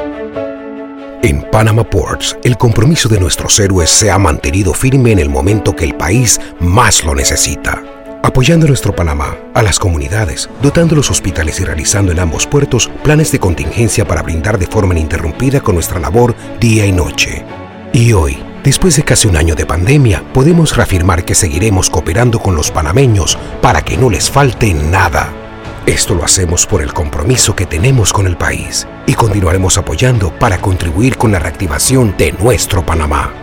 En 1.23 1.43
Panama 1.51 1.83
Ports, 1.83 2.35
el 2.43 2.57
compromiso 2.57 3.07
de 3.07 3.19
nuestros 3.19 3.59
héroes 3.59 3.91
se 3.91 4.09
ha 4.09 4.17
mantenido 4.17 4.73
firme 4.73 5.11
en 5.11 5.19
el 5.19 5.29
momento 5.29 5.75
que 5.75 5.85
el 5.85 5.93
país 5.93 6.41
más 6.59 7.03
lo 7.03 7.13
necesita. 7.13 7.83
Apoyando 8.23 8.65
a 8.65 8.69
nuestro 8.69 8.95
Panamá, 8.95 9.37
a 9.53 9.61
las 9.61 9.77
comunidades, 9.77 10.49
dotando 10.63 10.95
los 10.95 11.11
hospitales 11.11 11.59
y 11.59 11.63
realizando 11.63 12.11
en 12.11 12.19
ambos 12.19 12.47
puertos 12.47 12.89
planes 13.03 13.31
de 13.31 13.37
contingencia 13.37 14.03
para 14.03 14.23
brindar 14.23 14.57
de 14.57 14.65
forma 14.65 14.95
ininterrumpida 14.95 15.61
con 15.61 15.75
nuestra 15.75 15.99
labor 15.99 16.35
día 16.59 16.87
y 16.87 16.91
noche. 16.91 17.45
Y 17.93 18.13
hoy, 18.13 18.39
después 18.63 18.95
de 18.95 19.03
casi 19.03 19.27
un 19.27 19.37
año 19.37 19.53
de 19.53 19.67
pandemia, 19.67 20.23
podemos 20.33 20.75
reafirmar 20.75 21.23
que 21.23 21.35
seguiremos 21.35 21.91
cooperando 21.91 22.39
con 22.39 22.55
los 22.55 22.71
panameños 22.71 23.37
para 23.61 23.83
que 23.83 23.95
no 23.95 24.09
les 24.09 24.31
falte 24.31 24.73
nada. 24.73 25.40
Esto 25.87 26.13
lo 26.13 26.23
hacemos 26.23 26.67
por 26.67 26.83
el 26.83 26.93
compromiso 26.93 27.55
que 27.55 27.65
tenemos 27.65 28.13
con 28.13 28.27
el 28.27 28.37
país 28.37 28.87
y 29.07 29.15
continuaremos 29.15 29.79
apoyando 29.79 30.31
para 30.37 30.61
contribuir 30.61 31.17
con 31.17 31.31
la 31.31 31.39
reactivación 31.39 32.15
de 32.17 32.33
nuestro 32.33 32.85
Panamá. 32.85 33.33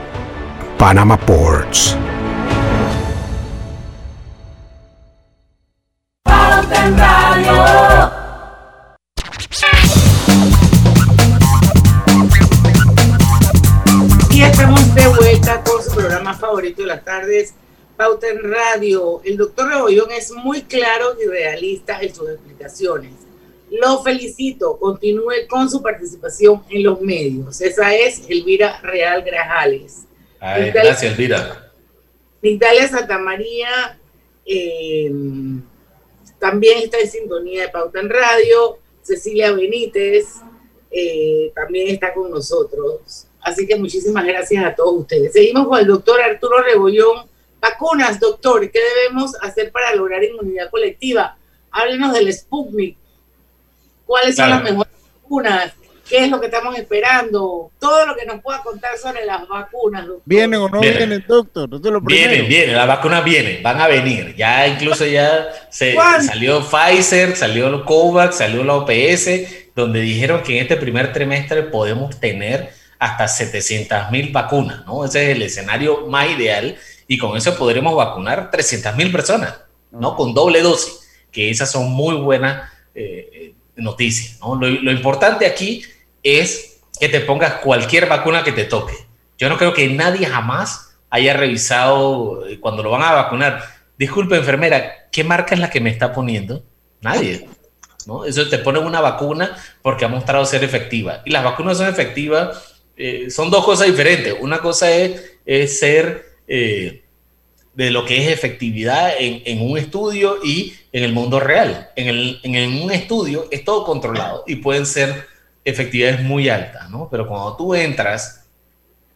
Panama 0.78 1.18
Ports. 1.18 1.96
Y 14.30 14.42
estamos 14.42 14.94
de 14.94 15.08
vuelta 15.08 15.60
con 15.64 15.82
su 15.82 15.90
programa 15.92 16.34
favorito 16.34 16.82
de 16.82 16.88
las 16.88 17.04
tardes, 17.04 17.54
Pauta 17.98 18.28
en 18.28 18.40
Radio. 18.48 19.20
El 19.24 19.36
doctor 19.36 19.68
Rebollón 19.68 20.12
es 20.12 20.30
muy 20.30 20.62
claro 20.62 21.16
y 21.20 21.26
realista 21.26 22.00
en 22.00 22.14
sus 22.14 22.30
explicaciones. 22.30 23.12
Lo 23.72 24.00
felicito. 24.04 24.78
Continúe 24.78 25.48
con 25.48 25.68
su 25.68 25.82
participación 25.82 26.62
en 26.70 26.84
los 26.84 27.00
medios. 27.00 27.60
Esa 27.60 27.92
es 27.92 28.22
Elvira 28.28 28.80
Real 28.82 29.22
Grajales. 29.22 30.04
Ay, 30.38 30.70
gracias, 30.70 31.02
Elvira. 31.02 31.72
Nitalia 32.40 32.86
Santamaría 32.86 33.98
eh, 34.46 35.12
también 36.38 36.78
está 36.78 37.00
en 37.00 37.10
sintonía 37.10 37.62
de 37.62 37.68
Pauta 37.70 37.98
en 37.98 38.10
Radio. 38.10 38.78
Cecilia 39.02 39.50
Benítez 39.50 40.36
eh, 40.88 41.50
también 41.52 41.88
está 41.88 42.14
con 42.14 42.30
nosotros. 42.30 43.26
Así 43.40 43.66
que 43.66 43.74
muchísimas 43.74 44.24
gracias 44.24 44.64
a 44.64 44.72
todos 44.72 45.00
ustedes. 45.00 45.32
Seguimos 45.32 45.66
con 45.66 45.80
el 45.80 45.86
doctor 45.88 46.20
Arturo 46.20 46.62
Rebollón. 46.62 47.26
Vacunas, 47.60 48.20
doctor, 48.20 48.70
¿qué 48.70 48.78
debemos 48.78 49.32
hacer 49.42 49.72
para 49.72 49.94
lograr 49.94 50.22
inmunidad 50.22 50.70
colectiva? 50.70 51.36
Háblenos 51.70 52.12
del 52.12 52.32
Sputnik. 52.32 52.96
¿Cuáles 54.06 54.36
son 54.36 54.50
las 54.50 54.62
mejores 54.62 54.92
vacunas? 55.22 55.72
¿Qué 56.08 56.24
es 56.24 56.30
lo 56.30 56.40
que 56.40 56.46
estamos 56.46 56.74
esperando? 56.78 57.70
Todo 57.78 58.06
lo 58.06 58.16
que 58.16 58.24
nos 58.24 58.40
pueda 58.40 58.62
contar 58.62 58.96
sobre 58.96 59.26
las 59.26 59.46
vacunas. 59.46 60.06
Doctor. 60.06 60.22
¿Vienen 60.24 60.60
o 60.60 60.68
no 60.68 60.80
vienen, 60.80 61.24
doctor? 61.28 61.68
Eso 61.68 61.76
es 61.84 61.92
lo. 61.92 62.00
Vienen, 62.00 62.48
vienen, 62.48 62.76
las 62.76 62.86
vacunas 62.86 63.22
vienen, 63.22 63.62
van 63.62 63.78
a 63.80 63.88
venir. 63.88 64.34
Ya 64.34 64.66
incluso 64.66 65.04
ya 65.04 65.48
se 65.68 65.94
salió 66.24 66.62
Pfizer, 66.62 67.36
salió 67.36 67.68
el 67.68 67.84
COVAX, 67.84 68.36
salió 68.36 68.64
la 68.64 68.76
OPS, 68.76 69.28
donde 69.74 70.00
dijeron 70.00 70.42
que 70.42 70.56
en 70.56 70.62
este 70.62 70.76
primer 70.76 71.12
trimestre 71.12 71.64
podemos 71.64 72.18
tener 72.18 72.70
hasta 72.98 73.28
700 73.28 74.10
mil 74.10 74.32
vacunas, 74.32 74.86
¿no? 74.86 75.04
Ese 75.04 75.30
es 75.30 75.36
el 75.36 75.42
escenario 75.42 76.06
más 76.06 76.30
ideal 76.30 76.76
y 77.08 77.18
con 77.18 77.36
eso 77.36 77.56
podremos 77.56 77.96
vacunar 77.96 78.50
300 78.52 78.94
mil 78.94 79.10
personas, 79.10 79.54
¿no? 79.90 80.14
Con 80.14 80.34
doble 80.34 80.62
dosis, 80.62 81.00
que 81.32 81.50
esas 81.50 81.72
son 81.72 81.90
muy 81.90 82.14
buenas 82.16 82.70
eh, 82.94 83.54
noticias, 83.74 84.38
¿no? 84.40 84.54
Lo, 84.54 84.68
lo 84.68 84.92
importante 84.92 85.46
aquí 85.46 85.82
es 86.22 86.78
que 87.00 87.08
te 87.08 87.20
pongas 87.20 87.54
cualquier 87.54 88.06
vacuna 88.06 88.44
que 88.44 88.52
te 88.52 88.64
toque. 88.64 88.94
Yo 89.38 89.48
no 89.48 89.56
creo 89.56 89.72
que 89.72 89.88
nadie 89.88 90.26
jamás 90.26 90.96
haya 91.10 91.32
revisado 91.32 92.46
eh, 92.46 92.60
cuando 92.60 92.82
lo 92.82 92.90
van 92.90 93.02
a 93.02 93.12
vacunar. 93.12 93.62
Disculpe, 93.96 94.36
enfermera, 94.36 95.08
¿qué 95.10 95.24
marca 95.24 95.54
es 95.54 95.60
la 95.60 95.70
que 95.70 95.80
me 95.80 95.90
está 95.90 96.12
poniendo? 96.12 96.62
Nadie. 97.00 97.48
¿no? 98.06 98.24
Eso 98.24 98.48
te 98.48 98.58
pone 98.58 98.78
una 98.78 99.00
vacuna 99.00 99.56
porque 99.82 100.04
ha 100.04 100.08
mostrado 100.08 100.44
ser 100.44 100.64
efectiva. 100.64 101.22
Y 101.24 101.30
las 101.30 101.44
vacunas 101.44 101.78
son 101.78 101.88
efectivas, 101.88 102.80
eh, 102.96 103.30
son 103.30 103.50
dos 103.50 103.64
cosas 103.64 103.86
diferentes. 103.86 104.34
Una 104.40 104.58
cosa 104.58 104.90
es, 104.90 105.38
es 105.46 105.78
ser 105.78 106.27
eh, 106.48 107.04
de 107.74 107.90
lo 107.90 108.04
que 108.04 108.24
es 108.24 108.32
efectividad 108.32 109.12
en, 109.18 109.42
en, 109.44 109.70
un 109.70 109.78
estudio 109.78 110.38
y 110.42 110.74
en 110.92 111.04
el 111.04 111.12
mundo 111.12 111.38
real. 111.38 111.90
En, 111.94 112.08
el, 112.08 112.40
en 112.42 112.82
un 112.82 112.90
estudio 112.90 113.46
es 113.52 113.64
todo 113.64 113.84
controlado 113.84 114.42
y 114.46 114.56
pueden 114.56 114.84
ser 114.84 115.26
efectividades 115.64 116.22
muy 116.22 116.48
altas, 116.48 116.90
¿no? 116.90 117.08
Pero 117.10 117.28
cuando 117.28 117.56
tú 117.56 117.74
entras 117.74 118.46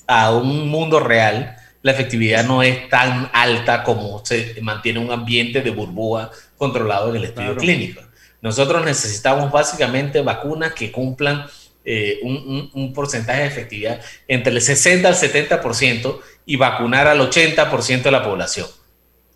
a 0.06 0.30
un 0.30 0.68
mundo 0.68 1.00
real, 1.00 1.56
la 1.82 1.92
efectividad 1.92 2.44
no 2.44 2.62
es 2.62 2.88
tan 2.88 3.30
alta 3.32 3.82
como 3.82 4.24
se 4.24 4.56
mantiene 4.62 5.00
un 5.00 5.10
ambiente 5.10 5.60
de 5.60 5.70
burbuja 5.70 6.30
controlado 6.56 7.10
en 7.10 7.16
el 7.16 7.24
estudio 7.24 7.54
claro. 7.54 7.60
clínico. 7.60 8.02
Nosotros 8.40 8.84
necesitamos 8.84 9.50
básicamente 9.50 10.20
vacunas 10.20 10.72
que 10.72 10.92
cumplan 10.92 11.46
eh, 11.84 12.20
un, 12.22 12.36
un, 12.36 12.70
un, 12.74 12.92
porcentaje 12.92 13.42
de 13.42 13.46
efectividad 13.48 14.00
entre 14.28 14.52
el 14.52 14.60
60 14.60 15.08
al 15.08 15.14
70% 15.14 16.20
y 16.46 16.56
vacunar 16.56 17.08
al 17.08 17.20
80% 17.20 18.02
de 18.02 18.10
la 18.10 18.22
población. 18.22 18.68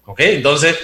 ¿Ok? 0.04 0.20
Entonces, 0.20 0.76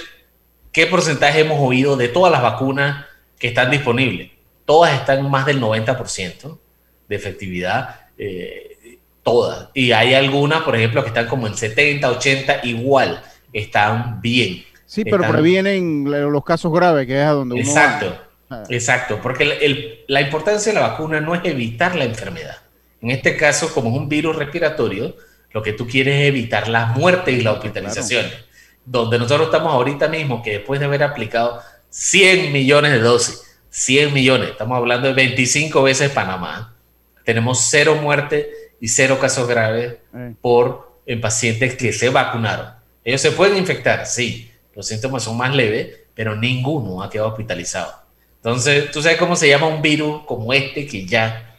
¿qué 0.71 0.87
porcentaje 0.87 1.39
hemos 1.39 1.59
oído 1.59 1.95
de 1.95 2.09
todas 2.09 2.31
las 2.31 2.41
vacunas 2.41 3.05
que 3.39 3.47
están 3.47 3.71
disponibles? 3.71 4.31
Todas 4.65 4.93
están 4.93 5.29
más 5.29 5.45
del 5.45 5.61
90% 5.61 6.59
de 7.07 7.15
efectividad. 7.15 8.07
Eh, 8.17 8.99
todas. 9.23 9.69
Y 9.73 9.91
hay 9.93 10.13
algunas, 10.13 10.61
por 10.63 10.75
ejemplo, 10.75 11.01
que 11.01 11.07
están 11.07 11.27
como 11.27 11.47
en 11.47 11.55
70, 11.55 12.11
80, 12.11 12.59
igual, 12.63 13.23
están 13.51 14.21
bien. 14.21 14.63
Sí, 14.85 15.03
pero 15.03 15.17
están... 15.17 15.31
previenen 15.31 16.03
los 16.31 16.43
casos 16.43 16.71
graves, 16.71 17.07
que 17.07 17.19
es 17.19 17.25
a 17.25 17.31
donde 17.31 17.55
uno 17.55 17.63
Exacto, 17.63 18.09
va. 18.09 18.29
Exacto, 18.69 19.19
porque 19.21 19.43
el, 19.43 19.51
el, 19.51 20.05
la 20.07 20.21
importancia 20.21 20.71
de 20.71 20.79
la 20.79 20.87
vacuna 20.87 21.21
no 21.21 21.35
es 21.35 21.41
evitar 21.43 21.95
la 21.95 22.03
enfermedad. 22.05 22.57
En 23.01 23.11
este 23.11 23.35
caso, 23.35 23.73
como 23.73 23.89
es 23.89 23.97
un 23.97 24.07
virus 24.07 24.35
respiratorio, 24.35 25.15
lo 25.51 25.61
que 25.61 25.73
tú 25.73 25.87
quieres 25.87 26.21
es 26.21 26.27
evitar 26.27 26.67
la 26.67 26.87
muerte 26.87 27.31
y 27.31 27.41
la 27.41 27.53
hospitalización. 27.53 28.25
Claro. 28.25 28.43
Donde 28.85 29.19
nosotros 29.19 29.47
estamos 29.47 29.73
ahorita 29.73 30.07
mismo, 30.07 30.41
que 30.41 30.53
después 30.53 30.79
de 30.79 30.87
haber 30.87 31.03
aplicado 31.03 31.61
100 31.89 32.51
millones 32.51 32.91
de 32.91 32.99
dosis, 32.99 33.41
100 33.69 34.13
millones, 34.13 34.51
estamos 34.51 34.77
hablando 34.77 35.07
de 35.07 35.13
25 35.13 35.83
veces 35.83 36.11
Panamá, 36.11 36.75
tenemos 37.23 37.67
cero 37.69 37.97
muertes 38.01 38.47
y 38.79 38.87
cero 38.87 39.17
casos 39.19 39.47
graves 39.47 39.95
eh. 40.13 40.33
por 40.41 40.99
en 41.05 41.21
pacientes 41.21 41.75
que 41.75 41.93
se 41.93 42.09
vacunaron. 42.09 42.67
Ellos 43.03 43.21
se 43.21 43.31
pueden 43.31 43.57
infectar, 43.57 44.05
sí, 44.05 44.51
los 44.75 44.87
síntomas 44.87 45.23
son 45.23 45.37
más 45.37 45.53
leves, 45.55 45.99
pero 46.13 46.35
ninguno 46.35 47.03
ha 47.03 47.09
quedado 47.09 47.29
hospitalizado. 47.29 48.02
Entonces, 48.43 48.91
¿tú 48.91 49.01
sabes 49.01 49.17
cómo 49.17 49.37
se 49.37 49.47
llama 49.47 49.67
un 49.67 49.81
virus 49.81 50.23
como 50.25 50.51
este 50.51 50.85
que 50.85 51.05
ya 51.05 51.55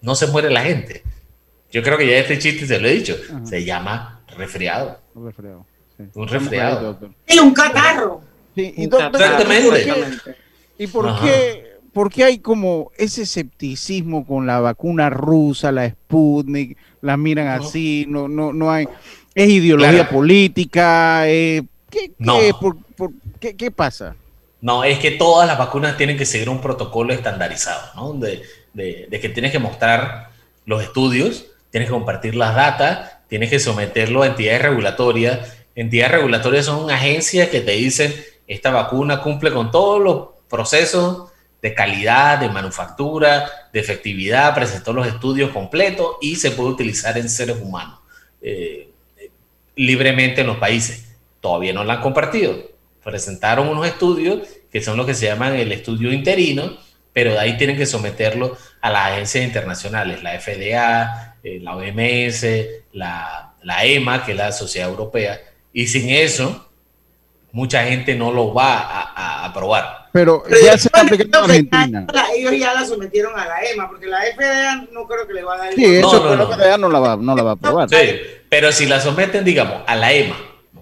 no 0.00 0.16
se 0.16 0.26
muere 0.26 0.50
la 0.50 0.64
gente? 0.64 1.04
Yo 1.70 1.84
creo 1.84 1.96
que 1.96 2.08
ya 2.08 2.18
este 2.18 2.40
chiste 2.40 2.66
se 2.66 2.80
lo 2.80 2.88
he 2.88 2.94
dicho. 2.94 3.16
Se 3.44 3.64
llama 3.64 4.24
resfriado. 4.36 4.98
Un 5.14 5.26
resfriado. 5.26 5.66
Sí. 5.96 6.02
Un 6.14 6.26
resfriado. 6.26 6.98
Y 7.28 7.38
un 7.38 7.54
catarro. 7.54 8.22
Sí, 8.56 8.74
y 8.76 8.84
Exactamente. 8.86 10.36
¿Y 10.78 10.88
por 10.88 11.20
qué, 11.20 11.76
por 11.92 12.10
qué 12.10 12.24
hay 12.24 12.38
como 12.38 12.90
ese 12.98 13.22
escepticismo 13.22 14.26
con 14.26 14.48
la 14.48 14.58
vacuna 14.58 15.08
rusa, 15.10 15.70
la 15.70 15.88
Sputnik? 15.88 16.76
La 17.02 17.16
miran 17.16 17.46
así, 17.46 18.04
no, 18.08 18.26
no, 18.26 18.52
no 18.52 18.72
hay. 18.72 18.88
Es 19.32 19.48
ideología 19.48 19.92
claro. 19.92 20.10
política. 20.10 21.28
Eh, 21.28 21.62
¿qué, 21.88 22.10
no. 22.18 22.40
qué, 22.40 22.52
por, 22.60 22.76
por, 22.96 23.12
¿qué, 23.38 23.54
¿Qué 23.54 23.70
pasa? 23.70 24.16
No, 24.60 24.84
es 24.84 24.98
que 24.98 25.12
todas 25.12 25.46
las 25.46 25.58
vacunas 25.58 25.96
tienen 25.96 26.16
que 26.16 26.26
seguir 26.26 26.48
un 26.48 26.60
protocolo 26.60 27.12
estandarizado, 27.12 27.90
¿no? 27.94 28.12
De, 28.14 28.42
que 28.74 29.28
tienes 29.28 29.52
que 29.52 29.58
mostrar 29.58 30.30
los 30.64 30.82
estudios, 30.82 31.46
tienes 31.70 31.88
que 31.88 31.94
compartir 31.94 32.34
las 32.34 32.54
datas, 32.54 33.12
tienes 33.28 33.50
que 33.50 33.58
someterlo 33.58 34.22
a 34.22 34.26
entidades 34.26 34.62
regulatorias. 34.62 35.56
Entidades 35.74 36.12
regulatorias 36.12 36.66
son 36.66 36.90
agencias 36.90 37.48
que 37.48 37.60
te 37.60 37.72
dicen, 37.72 38.14
esta 38.46 38.70
vacuna 38.70 39.20
cumple 39.20 39.52
con 39.52 39.70
todos 39.70 40.02
los 40.02 40.28
procesos 40.48 41.30
de 41.60 41.74
calidad, 41.74 42.38
de 42.38 42.48
manufactura, 42.48 43.50
de 43.72 43.80
efectividad, 43.80 44.54
presentó 44.54 44.92
los 44.92 45.06
estudios 45.06 45.50
completos 45.50 46.16
y 46.20 46.36
se 46.36 46.52
puede 46.52 46.70
utilizar 46.70 47.18
en 47.18 47.28
seres 47.28 47.58
humanos 47.60 47.98
eh, 48.40 48.90
libremente 49.74 50.42
en 50.42 50.46
los 50.46 50.58
países. 50.58 51.16
Todavía 51.40 51.72
no 51.72 51.84
la 51.84 51.94
han 51.94 52.02
compartido. 52.02 52.75
Presentaron 53.06 53.68
unos 53.68 53.86
estudios 53.86 54.40
que 54.68 54.82
son 54.82 54.96
los 54.96 55.06
que 55.06 55.14
se 55.14 55.26
llaman 55.26 55.54
el 55.54 55.70
estudio 55.70 56.12
interino, 56.12 56.76
pero 57.12 57.30
de 57.30 57.38
ahí 57.38 57.56
tienen 57.56 57.76
que 57.76 57.86
someterlo 57.86 58.58
a 58.80 58.90
las 58.90 59.12
agencias 59.12 59.44
internacionales, 59.44 60.24
la 60.24 60.40
FDA, 60.40 61.36
eh, 61.44 61.60
la 61.62 61.76
OMS, 61.76 62.44
la, 62.94 63.54
la, 63.62 63.84
EMA, 63.84 64.24
que 64.24 64.32
es 64.32 64.36
la 64.36 64.50
Sociedad 64.50 64.88
Europea, 64.88 65.40
y 65.72 65.86
sin 65.86 66.10
eso, 66.10 66.68
mucha 67.52 67.84
gente 67.84 68.16
no 68.16 68.32
lo 68.32 68.52
va 68.52 68.80
a, 68.80 69.02
a 69.14 69.44
aprobar. 69.44 70.08
Pero, 70.12 70.42
pero 70.42 70.60
ya 70.60 70.76
se 70.76 70.88
está 70.88 71.02
aplicando 71.02 71.44
en 71.44 71.44
Argentina. 71.44 72.06
La, 72.12 72.26
ellos 72.34 72.58
ya 72.58 72.74
la 72.74 72.84
sometieron 72.84 73.38
a 73.38 73.46
la 73.46 73.60
EMA, 73.70 73.88
porque 73.88 74.06
la 74.06 74.18
FDA 74.34 74.88
no 74.90 75.06
creo 75.06 75.28
que 75.28 75.32
le 75.32 75.44
va 75.44 75.54
a 75.54 75.58
dar... 75.58 75.74
Sí, 75.74 75.84
eso 75.84 76.18
no, 76.18 76.34
no, 76.34 76.36
no. 76.36 76.48
la 76.50 76.56
FDA 76.56 76.76
no 76.76 76.88
la, 76.88 76.98
va, 76.98 77.16
no 77.16 77.36
la 77.36 77.42
va 77.44 77.50
a 77.50 77.54
aprobar. 77.54 77.88
Sí, 77.88 78.20
pero 78.48 78.72
si 78.72 78.86
la 78.86 79.00
someten, 79.00 79.44
digamos, 79.44 79.82
a 79.86 79.94
la 79.94 80.12
EMA, 80.12 80.36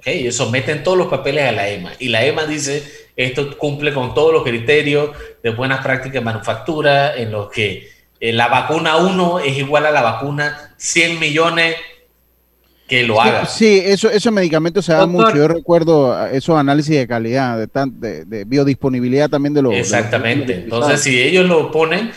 ¿ok? 0.04 0.08
Ellos 0.08 0.36
someten 0.36 0.82
todos 0.82 0.98
los 0.98 1.06
papeles 1.08 1.48
a 1.48 1.52
la 1.52 1.68
EMA, 1.68 1.92
y 1.98 2.08
la 2.08 2.24
EMA 2.24 2.44
dice 2.46 2.82
esto 3.16 3.56
cumple 3.56 3.94
con 3.94 4.12
todos 4.14 4.32
los 4.32 4.42
criterios 4.42 5.10
de 5.42 5.50
buenas 5.50 5.82
prácticas 5.82 6.14
de 6.14 6.20
manufactura, 6.20 7.16
en 7.16 7.30
los 7.30 7.50
que 7.50 7.88
eh, 8.20 8.32
la 8.32 8.48
vacuna 8.48 8.96
1 8.96 9.40
es 9.40 9.58
igual 9.58 9.86
a 9.86 9.90
la 9.90 10.02
vacuna 10.02 10.74
100 10.76 11.20
millones 11.20 11.76
que 12.88 13.04
lo 13.04 13.20
haga. 13.20 13.46
Sí, 13.46 13.80
eso, 13.84 14.10
esos 14.10 14.32
medicamentos 14.32 14.84
se 14.84 14.92
dan 14.92 15.10
mucho. 15.10 15.34
Yo 15.34 15.48
recuerdo 15.48 16.26
esos 16.28 16.58
análisis 16.58 16.96
de 16.96 17.06
calidad, 17.06 17.58
de, 17.58 17.66
tan, 17.66 17.98
de, 18.00 18.24
de 18.24 18.44
biodisponibilidad 18.44 19.30
también 19.30 19.54
de 19.54 19.62
los. 19.62 19.74
Exactamente. 19.74 20.52
De 20.52 20.54
los 20.54 20.64
Entonces, 20.64 21.00
si 21.00 21.20
ellos 21.22 21.46
lo 21.46 21.70
ponen, 21.70 22.12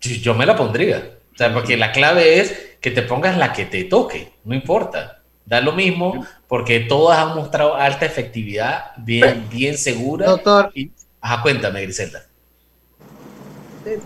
yo 0.00 0.34
me 0.34 0.46
la 0.46 0.56
pondría. 0.56 1.18
O 1.32 1.36
sea, 1.36 1.52
porque 1.52 1.76
la 1.76 1.92
clave 1.92 2.40
es 2.40 2.76
que 2.80 2.90
te 2.90 3.02
pongas 3.02 3.36
la 3.36 3.52
que 3.52 3.66
te 3.66 3.84
toque, 3.84 4.32
no 4.44 4.54
importa. 4.54 5.19
Da 5.50 5.60
lo 5.60 5.72
mismo 5.72 6.24
porque 6.46 6.78
todas 6.78 7.18
han 7.18 7.34
mostrado 7.34 7.74
alta 7.74 8.06
efectividad, 8.06 8.92
bien, 8.98 9.48
bien 9.50 9.76
segura. 9.76 10.26
Doctor. 10.26 10.70
Y, 10.76 10.92
ajá, 11.20 11.42
cuéntame, 11.42 11.82
Griselda. 11.82 12.24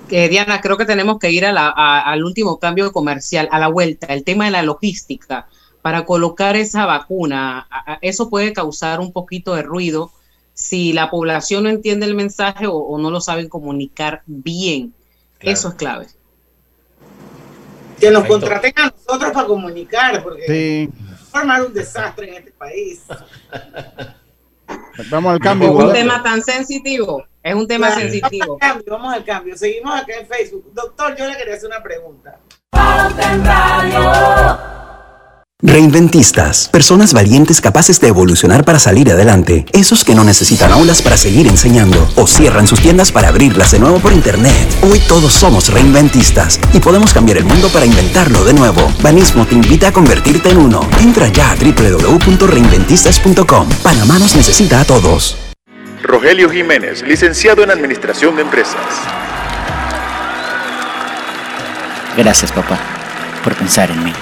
Eh, 0.08 0.28
Diana, 0.30 0.62
creo 0.62 0.78
que 0.78 0.86
tenemos 0.86 1.18
que 1.18 1.30
ir 1.30 1.44
a 1.44 1.52
la, 1.52 1.66
a, 1.68 2.00
al 2.10 2.24
último 2.24 2.58
cambio 2.58 2.90
comercial, 2.92 3.46
a 3.52 3.58
la 3.58 3.68
vuelta, 3.68 4.06
el 4.06 4.24
tema 4.24 4.46
de 4.46 4.52
la 4.52 4.62
logística. 4.62 5.46
para 5.82 6.06
colocar 6.06 6.56
esa 6.56 6.86
vacuna. 6.86 7.68
Eso 8.00 8.30
puede 8.30 8.54
causar 8.54 9.00
un 9.00 9.12
poquito 9.12 9.54
de 9.54 9.60
ruido 9.60 10.12
si 10.54 10.94
la 10.94 11.10
población 11.10 11.64
no 11.64 11.68
entiende 11.68 12.06
el 12.06 12.14
mensaje 12.14 12.66
o, 12.66 12.96
no 12.96 13.10
lo 13.10 13.20
saben 13.20 13.50
comunicar 13.50 14.22
bien. 14.24 14.94
Eso 15.40 15.68
es 15.68 15.74
clave. 15.74 16.06
Que 18.00 18.10
nos 18.10 18.24
contraten 18.24 18.72
a 18.76 18.86
nosotros 18.86 19.30
para 19.32 19.46
comunicar, 19.46 20.22
porque 20.22 20.88
sí. 20.88 21.04
Formar 21.34 21.62
un 21.62 21.74
desastre 21.74 22.28
en 22.28 22.34
este 22.34 22.52
país. 22.52 23.02
Vamos 25.10 25.32
al 25.32 25.40
cambio. 25.40 25.68
Es 25.68 25.84
un 25.84 25.92
tema 25.92 26.22
tan 26.22 26.40
sensitivo. 26.40 27.26
Es 27.42 27.54
un 27.54 27.66
tema 27.66 27.90
sensitivo. 27.90 28.56
Vamos 28.58 28.62
al 28.62 28.70
cambio, 28.70 28.92
vamos 28.92 29.14
al 29.14 29.24
cambio. 29.24 29.56
Seguimos 29.56 30.00
acá 30.00 30.16
en 30.16 30.26
Facebook. 30.26 30.70
Doctor, 30.72 31.16
yo 31.16 31.26
le 31.26 31.36
quería 31.36 31.54
hacer 31.54 31.68
una 31.68 31.82
pregunta. 31.82 32.38
Reinventistas, 35.66 36.68
personas 36.68 37.14
valientes 37.14 37.62
capaces 37.62 37.98
de 37.98 38.08
evolucionar 38.08 38.66
para 38.66 38.78
salir 38.78 39.10
adelante, 39.10 39.64
esos 39.72 40.04
que 40.04 40.14
no 40.14 40.22
necesitan 40.22 40.70
aulas 40.70 41.00
para 41.00 41.16
seguir 41.16 41.46
enseñando 41.46 42.06
o 42.16 42.26
cierran 42.26 42.66
sus 42.66 42.80
tiendas 42.80 43.10
para 43.10 43.28
abrirlas 43.28 43.70
de 43.70 43.78
nuevo 43.78 43.98
por 43.98 44.12
internet. 44.12 44.52
Hoy 44.82 45.00
todos 45.08 45.32
somos 45.32 45.72
reinventistas 45.72 46.60
y 46.74 46.80
podemos 46.80 47.14
cambiar 47.14 47.38
el 47.38 47.46
mundo 47.46 47.70
para 47.70 47.86
inventarlo 47.86 48.44
de 48.44 48.52
nuevo. 48.52 48.92
Banismo 49.02 49.46
te 49.46 49.54
invita 49.54 49.88
a 49.88 49.92
convertirte 49.92 50.50
en 50.50 50.58
uno. 50.58 50.86
Entra 51.00 51.28
ya 51.28 51.52
a 51.52 51.56
www.reinventistas.com. 51.56 53.68
Panamá 53.82 54.18
nos 54.18 54.36
necesita 54.36 54.82
a 54.82 54.84
todos. 54.84 55.38
Rogelio 56.02 56.50
Jiménez, 56.50 57.02
licenciado 57.04 57.64
en 57.64 57.70
Administración 57.70 58.36
de 58.36 58.42
Empresas. 58.42 58.76
Gracias, 62.18 62.52
papá, 62.52 62.78
por 63.42 63.54
pensar 63.54 63.90
en 63.90 64.04
mí. 64.04 64.12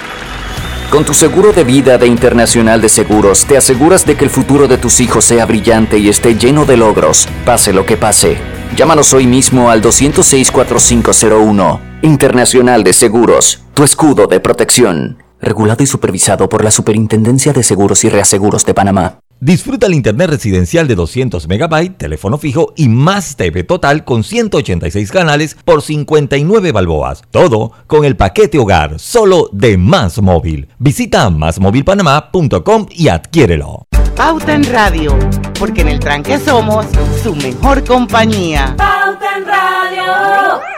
Con 0.93 1.05
tu 1.05 1.15
seguro 1.15 1.51
de 1.53 1.63
vida 1.63 1.97
de 1.97 2.05
Internacional 2.05 2.79
de 2.79 2.87
Seguros, 2.87 3.45
te 3.45 3.57
aseguras 3.57 4.05
de 4.05 4.15
que 4.15 4.25
el 4.25 4.29
futuro 4.29 4.67
de 4.67 4.77
tus 4.77 4.99
hijos 4.99 5.25
sea 5.25 5.47
brillante 5.47 5.97
y 5.97 6.07
esté 6.07 6.35
lleno 6.35 6.65
de 6.65 6.77
logros, 6.77 7.27
pase 7.47 7.73
lo 7.73 7.83
que 7.83 7.97
pase. 7.97 8.37
Llámanos 8.77 9.11
hoy 9.11 9.25
mismo 9.25 9.71
al 9.71 9.81
206-4501. 9.81 11.79
Internacional 12.03 12.83
de 12.83 12.93
Seguros, 12.93 13.63
tu 13.73 13.83
escudo 13.83 14.27
de 14.27 14.39
protección. 14.39 15.17
Regulado 15.41 15.81
y 15.81 15.87
supervisado 15.87 16.47
por 16.47 16.63
la 16.63 16.69
Superintendencia 16.69 17.53
de 17.53 17.63
Seguros 17.63 18.03
y 18.03 18.09
Reaseguros 18.09 18.63
de 18.63 18.75
Panamá. 18.75 19.17
Disfruta 19.43 19.87
el 19.87 19.93
internet 19.93 20.29
residencial 20.29 20.87
de 20.87 20.95
200 20.95 21.49
MB, 21.49 21.97
teléfono 21.97 22.37
fijo 22.37 22.71
y 22.77 22.87
más 22.87 23.35
TV 23.35 23.65
total 23.65 24.05
con 24.05 24.23
186 24.23 25.11
canales 25.11 25.57
por 25.65 25.81
59 25.81 26.71
balboas. 26.71 27.23
Todo 27.29 27.73
con 27.85 28.05
el 28.05 28.15
paquete 28.15 28.57
hogar, 28.57 29.01
solo 29.01 29.49
de 29.51 29.75
Más 29.75 30.21
Móvil. 30.21 30.69
Visita 30.79 31.29
másmóvilpanamá.com 31.29 32.85
y 32.91 33.09
adquiérelo. 33.09 33.85
Pauta 34.15 34.53
en 34.53 34.63
Radio, 34.71 35.13
porque 35.59 35.81
en 35.81 35.89
el 35.89 35.99
tranque 35.99 36.39
somos 36.39 36.85
su 37.21 37.35
mejor 37.35 37.83
compañía. 37.83 38.73
Pauta 38.77 39.37
en 39.39 39.45
Radio. 39.45 40.72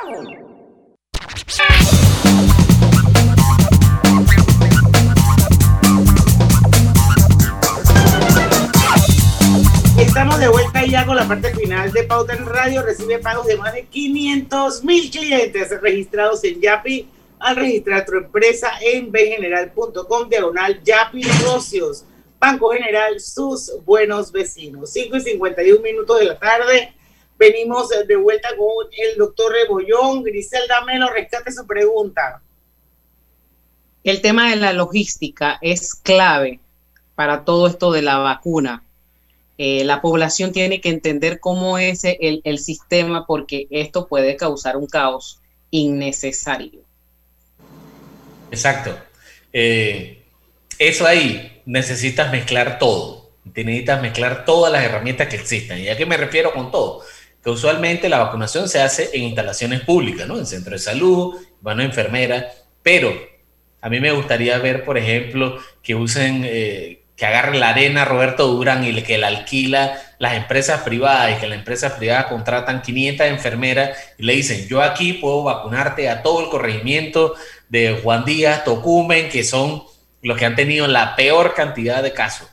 Estamos 10.15 10.39
de 10.39 10.47
vuelta 10.47 10.85
ya 10.85 11.05
con 11.05 11.17
la 11.17 11.27
parte 11.27 11.53
final 11.53 11.91
de 11.91 12.03
Pauta 12.03 12.33
en 12.33 12.45
Radio. 12.45 12.81
Recibe 12.81 13.19
pagos 13.19 13.47
de 13.47 13.57
más 13.57 13.73
de 13.73 13.85
500 13.85 14.85
mil 14.85 15.11
clientes 15.11 15.69
registrados 15.81 16.41
en 16.45 16.61
Yapi 16.61 17.09
al 17.37 17.57
registrar 17.57 18.05
tu 18.05 18.15
empresa 18.15 18.71
en 18.79 19.11
bgeneral.com 19.11 20.29
diagonal 20.29 20.81
Yapi 20.85 21.21
Negocios. 21.21 22.05
Banco 22.39 22.69
General, 22.69 23.19
sus 23.19 23.73
buenos 23.83 24.31
vecinos. 24.31 24.93
5 24.93 25.17
y 25.17 25.19
51 25.19 25.81
minutos 25.81 26.17
de 26.17 26.25
la 26.27 26.39
tarde. 26.39 26.93
Venimos 27.37 27.89
de 27.89 28.15
vuelta 28.15 28.55
con 28.55 28.87
el 28.97 29.17
doctor 29.17 29.51
Rebollón. 29.51 30.23
Griselda 30.23 30.85
Melo, 30.85 31.09
rescate 31.09 31.51
su 31.51 31.67
pregunta. 31.67 32.41
El 34.05 34.21
tema 34.21 34.49
de 34.49 34.55
la 34.55 34.71
logística 34.71 35.59
es 35.61 35.93
clave 35.93 36.61
para 37.15 37.43
todo 37.43 37.67
esto 37.67 37.91
de 37.91 38.01
la 38.01 38.19
vacuna 38.19 38.84
eh, 39.57 39.83
la 39.85 40.01
población 40.01 40.51
tiene 40.51 40.81
que 40.81 40.89
entender 40.89 41.39
cómo 41.39 41.77
es 41.77 42.03
el, 42.03 42.41
el, 42.43 42.59
sistema 42.59 43.25
porque 43.25 43.67
esto 43.69 44.07
puede 44.07 44.35
causar 44.35 44.75
un 44.75 44.87
caos 44.87 45.41
innecesario. 45.71 46.81
Exacto. 48.51 48.97
Eh, 49.53 50.23
eso 50.77 51.05
ahí 51.07 51.61
necesitas 51.65 52.31
mezclar 52.31 52.79
todo. 52.79 53.31
Necesitas 53.45 54.01
mezclar 54.01 54.43
todas 54.43 54.71
las 54.73 54.83
herramientas 54.83 55.27
que 55.27 55.37
existen. 55.37 55.79
¿Y 55.79 55.87
a 55.87 55.95
qué 55.95 56.05
me 56.05 56.17
refiero 56.17 56.51
con 56.53 56.71
todo? 56.71 57.03
Que 57.41 57.49
usualmente 57.49 58.09
la 58.09 58.19
vacunación 58.19 58.67
se 58.67 58.81
hace 58.81 59.09
en 59.13 59.23
instalaciones 59.23 59.81
públicas, 59.81 60.27
¿no? 60.27 60.37
En 60.37 60.45
centro 60.45 60.73
de 60.73 60.79
salud, 60.79 61.35
van 61.61 61.79
a 61.79 61.85
enfermera, 61.85 62.51
pero 62.83 63.13
a 63.81 63.89
mí 63.89 63.99
me 63.99 64.11
gustaría 64.11 64.57
ver, 64.57 64.83
por 64.83 64.97
ejemplo, 64.97 65.59
que 65.83 65.95
usen 65.95 66.41
eh, 66.43 67.03
que 67.15 67.25
agarre 67.25 67.57
la 67.57 67.69
arena 67.69 68.03
Roberto 68.03 68.47
Durán 68.47 68.83
y 68.83 69.01
que 69.01 69.17
la 69.17 69.27
alquila 69.27 69.97
las 70.19 70.35
empresas 70.35 70.81
privadas 70.81 71.35
y 71.35 71.39
que 71.39 71.47
las 71.47 71.57
empresas 71.57 71.93
privadas 71.93 72.25
contratan 72.27 72.81
500 72.81 73.27
enfermeras 73.27 73.97
y 74.17 74.23
le 74.23 74.33
dicen, 74.33 74.67
yo 74.67 74.81
aquí 74.81 75.13
puedo 75.13 75.43
vacunarte 75.43 76.09
a 76.09 76.21
todo 76.21 76.41
el 76.41 76.49
corregimiento 76.49 77.35
de 77.69 77.99
Juan 78.01 78.25
Díaz, 78.25 78.63
Tocumen, 78.63 79.29
que 79.29 79.43
son 79.43 79.83
los 80.21 80.37
que 80.37 80.45
han 80.45 80.55
tenido 80.55 80.87
la 80.87 81.15
peor 81.15 81.53
cantidad 81.53 82.01
de 82.03 82.13
casos 82.13 82.47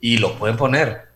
y 0.00 0.18
los 0.18 0.32
pueden 0.32 0.56
poner. 0.56 1.08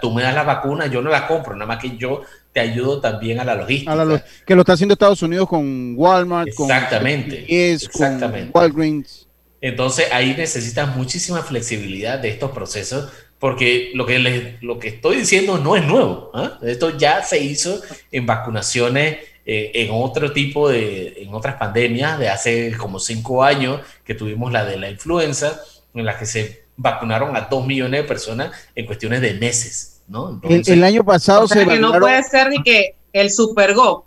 tú 0.00 0.12
me 0.12 0.22
das 0.22 0.34
la 0.34 0.42
vacuna, 0.42 0.86
yo 0.86 1.02
no 1.02 1.10
la 1.10 1.26
compro, 1.26 1.54
nada 1.54 1.66
más 1.66 1.78
que 1.78 1.96
yo 1.96 2.22
te 2.52 2.60
ayudo 2.60 3.00
también 3.00 3.40
a 3.40 3.44
la 3.44 3.54
logística. 3.54 4.24
que 4.46 4.54
lo 4.54 4.60
está 4.60 4.74
haciendo 4.74 4.92
Estados 4.92 5.22
Unidos 5.22 5.48
con 5.48 5.94
Walmart, 5.96 6.48
exactamente, 6.48 7.40
con, 7.40 7.56
exactamente. 7.56 8.52
con 8.52 8.62
Walgreens. 8.62 9.23
Entonces 9.64 10.08
ahí 10.12 10.34
necesitas 10.36 10.94
muchísima 10.94 11.40
flexibilidad 11.40 12.18
de 12.18 12.28
estos 12.28 12.50
procesos 12.50 13.10
porque 13.38 13.92
lo 13.94 14.04
que, 14.04 14.18
les, 14.18 14.62
lo 14.62 14.78
que 14.78 14.88
estoy 14.88 15.16
diciendo 15.16 15.56
no 15.56 15.74
es 15.74 15.86
nuevo. 15.86 16.30
¿ah? 16.34 16.58
Esto 16.60 16.98
ya 16.98 17.22
se 17.22 17.42
hizo 17.42 17.80
en 18.12 18.26
vacunaciones 18.26 19.20
eh, 19.46 19.72
en 19.72 19.88
otro 19.90 20.34
tipo 20.34 20.68
de, 20.68 21.14
en 21.22 21.32
otras 21.32 21.54
pandemias 21.54 22.18
de 22.18 22.28
hace 22.28 22.76
como 22.76 22.98
cinco 22.98 23.42
años 23.42 23.80
que 24.04 24.14
tuvimos 24.14 24.52
la 24.52 24.66
de 24.66 24.76
la 24.76 24.90
influenza, 24.90 25.62
en 25.94 26.04
la 26.04 26.18
que 26.18 26.26
se 26.26 26.64
vacunaron 26.76 27.34
a 27.34 27.48
dos 27.50 27.66
millones 27.66 28.02
de 28.02 28.06
personas 28.06 28.52
en 28.74 28.84
cuestiones 28.84 29.22
de 29.22 29.32
meses. 29.32 30.02
¿no? 30.08 30.42
el, 30.42 30.84
año 30.84 31.04
pasado 31.04 31.48
se 31.48 31.66
que 31.66 31.78
no 31.78 31.98
puede 31.98 32.22
ser 32.24 32.50
ni 32.50 32.62
que 32.62 32.96
el 33.14 33.30
Supergo. 33.30 34.04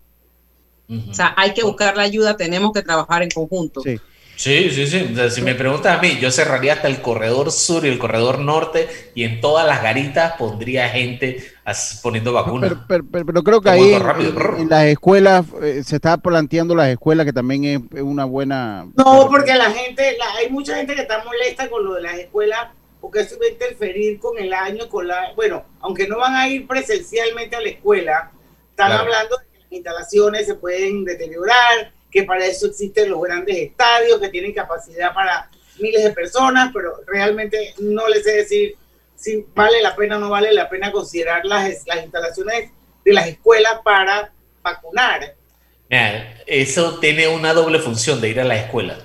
O 1.09 1.13
sea, 1.15 1.33
hay 1.35 1.55
que 1.55 1.63
buscar 1.63 1.97
la 1.97 2.03
ayuda, 2.03 2.37
tenemos 2.37 2.73
que 2.73 2.83
trabajar 2.83 3.23
en 3.23 3.31
conjunto. 3.31 3.81
Sí. 3.81 3.99
Sí, 4.37 4.69
sí, 4.69 4.85
sí. 4.85 5.15
si 5.31 5.41
me 5.41 5.55
preguntas 5.55 5.97
a 5.97 5.99
mí, 5.99 6.19
yo 6.19 6.29
cerraría 6.29 6.73
hasta 6.73 6.87
el 6.87 7.01
corredor 7.01 7.51
sur 7.51 7.83
y 7.85 7.89
el 7.89 7.97
corredor 7.97 8.37
norte 8.37 8.87
y 9.15 9.23
en 9.23 9.41
todas 9.41 9.65
las 9.65 9.81
garitas 9.81 10.33
pondría 10.37 10.87
gente 10.89 11.43
poniendo 12.03 12.33
vacunas. 12.33 12.71
Pero, 12.87 13.43
creo 13.43 13.61
que 13.61 13.69
ahí 13.71 13.93
en, 13.93 14.69
las 14.69 14.85
escuelas 14.85 15.43
eh, 15.63 15.81
se 15.83 15.95
está 15.95 16.17
planteando 16.17 16.75
las 16.75 16.89
escuelas 16.89 17.25
que 17.25 17.33
también 17.33 17.89
es, 17.91 18.01
una 18.03 18.25
buena... 18.25 18.85
No, 18.95 19.27
porque 19.27 19.55
la 19.55 19.71
gente, 19.71 20.15
hay 20.37 20.49
mucha 20.51 20.75
gente 20.75 20.93
que 20.93 21.01
está 21.01 21.23
molesta 21.23 21.67
con 21.67 21.83
lo 21.83 21.95
de 21.95 22.03
las 22.03 22.19
escuelas 22.19 22.67
porque 23.01 23.21
eso 23.21 23.37
va 23.39 23.47
a 23.47 23.49
interferir 23.49 24.19
con 24.19 24.37
el 24.37 24.53
año, 24.53 24.87
con 24.87 25.07
la... 25.07 25.33
Bueno, 25.35 25.65
aunque 25.79 26.07
no 26.07 26.19
van 26.19 26.35
a 26.35 26.47
ir 26.47 26.67
presencialmente 26.67 27.55
a 27.55 27.61
la 27.61 27.69
escuela, 27.69 28.31
están 28.69 28.91
hablando 28.91 29.35
de 29.37 29.45
que 29.51 29.59
las 29.63 29.71
instalaciones 29.71 30.45
se 30.45 30.53
pueden 30.53 31.05
deteriorar 31.05 31.96
que 32.11 32.23
para 32.23 32.45
eso 32.45 32.67
existen 32.67 33.09
los 33.09 33.21
grandes 33.21 33.57
estadios 33.57 34.19
que 34.19 34.29
tienen 34.29 34.53
capacidad 34.53 35.13
para 35.13 35.49
miles 35.79 36.03
de 36.03 36.11
personas, 36.11 36.71
pero 36.73 37.01
realmente 37.05 37.73
no 37.79 38.07
les 38.07 38.23
sé 38.23 38.37
decir 38.37 38.75
si 39.15 39.45
vale 39.53 39.81
la 39.81 39.95
pena 39.95 40.17
o 40.17 40.19
no 40.19 40.29
vale 40.29 40.53
la 40.53 40.69
pena 40.69 40.91
considerar 40.91 41.45
las, 41.45 41.85
las 41.85 42.03
instalaciones 42.03 42.71
de 43.03 43.13
las 43.13 43.27
escuelas 43.27 43.79
para 43.83 44.31
vacunar. 44.61 45.35
eso 46.45 46.99
tiene 46.99 47.27
una 47.27 47.53
doble 47.53 47.79
función 47.79 48.21
de 48.21 48.29
ir 48.29 48.39
a 48.39 48.43
la 48.43 48.57
escuela. 48.57 48.97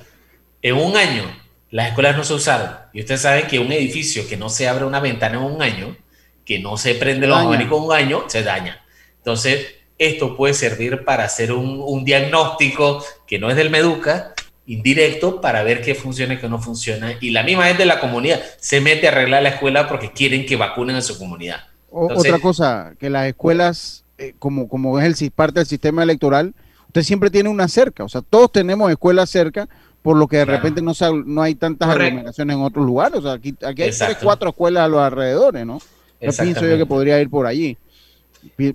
En 0.60 0.76
un 0.76 0.96
año, 0.96 1.24
las 1.70 1.88
escuelas 1.88 2.16
no 2.16 2.24
se 2.24 2.34
usaron. 2.34 2.70
Y 2.92 3.00
ustedes 3.00 3.22
saben 3.22 3.46
que 3.46 3.58
un 3.58 3.72
edificio 3.72 4.28
que 4.28 4.36
no 4.36 4.48
se 4.48 4.68
abre 4.68 4.84
una 4.84 5.00
ventana 5.00 5.38
en 5.38 5.44
un 5.44 5.62
año, 5.62 5.96
que 6.44 6.58
no 6.58 6.76
se 6.76 6.94
prende 6.94 7.26
los 7.26 7.38
abanicos 7.38 7.78
en 7.78 7.84
un 7.84 7.92
año, 7.92 8.24
se 8.28 8.42
daña. 8.42 8.84
Entonces, 9.18 9.76
esto 10.06 10.36
puede 10.36 10.54
servir 10.54 11.04
para 11.04 11.24
hacer 11.24 11.52
un, 11.52 12.04
diagnóstico 12.04 13.04
que 13.26 13.38
no 13.38 13.50
es 13.50 13.56
del 13.56 13.70
Meduca, 13.70 14.34
indirecto, 14.66 15.40
para 15.40 15.62
ver 15.62 15.82
qué 15.82 15.94
funciona 15.94 16.34
y 16.34 16.38
qué 16.38 16.48
no 16.48 16.60
funciona. 16.60 17.14
Y 17.20 17.30
la 17.30 17.42
misma 17.42 17.66
gente 17.66 17.82
de 17.82 17.86
la 17.86 18.00
comunidad 18.00 18.40
se 18.58 18.80
mete 18.80 19.08
a 19.08 19.10
arreglar 19.10 19.42
la 19.42 19.50
escuela 19.50 19.88
porque 19.88 20.12
quieren 20.12 20.46
que 20.46 20.56
vacunen 20.56 20.96
a 20.96 21.02
su 21.02 21.18
comunidad. 21.18 21.60
otra 21.90 22.38
cosa, 22.38 22.94
que 22.98 23.10
las 23.10 23.26
escuelas, 23.26 24.04
eh, 24.18 24.34
como, 24.38 24.68
como 24.68 24.98
es 24.98 25.22
el, 25.22 25.30
parte 25.30 25.60
del 25.60 25.66
sistema 25.66 26.02
electoral, 26.02 26.54
usted 26.86 27.02
siempre 27.02 27.30
tiene 27.30 27.48
una 27.48 27.68
cerca, 27.68 28.04
o 28.04 28.08
sea, 28.08 28.22
todos 28.22 28.52
tenemos 28.52 28.90
escuelas 28.90 29.30
cerca 29.30 29.68
por 30.02 30.16
lo 30.16 30.26
que 30.26 30.38
de 30.38 30.44
repente 30.44 30.82
no, 30.82 30.92
no 31.24 31.42
hay 31.42 31.54
tantas 31.54 31.88
aglomeraciones 31.88 32.56
en 32.56 32.62
otros 32.62 32.84
lugares. 32.84 33.20
O 33.20 33.22
sea, 33.22 33.32
aquí, 33.32 33.54
aquí 33.64 33.82
hay 33.82 33.92
tres, 33.92 34.18
cuatro 34.20 34.50
escuelas 34.50 34.84
a 34.84 34.88
los 34.88 35.00
alrededores, 35.00 35.64
¿no? 35.64 35.78
Yo 36.20 36.30
pienso 36.32 36.66
yo 36.66 36.76
que 36.76 36.86
podría 36.86 37.20
ir 37.20 37.30
por 37.30 37.46
allí. 37.46 37.78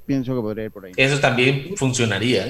Pienso 0.05 0.35
que 0.35 0.41
podría 0.41 0.65
ir 0.65 0.71
por 0.71 0.85
ahí. 0.85 0.93
Eso 0.95 1.19
también 1.19 1.75
funcionaría, 1.75 2.45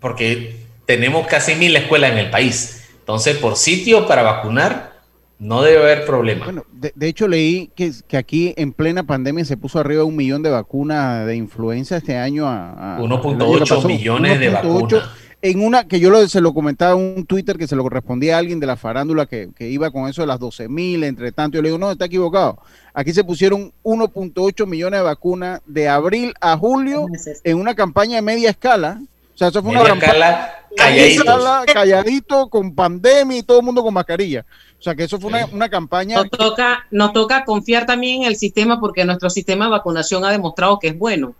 porque 0.00 0.56
tenemos 0.86 1.26
casi 1.26 1.54
mil 1.54 1.74
escuelas 1.76 2.12
en 2.12 2.18
el 2.18 2.30
país. 2.30 2.88
Entonces, 2.98 3.36
por 3.36 3.56
sitio 3.56 4.06
para 4.06 4.22
vacunar, 4.22 4.92
no 5.38 5.62
debe 5.62 5.82
haber 5.82 6.06
problema. 6.06 6.44
Bueno, 6.44 6.64
de, 6.70 7.08
hecho 7.08 7.26
leí 7.26 7.70
que, 7.74 7.90
que, 8.06 8.16
aquí 8.16 8.54
en 8.56 8.72
plena 8.72 9.02
pandemia 9.02 9.44
se 9.44 9.56
puso 9.56 9.80
arriba 9.80 10.04
un 10.04 10.14
millón 10.14 10.42
de 10.42 10.50
vacunas 10.50 11.26
de 11.26 11.34
influenza 11.34 11.96
este 11.96 12.16
año 12.16 12.46
a... 12.46 12.98
1.8 13.00 13.86
millones 13.86 14.38
de 14.38 14.50
vacunas 14.50 15.10
en 15.42 15.64
una 15.64 15.88
que 15.88 15.98
yo 15.98 16.08
lo, 16.08 16.26
se 16.28 16.40
lo 16.40 16.54
comentaba 16.54 16.92
en 16.92 17.16
un 17.18 17.26
Twitter 17.26 17.58
que 17.58 17.66
se 17.66 17.74
lo 17.74 17.88
respondía 17.88 18.36
a 18.36 18.38
alguien 18.38 18.60
de 18.60 18.66
la 18.66 18.76
farándula 18.76 19.26
que, 19.26 19.50
iba 19.58 19.90
con 19.90 20.08
eso 20.08 20.22
de 20.22 20.28
las 20.28 20.38
12 20.38 20.68
mil, 20.68 21.02
entre 21.02 21.32
tanto, 21.32 21.56
yo 21.56 21.62
le 21.62 21.68
digo, 21.68 21.78
no, 21.78 21.90
está 21.90 22.04
equivocado. 22.04 22.58
Aquí 22.94 23.12
se 23.12 23.24
pusieron 23.24 23.72
1.8 23.82 24.66
millones 24.66 25.00
de 25.00 25.04
vacunas 25.04 25.60
de 25.66 25.88
abril 25.88 26.32
a 26.40 26.56
julio 26.56 27.06
en 27.42 27.58
una 27.58 27.74
campaña 27.74 28.16
de 28.16 28.22
media 28.22 28.50
escala. 28.50 29.02
O 29.34 29.38
sea, 29.38 29.48
eso 29.48 29.62
fue 29.62 29.72
una 29.72 29.84
campaña 29.84 30.50
calladito. 30.76 31.24
calladito, 31.72 32.48
con 32.48 32.74
pandemia 32.74 33.38
y 33.38 33.42
todo 33.42 33.58
el 33.58 33.64
mundo 33.64 33.82
con 33.82 33.94
mascarilla. 33.94 34.44
O 34.78 34.82
sea, 34.82 34.94
que 34.94 35.04
eso 35.04 35.18
fue 35.18 35.30
una, 35.30 35.46
una 35.46 35.68
campaña. 35.68 36.16
Nos 36.16 36.30
toca, 36.30 36.86
nos 36.90 37.12
toca 37.12 37.44
confiar 37.44 37.86
también 37.86 38.22
en 38.22 38.28
el 38.28 38.36
sistema 38.36 38.80
porque 38.80 39.04
nuestro 39.04 39.30
sistema 39.30 39.64
de 39.64 39.72
vacunación 39.72 40.24
ha 40.24 40.30
demostrado 40.30 40.78
que 40.78 40.88
es 40.88 40.98
bueno. 40.98 41.34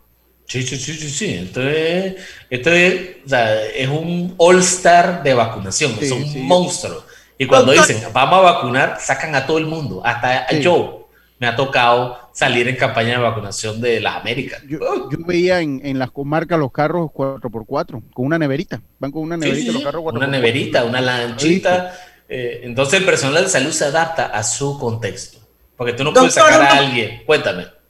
Sí, 0.53 0.63
sí, 0.65 0.77
sí, 0.77 0.93
sí, 0.93 1.09
sí. 1.09 1.33
Esto 1.33 1.67
es, 1.67 2.15
esto 2.51 2.71
es, 2.73 3.17
o 3.25 3.29
sea, 3.31 3.65
es 3.69 3.89
un 3.89 4.35
all-star 4.37 5.23
de 5.23 5.33
vacunación, 5.33 5.97
es 5.99 6.11
un 6.11 6.47
monstruo. 6.47 7.05
Y 7.39 7.47
cuando 7.47 7.73
dicen, 7.73 8.03
vamos 8.13 8.41
a 8.41 8.53
vacunar, 8.53 8.99
sacan 9.01 9.35
a 9.35 9.47
todo 9.47 9.57
el 9.57 9.65
mundo, 9.65 10.03
hasta 10.05 10.53
yo 10.59 11.09
me 11.39 11.47
ha 11.47 11.57
tocado 11.57 12.19
salir 12.35 12.69
en 12.69 12.77
campaña 12.77 13.13
de 13.13 13.23
vacunación 13.23 13.81
de 13.81 13.99
las 14.01 14.17
Américas. 14.17 14.63
Yo, 14.69 14.79
veía 15.21 15.61
en, 15.61 15.81
en, 15.87 15.99
las 15.99 16.11
comarcas 16.11 16.59
los 16.59 16.71
carros 16.71 17.09
4x4, 17.13 18.03
con 18.13 18.27
una 18.27 18.39
neverita. 18.39 18.83
Van 18.99 19.11
con 19.11 19.23
una 19.23 19.39
neverita 19.39 19.73
los 19.73 19.83
carros 19.83 20.03
4x4. 20.03 20.17
Una 20.19 20.27
neverita, 20.27 20.85
una 20.85 21.01
lanchita. 21.01 21.95
Eh, 22.29 22.61
entonces 22.65 23.01
el 23.01 23.07
personal 23.07 23.45
de 23.45 23.49
salud 23.49 23.73
se 23.73 23.87
adapta 23.87 24.27
a 24.27 24.43
su 24.43 24.79
contexto. 24.79 25.39
Porque 25.79 25.95
tú 25.95 26.05
no 26.05 26.13
puedes 26.13 26.35
sacar 26.35 26.61
a 26.61 26.77
alguien. 26.77 27.23
Cuéntame 27.25 27.82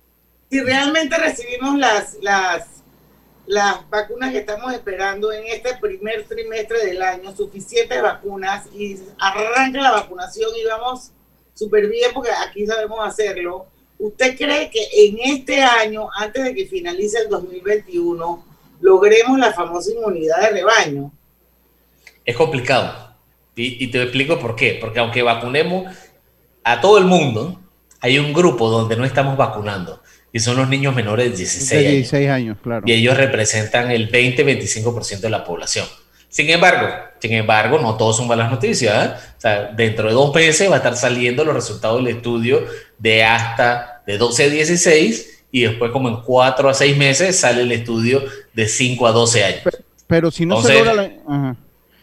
si 0.53 0.61
realmente 0.61 1.17
recibimos 1.17 1.79
las, 1.79 2.19
las, 2.21 2.67
las 3.47 3.89
vacunas 3.89 4.33
que 4.33 4.41
estamos 4.41 4.71
esperando 4.75 5.33
en 5.33 5.47
este 5.47 5.75
primer 5.81 6.25
trimestre 6.25 6.85
del 6.85 7.01
año, 7.01 7.35
suficientes 7.35 8.03
vacunas, 8.03 8.67
y 8.75 8.99
arranca 9.19 9.81
la 9.81 9.93
vacunación 9.93 10.51
y 10.55 10.67
vamos 10.67 11.11
súper 11.55 11.89
bien 11.89 12.11
porque 12.13 12.29
aquí 12.47 12.67
sabemos 12.67 12.99
hacerlo. 13.03 13.65
¿Usted 13.99 14.37
cree 14.37 14.69
que 14.69 14.87
en 14.93 15.21
este 15.21 15.63
año, 15.63 16.11
antes 16.15 16.45
de 16.45 16.55
que 16.55 16.67
finalice 16.67 17.21
el 17.21 17.31
2021, 17.31 18.45
logremos 18.83 19.39
la 19.39 19.55
famosa 19.55 19.91
inmunidad 19.91 20.39
de 20.39 20.51
rebaño? 20.51 21.11
Es 22.27 22.37
complicado. 22.37 23.15
Y, 23.57 23.83
y 23.83 23.91
te 23.91 24.03
explico 24.03 24.39
por 24.39 24.55
qué. 24.55 24.77
Porque 24.79 25.01
aunque 25.01 25.23
vacunemos 25.23 25.97
a 26.63 26.79
todo 26.83 26.99
el 26.99 27.07
mundo, 27.07 27.59
hay 28.01 28.19
un 28.19 28.35
grupo 28.35 28.69
donde 28.69 28.97
no 28.97 29.07
estamos 29.07 29.39
vacunando 29.39 30.02
y 30.33 30.41
son 30.41 30.57
los 30.57 30.68
niños 30.68 30.95
menores 30.95 31.30
de 31.30 31.37
16, 31.37 32.28
años. 32.30 32.59
claro. 32.62 32.85
Y 32.87 32.93
ellos 32.93 33.16
representan 33.16 33.91
el 33.91 34.11
20-25% 34.11 35.20
de 35.20 35.30
la 35.30 35.45
población. 35.45 35.87
Sin 36.28 36.49
embargo, 36.49 36.89
sin 37.20 37.35
embargo, 37.35 37.78
no 37.78 37.97
todos 37.97 38.16
son 38.16 38.26
malas 38.26 38.51
noticias. 38.51 39.07
¿eh? 39.07 39.12
O 39.37 39.41
sea, 39.41 39.64
dentro 39.66 40.09
de 40.09 40.14
dos 40.14 40.35
meses 40.35 40.70
va 40.70 40.76
a 40.76 40.78
estar 40.78 40.97
saliendo 40.97 41.45
los 41.45 41.55
resultados 41.55 42.03
del 42.03 42.16
estudio 42.16 42.64
de 42.99 43.22
hasta 43.22 44.03
de 44.07 44.16
12 44.16 44.45
a 44.45 44.49
16 44.49 45.45
y 45.53 45.61
después 45.61 45.93
como 45.93 46.09
en 46.09 46.22
4 46.22 46.70
a 46.70 46.74
6 46.74 46.97
meses 46.97 47.39
sale 47.39 47.62
el 47.62 47.72
estudio 47.72 48.22
de 48.55 48.66
5 48.66 49.07
a 49.07 49.12
12 49.12 49.45
años. 49.45 49.61
Pero, 50.07 50.30
si 50.30 50.47
no 50.47 50.62
se 50.62 50.74
logra 50.74 50.95
la, 50.95 51.57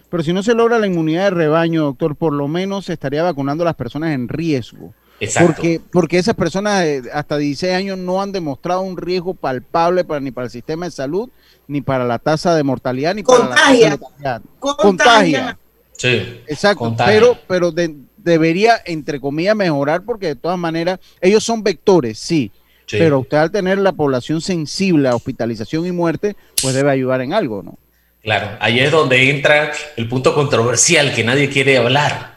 pero 0.10 0.24
si 0.24 0.34
no 0.34 0.44
se 0.44 0.54
logra 0.54 0.80
la 0.80 0.88
inmunidad 0.88 1.26
de 1.26 1.30
rebaño, 1.32 1.84
doctor, 1.84 2.16
por 2.16 2.34
lo 2.34 2.48
menos 2.48 2.86
se 2.86 2.94
estaría 2.94 3.24
vacunando 3.24 3.64
a 3.64 3.66
las 3.66 3.76
personas 3.76 4.12
en 4.14 4.28
riesgo. 4.28 4.94
Porque, 5.42 5.82
porque 5.92 6.18
esas 6.18 6.36
personas 6.36 6.86
hasta 7.14 7.38
16 7.38 7.74
años 7.74 7.98
no 7.98 8.22
han 8.22 8.32
demostrado 8.32 8.82
un 8.82 8.98
riesgo 8.98 9.34
palpable 9.34 10.04
para, 10.04 10.20
ni 10.20 10.32
para 10.32 10.46
el 10.46 10.52
sistema 10.52 10.86
de 10.86 10.92
salud, 10.92 11.30
ni 11.68 11.82
para 11.82 12.06
la 12.06 12.20
tasa 12.20 12.56
de 12.56 12.64
mortalidad, 12.64 13.14
ni 13.14 13.24
para 13.24 13.50
la 13.50 13.56
tasa 13.56 13.74
de 13.74 13.98
mortalidad. 13.98 14.42
Contagia. 14.60 15.58
Sí. 15.98 16.42
Exacto. 16.48 16.96
Pero, 17.06 17.38
pero 17.48 17.74
debería, 18.18 18.82
entre 18.86 19.20
comillas, 19.20 19.56
mejorar 19.56 20.04
porque 20.04 20.28
de 20.28 20.36
todas 20.36 20.58
maneras 20.58 21.00
ellos 21.20 21.44
son 21.44 21.64
vectores, 21.64 22.18
sí. 22.18 22.52
Pero 22.90 23.20
usted 23.20 23.38
al 23.38 23.52
tener 23.52 23.78
la 23.78 23.92
población 23.92 24.42
sensible 24.42 25.10
a 25.10 25.16
hospitalización 25.16 25.86
y 25.86 25.92
muerte, 25.92 26.36
pues 26.62 26.74
debe 26.74 26.90
ayudar 26.90 27.22
en 27.22 27.34
algo, 27.34 27.62
¿no? 27.62 27.78
Claro, 28.24 28.58
ahí 28.60 28.80
es 28.80 28.92
donde 28.92 29.30
entra 29.30 29.72
el 29.96 30.10
punto 30.10 30.34
controversial 30.34 31.14
que 31.14 31.24
nadie 31.24 31.50
quiere 31.50 31.78
hablar. 31.78 32.36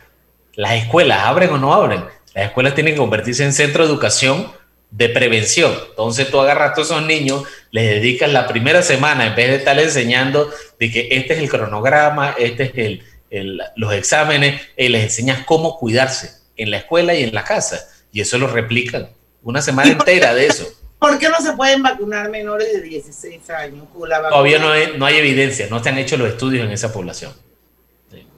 ¿Las 0.55 0.75
escuelas 0.75 1.21
abren 1.25 1.51
o 1.51 1.59
no 1.59 1.73
abren? 1.73 2.05
Las 2.35 2.47
escuelas 2.47 2.75
tienen 2.75 2.95
que 2.95 3.01
convertirse 3.01 3.45
en 3.45 3.53
centro 3.53 3.85
de 3.85 3.93
educación 3.93 4.51
de 4.91 5.09
prevención. 5.09 5.73
Entonces 5.91 6.31
tú 6.31 6.41
agarras 6.41 6.71
a 6.71 6.75
todos 6.75 6.91
esos 6.91 7.05
niños, 7.05 7.45
les 7.71 7.89
dedicas 7.89 8.31
la 8.31 8.47
primera 8.47 8.83
semana, 8.83 9.27
en 9.27 9.35
vez 9.35 9.49
de 9.49 9.57
estar 9.57 9.79
enseñando 9.79 10.51
de 10.79 10.91
que 10.91 11.09
este 11.13 11.35
es 11.35 11.41
el 11.41 11.49
cronograma, 11.49 12.35
este 12.39 12.65
es 12.65 12.73
el, 12.75 13.03
el 13.31 13.61
los 13.77 13.93
exámenes, 13.95 14.61
y 14.77 14.89
les 14.89 15.05
enseñas 15.05 15.45
cómo 15.47 15.79
cuidarse 15.79 16.31
en 16.57 16.71
la 16.71 16.79
escuela 16.79 17.15
y 17.15 17.25
en 17.25 17.35
la 17.35 17.45
casa. 17.45 17.89
Y 18.13 18.21
eso 18.21 18.39
lo 18.39 18.47
replican. 18.47 19.09
Una 19.43 19.63
semana 19.63 19.91
entera 19.91 20.35
de 20.35 20.47
eso. 20.47 20.69
¿Por 20.99 21.19
qué 21.19 21.29
no 21.29 21.41
se 21.41 21.55
pueden 21.55 21.83
vacunar 21.83 22.31
menores 22.31 22.73
de 22.73 22.83
16 22.83 23.51
años? 23.51 23.87
Todavía 23.93 24.59
no 24.59 24.71
hay, 24.71 24.95
no 24.97 25.05
hay 25.05 25.17
evidencia, 25.17 25.67
no 25.69 25.83
se 25.83 25.89
han 25.89 25.99
hecho 25.99 26.17
los 26.17 26.29
estudios 26.29 26.65
en 26.65 26.71
esa 26.71 26.93
población. 26.93 27.33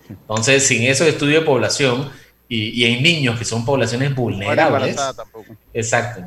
Entonces, 0.09 0.67
sin 0.67 0.85
esos 0.85 1.07
estudios 1.07 1.41
de 1.41 1.47
población, 1.47 2.11
y, 2.55 2.85
hay 2.85 3.01
niños 3.01 3.39
que 3.39 3.45
son 3.45 3.65
poblaciones 3.65 4.15
vulnerables. 4.15 4.97
Exacto. 5.73 6.23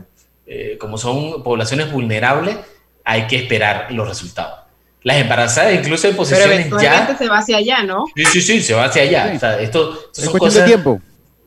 Eh, 0.45 0.77
como 0.79 0.97
son 0.97 1.43
poblaciones 1.43 1.91
vulnerables, 1.91 2.57
hay 3.03 3.27
que 3.27 3.37
esperar 3.37 3.87
los 3.91 4.07
resultados. 4.07 4.59
Las 5.03 5.17
embarazadas, 5.17 5.73
incluso 5.73 6.07
en 6.07 6.15
posiciones 6.15 6.69
ya. 6.81 7.15
se 7.17 7.29
va 7.29 7.37
hacia 7.37 7.57
allá, 7.57 7.83
¿no? 7.83 8.05
Sí, 8.15 8.25
sí, 8.25 8.41
sí, 8.41 8.61
se 8.61 8.73
va 8.73 8.85
hacia 8.85 9.03
allá. 9.03 9.31
O 9.35 9.39
sea, 9.39 9.59
esto, 9.61 10.09
son 10.11 10.37
cosas. 10.37 10.61
De 10.61 10.67
tiempo. 10.67 11.01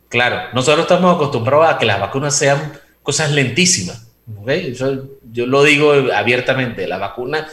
Claro, 0.09 0.49
nosotros 0.55 0.85
estamos 0.85 1.15
acostumbrados 1.15 1.75
a 1.75 1.79
que 1.79 1.87
las 1.87 2.01
vacunas 2.01 2.35
sean 2.35 2.73
cosas 3.03 3.31
lentísimas. 3.33 4.07
Yo, 4.75 5.05
yo 5.31 5.47
lo 5.47 5.63
digo 5.65 5.93
abiertamente, 6.15 6.87
las 6.87 7.01
vacunas 7.01 7.47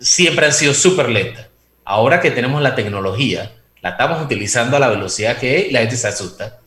siempre 0.00 0.46
han 0.46 0.52
sido 0.52 0.74
súper 0.74 1.08
lentas. 1.08 1.46
Ahora 1.84 2.20
que 2.20 2.30
tenemos 2.30 2.60
la 2.62 2.74
tecnología, 2.74 3.52
la 3.82 3.90
estamos 3.90 4.22
utilizando 4.22 4.76
a 4.76 4.80
la 4.80 4.88
velocidad 4.88 5.36
que 5.38 5.58
es 5.58 5.68
y 5.68 5.72
la 5.72 5.80
gente 5.80 5.96
se 5.96 6.08
asusta, 6.08 6.58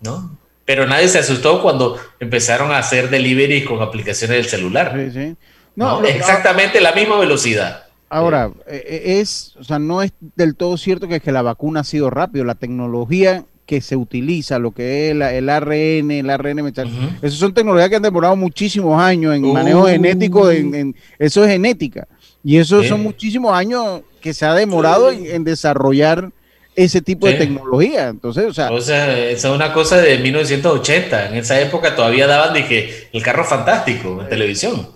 ¿no? 0.00 0.38
Pero 0.64 0.86
nadie 0.86 1.08
se 1.08 1.18
asustó 1.18 1.60
cuando 1.60 1.98
empezaron 2.20 2.72
a 2.72 2.78
hacer 2.78 3.10
delivery 3.10 3.64
con 3.64 3.82
aplicaciones 3.82 4.36
del 4.36 4.46
celular. 4.46 4.94
Sí, 4.96 5.10
sí. 5.10 5.36
No, 5.76 6.02
exactamente 6.04 6.80
la 6.80 6.92
misma 6.92 7.18
velocidad. 7.18 7.84
Ahora, 8.08 8.50
eh, 8.66 8.84
eh, 8.86 9.20
es, 9.20 9.56
o 9.58 9.64
sea, 9.64 9.78
no 9.78 10.00
es 10.00 10.12
del 10.36 10.54
todo 10.54 10.76
cierto 10.76 11.08
que, 11.08 11.20
que 11.20 11.32
la 11.32 11.42
vacuna 11.42 11.80
ha 11.80 11.84
sido 11.84 12.10
rápido. 12.10 12.44
La 12.44 12.54
tecnología 12.54 13.44
que 13.66 13.80
se 13.80 13.96
utiliza, 13.96 14.58
lo 14.58 14.72
que 14.72 15.06
es 15.06 15.10
el 15.12 15.48
ARN, 15.48 16.10
el 16.10 16.30
ARN 16.30 16.62
metal, 16.62 16.88
esas 17.22 17.38
son 17.38 17.54
tecnologías 17.54 17.88
que 17.88 17.96
han 17.96 18.02
demorado 18.02 18.36
muchísimos 18.36 19.00
años 19.00 19.34
en 19.34 19.52
manejo 19.52 19.82
uh. 19.82 19.86
genético, 19.86 20.50
en, 20.50 20.94
eso 21.18 21.44
es 21.44 21.50
genética. 21.50 22.06
Y 22.42 22.58
eso 22.58 22.82
son 22.84 23.02
muchísimos 23.02 23.52
años 23.54 24.02
que 24.20 24.34
se 24.34 24.44
ha 24.44 24.54
demorado 24.54 25.10
en 25.10 25.44
desarrollar 25.44 26.30
ese 26.76 27.00
tipo 27.00 27.26
de 27.26 27.34
tecnología. 27.34 28.08
Entonces, 28.08 28.46
o 28.46 28.54
sea, 28.54 28.70
o 28.70 28.80
sea, 28.80 29.18
esa 29.18 29.48
es 29.48 29.54
una 29.54 29.72
cosa 29.72 29.98
de 29.98 30.18
1980. 30.18 31.28
En 31.28 31.36
esa 31.36 31.60
época 31.60 31.94
todavía 31.94 32.26
daban 32.26 32.54
dije, 32.54 33.08
el 33.12 33.22
carro 33.22 33.44
fantástico 33.44 34.20
en 34.22 34.28
televisión. 34.28 34.88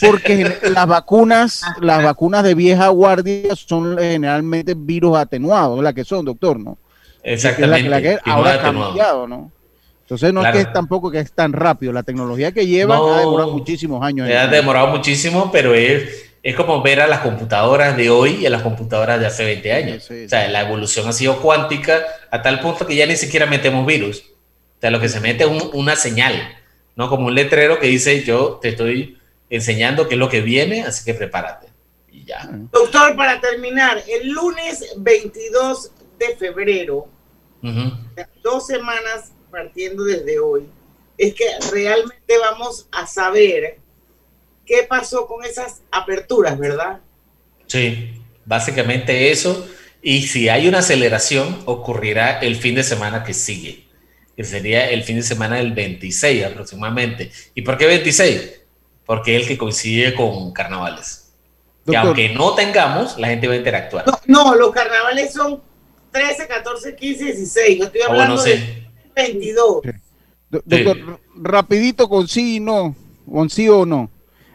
Porque 0.00 0.58
las 0.74 0.86
vacunas, 0.86 1.62
las 1.80 2.02
vacunas 2.02 2.44
de 2.44 2.54
vieja 2.54 2.88
guardia 2.88 3.54
son 3.56 3.96
generalmente 3.98 4.74
virus 4.76 5.16
atenuados, 5.16 5.82
la 5.82 5.92
que 5.92 6.04
son, 6.04 6.24
doctor, 6.24 6.58
¿no? 6.58 6.78
Exactamente. 7.22 7.88
La, 7.88 8.00
que 8.00 8.18
ahora 8.24 8.54
ha 8.54 8.62
cambiado, 8.62 9.26
¿no? 9.26 9.52
Entonces 10.02 10.32
no 10.32 10.44
es 10.44 10.52
que 10.52 10.60
es 10.62 10.72
tampoco 10.72 11.08
que 11.08 11.20
es 11.20 11.30
tan 11.30 11.52
rápido. 11.52 11.92
La 11.92 12.02
tecnología 12.02 12.50
que 12.50 12.66
lleva 12.66 12.96
ha 12.96 13.20
demorado 13.20 13.52
muchísimos 13.52 14.02
años. 14.02 14.28
Ha 14.28 14.48
demorado 14.48 14.88
muchísimo, 14.88 15.52
pero 15.52 15.72
es 15.72 16.29
es 16.42 16.56
como 16.56 16.82
ver 16.82 17.00
a 17.00 17.06
las 17.06 17.20
computadoras 17.20 17.96
de 17.96 18.08
hoy 18.08 18.36
y 18.36 18.46
a 18.46 18.50
las 18.50 18.62
computadoras 18.62 19.20
de 19.20 19.26
hace 19.26 19.44
20 19.44 19.72
años. 19.72 20.10
O 20.10 20.28
sea, 20.28 20.48
la 20.48 20.62
evolución 20.62 21.06
ha 21.08 21.12
sido 21.12 21.40
cuántica 21.40 22.02
a 22.30 22.42
tal 22.42 22.60
punto 22.60 22.86
que 22.86 22.96
ya 22.96 23.06
ni 23.06 23.16
siquiera 23.16 23.46
metemos 23.46 23.86
virus. 23.86 24.20
O 24.20 24.80
sea, 24.80 24.90
lo 24.90 25.00
que 25.00 25.10
se 25.10 25.20
mete 25.20 25.44
es 25.44 25.50
una 25.74 25.96
señal, 25.96 26.56
¿no? 26.96 27.10
Como 27.10 27.26
un 27.26 27.34
letrero 27.34 27.78
que 27.78 27.88
dice, 27.88 28.22
yo 28.24 28.58
te 28.62 28.70
estoy 28.70 29.18
enseñando 29.50 30.08
qué 30.08 30.14
es 30.14 30.18
lo 30.18 30.30
que 30.30 30.40
viene, 30.40 30.84
así 30.84 31.04
que 31.04 31.12
prepárate. 31.12 31.68
Y 32.10 32.24
ya. 32.24 32.48
Doctor, 32.72 33.14
para 33.16 33.40
terminar, 33.40 34.02
el 34.08 34.30
lunes 34.30 34.94
22 34.96 35.90
de 36.18 36.36
febrero, 36.36 37.06
dos 38.42 38.66
semanas 38.66 39.32
partiendo 39.50 40.04
desde 40.04 40.38
hoy, 40.38 40.66
es 41.18 41.34
que 41.34 41.44
realmente 41.70 42.38
vamos 42.40 42.88
a 42.92 43.06
saber 43.06 43.78
qué 44.70 44.84
pasó 44.84 45.26
con 45.26 45.44
esas 45.44 45.82
aperturas, 45.90 46.56
¿verdad? 46.56 47.00
Sí, 47.66 48.22
básicamente 48.44 49.32
eso. 49.32 49.66
Y 50.00 50.28
si 50.28 50.48
hay 50.48 50.68
una 50.68 50.78
aceleración, 50.78 51.62
ocurrirá 51.64 52.38
el 52.38 52.54
fin 52.54 52.76
de 52.76 52.84
semana 52.84 53.24
que 53.24 53.34
sigue, 53.34 53.88
que 54.36 54.44
sería 54.44 54.88
el 54.90 55.02
fin 55.02 55.16
de 55.16 55.24
semana 55.24 55.56
del 55.56 55.72
26 55.72 56.44
aproximadamente. 56.44 57.32
¿Y 57.52 57.62
por 57.62 57.76
qué 57.78 57.86
26? 57.86 58.60
Porque 59.04 59.34
es 59.34 59.42
el 59.42 59.48
que 59.48 59.58
coincide 59.58 60.14
con 60.14 60.52
carnavales. 60.52 61.32
que 61.84 61.96
aunque 61.96 62.28
no 62.28 62.54
tengamos, 62.54 63.18
la 63.18 63.26
gente 63.26 63.48
va 63.48 63.54
a 63.54 63.56
interactuar. 63.56 64.04
No, 64.26 64.54
los 64.54 64.70
carnavales 64.70 65.32
son 65.32 65.60
13, 66.12 66.46
14, 66.46 66.94
15, 66.94 67.24
16. 67.24 67.78
Yo 67.78 67.84
estoy 67.86 68.00
ah, 68.02 68.06
hablando 68.08 68.40
de 68.40 68.88
22. 69.16 69.82
Doctor, 70.48 71.20
rapidito 71.34 72.08
con 72.08 72.28
sí 72.28 72.56
y 72.56 72.60
no, 72.60 72.94
con 73.28 73.50
sí 73.50 73.68
o 73.68 73.84
no. 73.84 74.08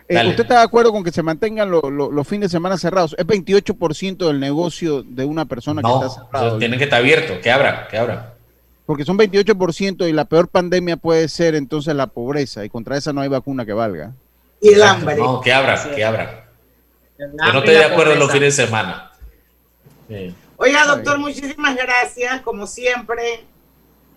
Eh, 0.08 0.28
¿Usted 0.28 0.44
está 0.44 0.60
de 0.60 0.64
acuerdo 0.64 0.92
con 0.92 1.04
que 1.04 1.12
se 1.12 1.24
mantengan 1.24 1.72
los 1.72 2.28
fines 2.28 2.52
de 2.52 2.56
semana 2.56 2.78
cerrados? 2.78 3.16
Es 3.18 3.26
28% 3.26 4.28
del 4.28 4.40
negocio 4.40 5.02
de 5.02 5.26
una 5.26 5.46
persona 5.46 5.82
que 5.82 5.92
está 5.92 6.10
cerrado. 6.10 6.58
Tienen 6.60 6.78
que 6.78 6.84
estar 6.86 7.00
abierto, 7.00 7.42
que 7.42 7.52
abran, 7.52 7.88
que 7.90 7.98
abran. 7.98 8.30
Porque 8.86 9.04
son 9.04 9.18
28% 9.18 10.08
y 10.08 10.14
la 10.14 10.26
peor 10.26 10.48
pandemia 10.48 10.98
puede 10.98 11.28
ser 11.28 11.56
entonces 11.56 11.96
la 11.96 12.06
pobreza 12.06 12.64
y 12.64 12.70
contra 12.70 12.98
esa 12.98 13.14
no 13.14 13.22
hay 13.22 13.30
vacuna 13.30 13.66
que 13.66 13.74
valga. 13.74 14.14
Y 14.62 14.74
el 14.74 14.84
hambre. 14.84 15.16
No, 15.16 15.42
que 15.42 15.52
abran, 15.52 15.96
que 15.96 16.06
abran. 16.06 16.30
Yo 17.18 17.54
no 17.54 17.60
estoy 17.60 17.74
de 17.74 17.86
acuerdo 17.86 18.14
en 18.14 18.20
los 18.20 18.32
fines 18.32 18.56
de 18.56 18.66
semana. 18.66 19.12
Oiga, 20.58 20.86
doctor, 20.86 21.18
muchísimas 21.18 21.76
gracias, 21.76 22.42
como 22.42 22.68
siempre. 22.68 23.44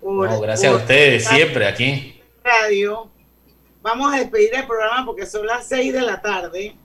gracias 0.03 0.71
a 0.71 0.77
ustedes, 0.77 1.25
siempre 1.25 1.67
aquí. 1.67 2.21
Radio 2.45 3.11
vamos 3.89 4.13
a 4.13 4.19
despedir 4.19 4.55
el 4.55 4.67
programa 4.67 5.05
porque 5.07 5.27
son 5.27 5.47
las 5.47 5.67
6 5.69 5.93
de 5.93 6.03
la 6.03 6.21
tarde. 6.21 6.77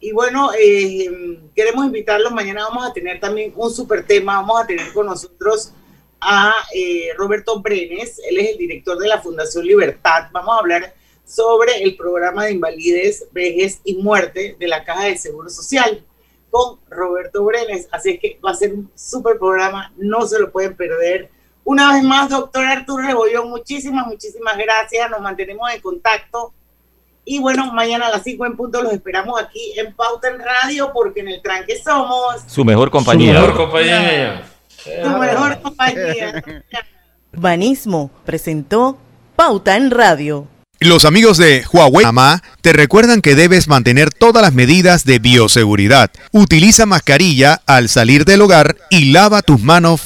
Y 0.00 0.12
bueno, 0.12 0.50
eh, 0.58 1.40
queremos 1.54 1.86
invitarlos. 1.86 2.32
Mañana 2.32 2.68
vamos 2.68 2.86
a 2.86 2.92
tener 2.92 3.20
también 3.20 3.52
un 3.56 3.70
super 3.72 4.04
tema. 4.04 4.36
Vamos 4.40 4.62
a 4.62 4.66
tener 4.66 4.92
con 4.92 5.06
nosotros 5.06 5.72
a 6.20 6.52
eh, 6.74 7.08
Roberto 7.16 7.60
Brenes. 7.60 8.20
Él 8.28 8.38
es 8.38 8.50
el 8.50 8.58
director 8.58 8.98
de 8.98 9.08
la 9.08 9.20
Fundación 9.20 9.64
Libertad. 9.64 10.28
Vamos 10.32 10.54
a 10.54 10.58
hablar 10.58 10.94
sobre 11.24 11.82
el 11.82 11.96
programa 11.96 12.44
de 12.44 12.52
invalidez, 12.52 13.26
vejez 13.32 13.80
y 13.84 13.94
muerte 13.94 14.56
de 14.58 14.68
la 14.68 14.84
Caja 14.84 15.04
de 15.04 15.16
Seguro 15.16 15.48
Social 15.48 16.04
con 16.50 16.80
Roberto 16.90 17.44
Brenes. 17.44 17.88
Así 17.92 18.18
que 18.18 18.38
va 18.44 18.50
a 18.50 18.54
ser 18.54 18.74
un 18.74 18.90
super 18.94 19.38
programa. 19.38 19.92
No 19.96 20.26
se 20.26 20.38
lo 20.38 20.50
pueden 20.50 20.76
perder. 20.76 21.30
Una 21.64 21.92
vez 21.92 22.02
más, 22.02 22.28
doctor 22.28 22.64
Arturo 22.64 23.04
Rebollón, 23.04 23.50
muchísimas, 23.50 24.06
muchísimas 24.06 24.56
gracias. 24.56 25.08
Nos 25.10 25.20
mantenemos 25.20 25.72
en 25.72 25.80
contacto. 25.80 26.52
Y 27.24 27.38
bueno, 27.38 27.72
mañana 27.72 28.08
a 28.08 28.10
las 28.10 28.24
5 28.24 28.46
en 28.46 28.56
punto 28.56 28.82
los 28.82 28.92
esperamos 28.92 29.40
aquí 29.40 29.72
en 29.76 29.94
Pauta 29.94 30.28
en 30.28 30.40
Radio, 30.40 30.90
porque 30.92 31.20
en 31.20 31.28
el 31.28 31.40
tranque 31.40 31.80
somos 31.80 32.42
su 32.46 32.64
mejor 32.64 32.90
compañía. 32.90 33.34
Su 33.34 33.40
mejor 33.40 33.56
compañía. 33.56 34.42
Su 34.84 35.10
mejor 35.18 35.62
compañía. 35.62 36.42
Urbanismo 37.32 38.10
presentó 38.24 38.98
Pauta 39.36 39.76
en 39.76 39.92
Radio. 39.92 40.48
Los 40.80 41.04
amigos 41.04 41.38
de 41.38 41.64
Huawei 41.72 42.04
Mamá 42.04 42.42
te 42.60 42.72
recuerdan 42.72 43.22
que 43.22 43.36
debes 43.36 43.68
mantener 43.68 44.10
todas 44.10 44.42
las 44.42 44.52
medidas 44.52 45.04
de 45.04 45.20
bioseguridad. 45.20 46.10
Utiliza 46.32 46.86
mascarilla 46.86 47.62
al 47.66 47.88
salir 47.88 48.24
del 48.24 48.42
hogar 48.42 48.76
y 48.90 49.12
lava 49.12 49.42
tus 49.42 49.62
manos 49.62 50.00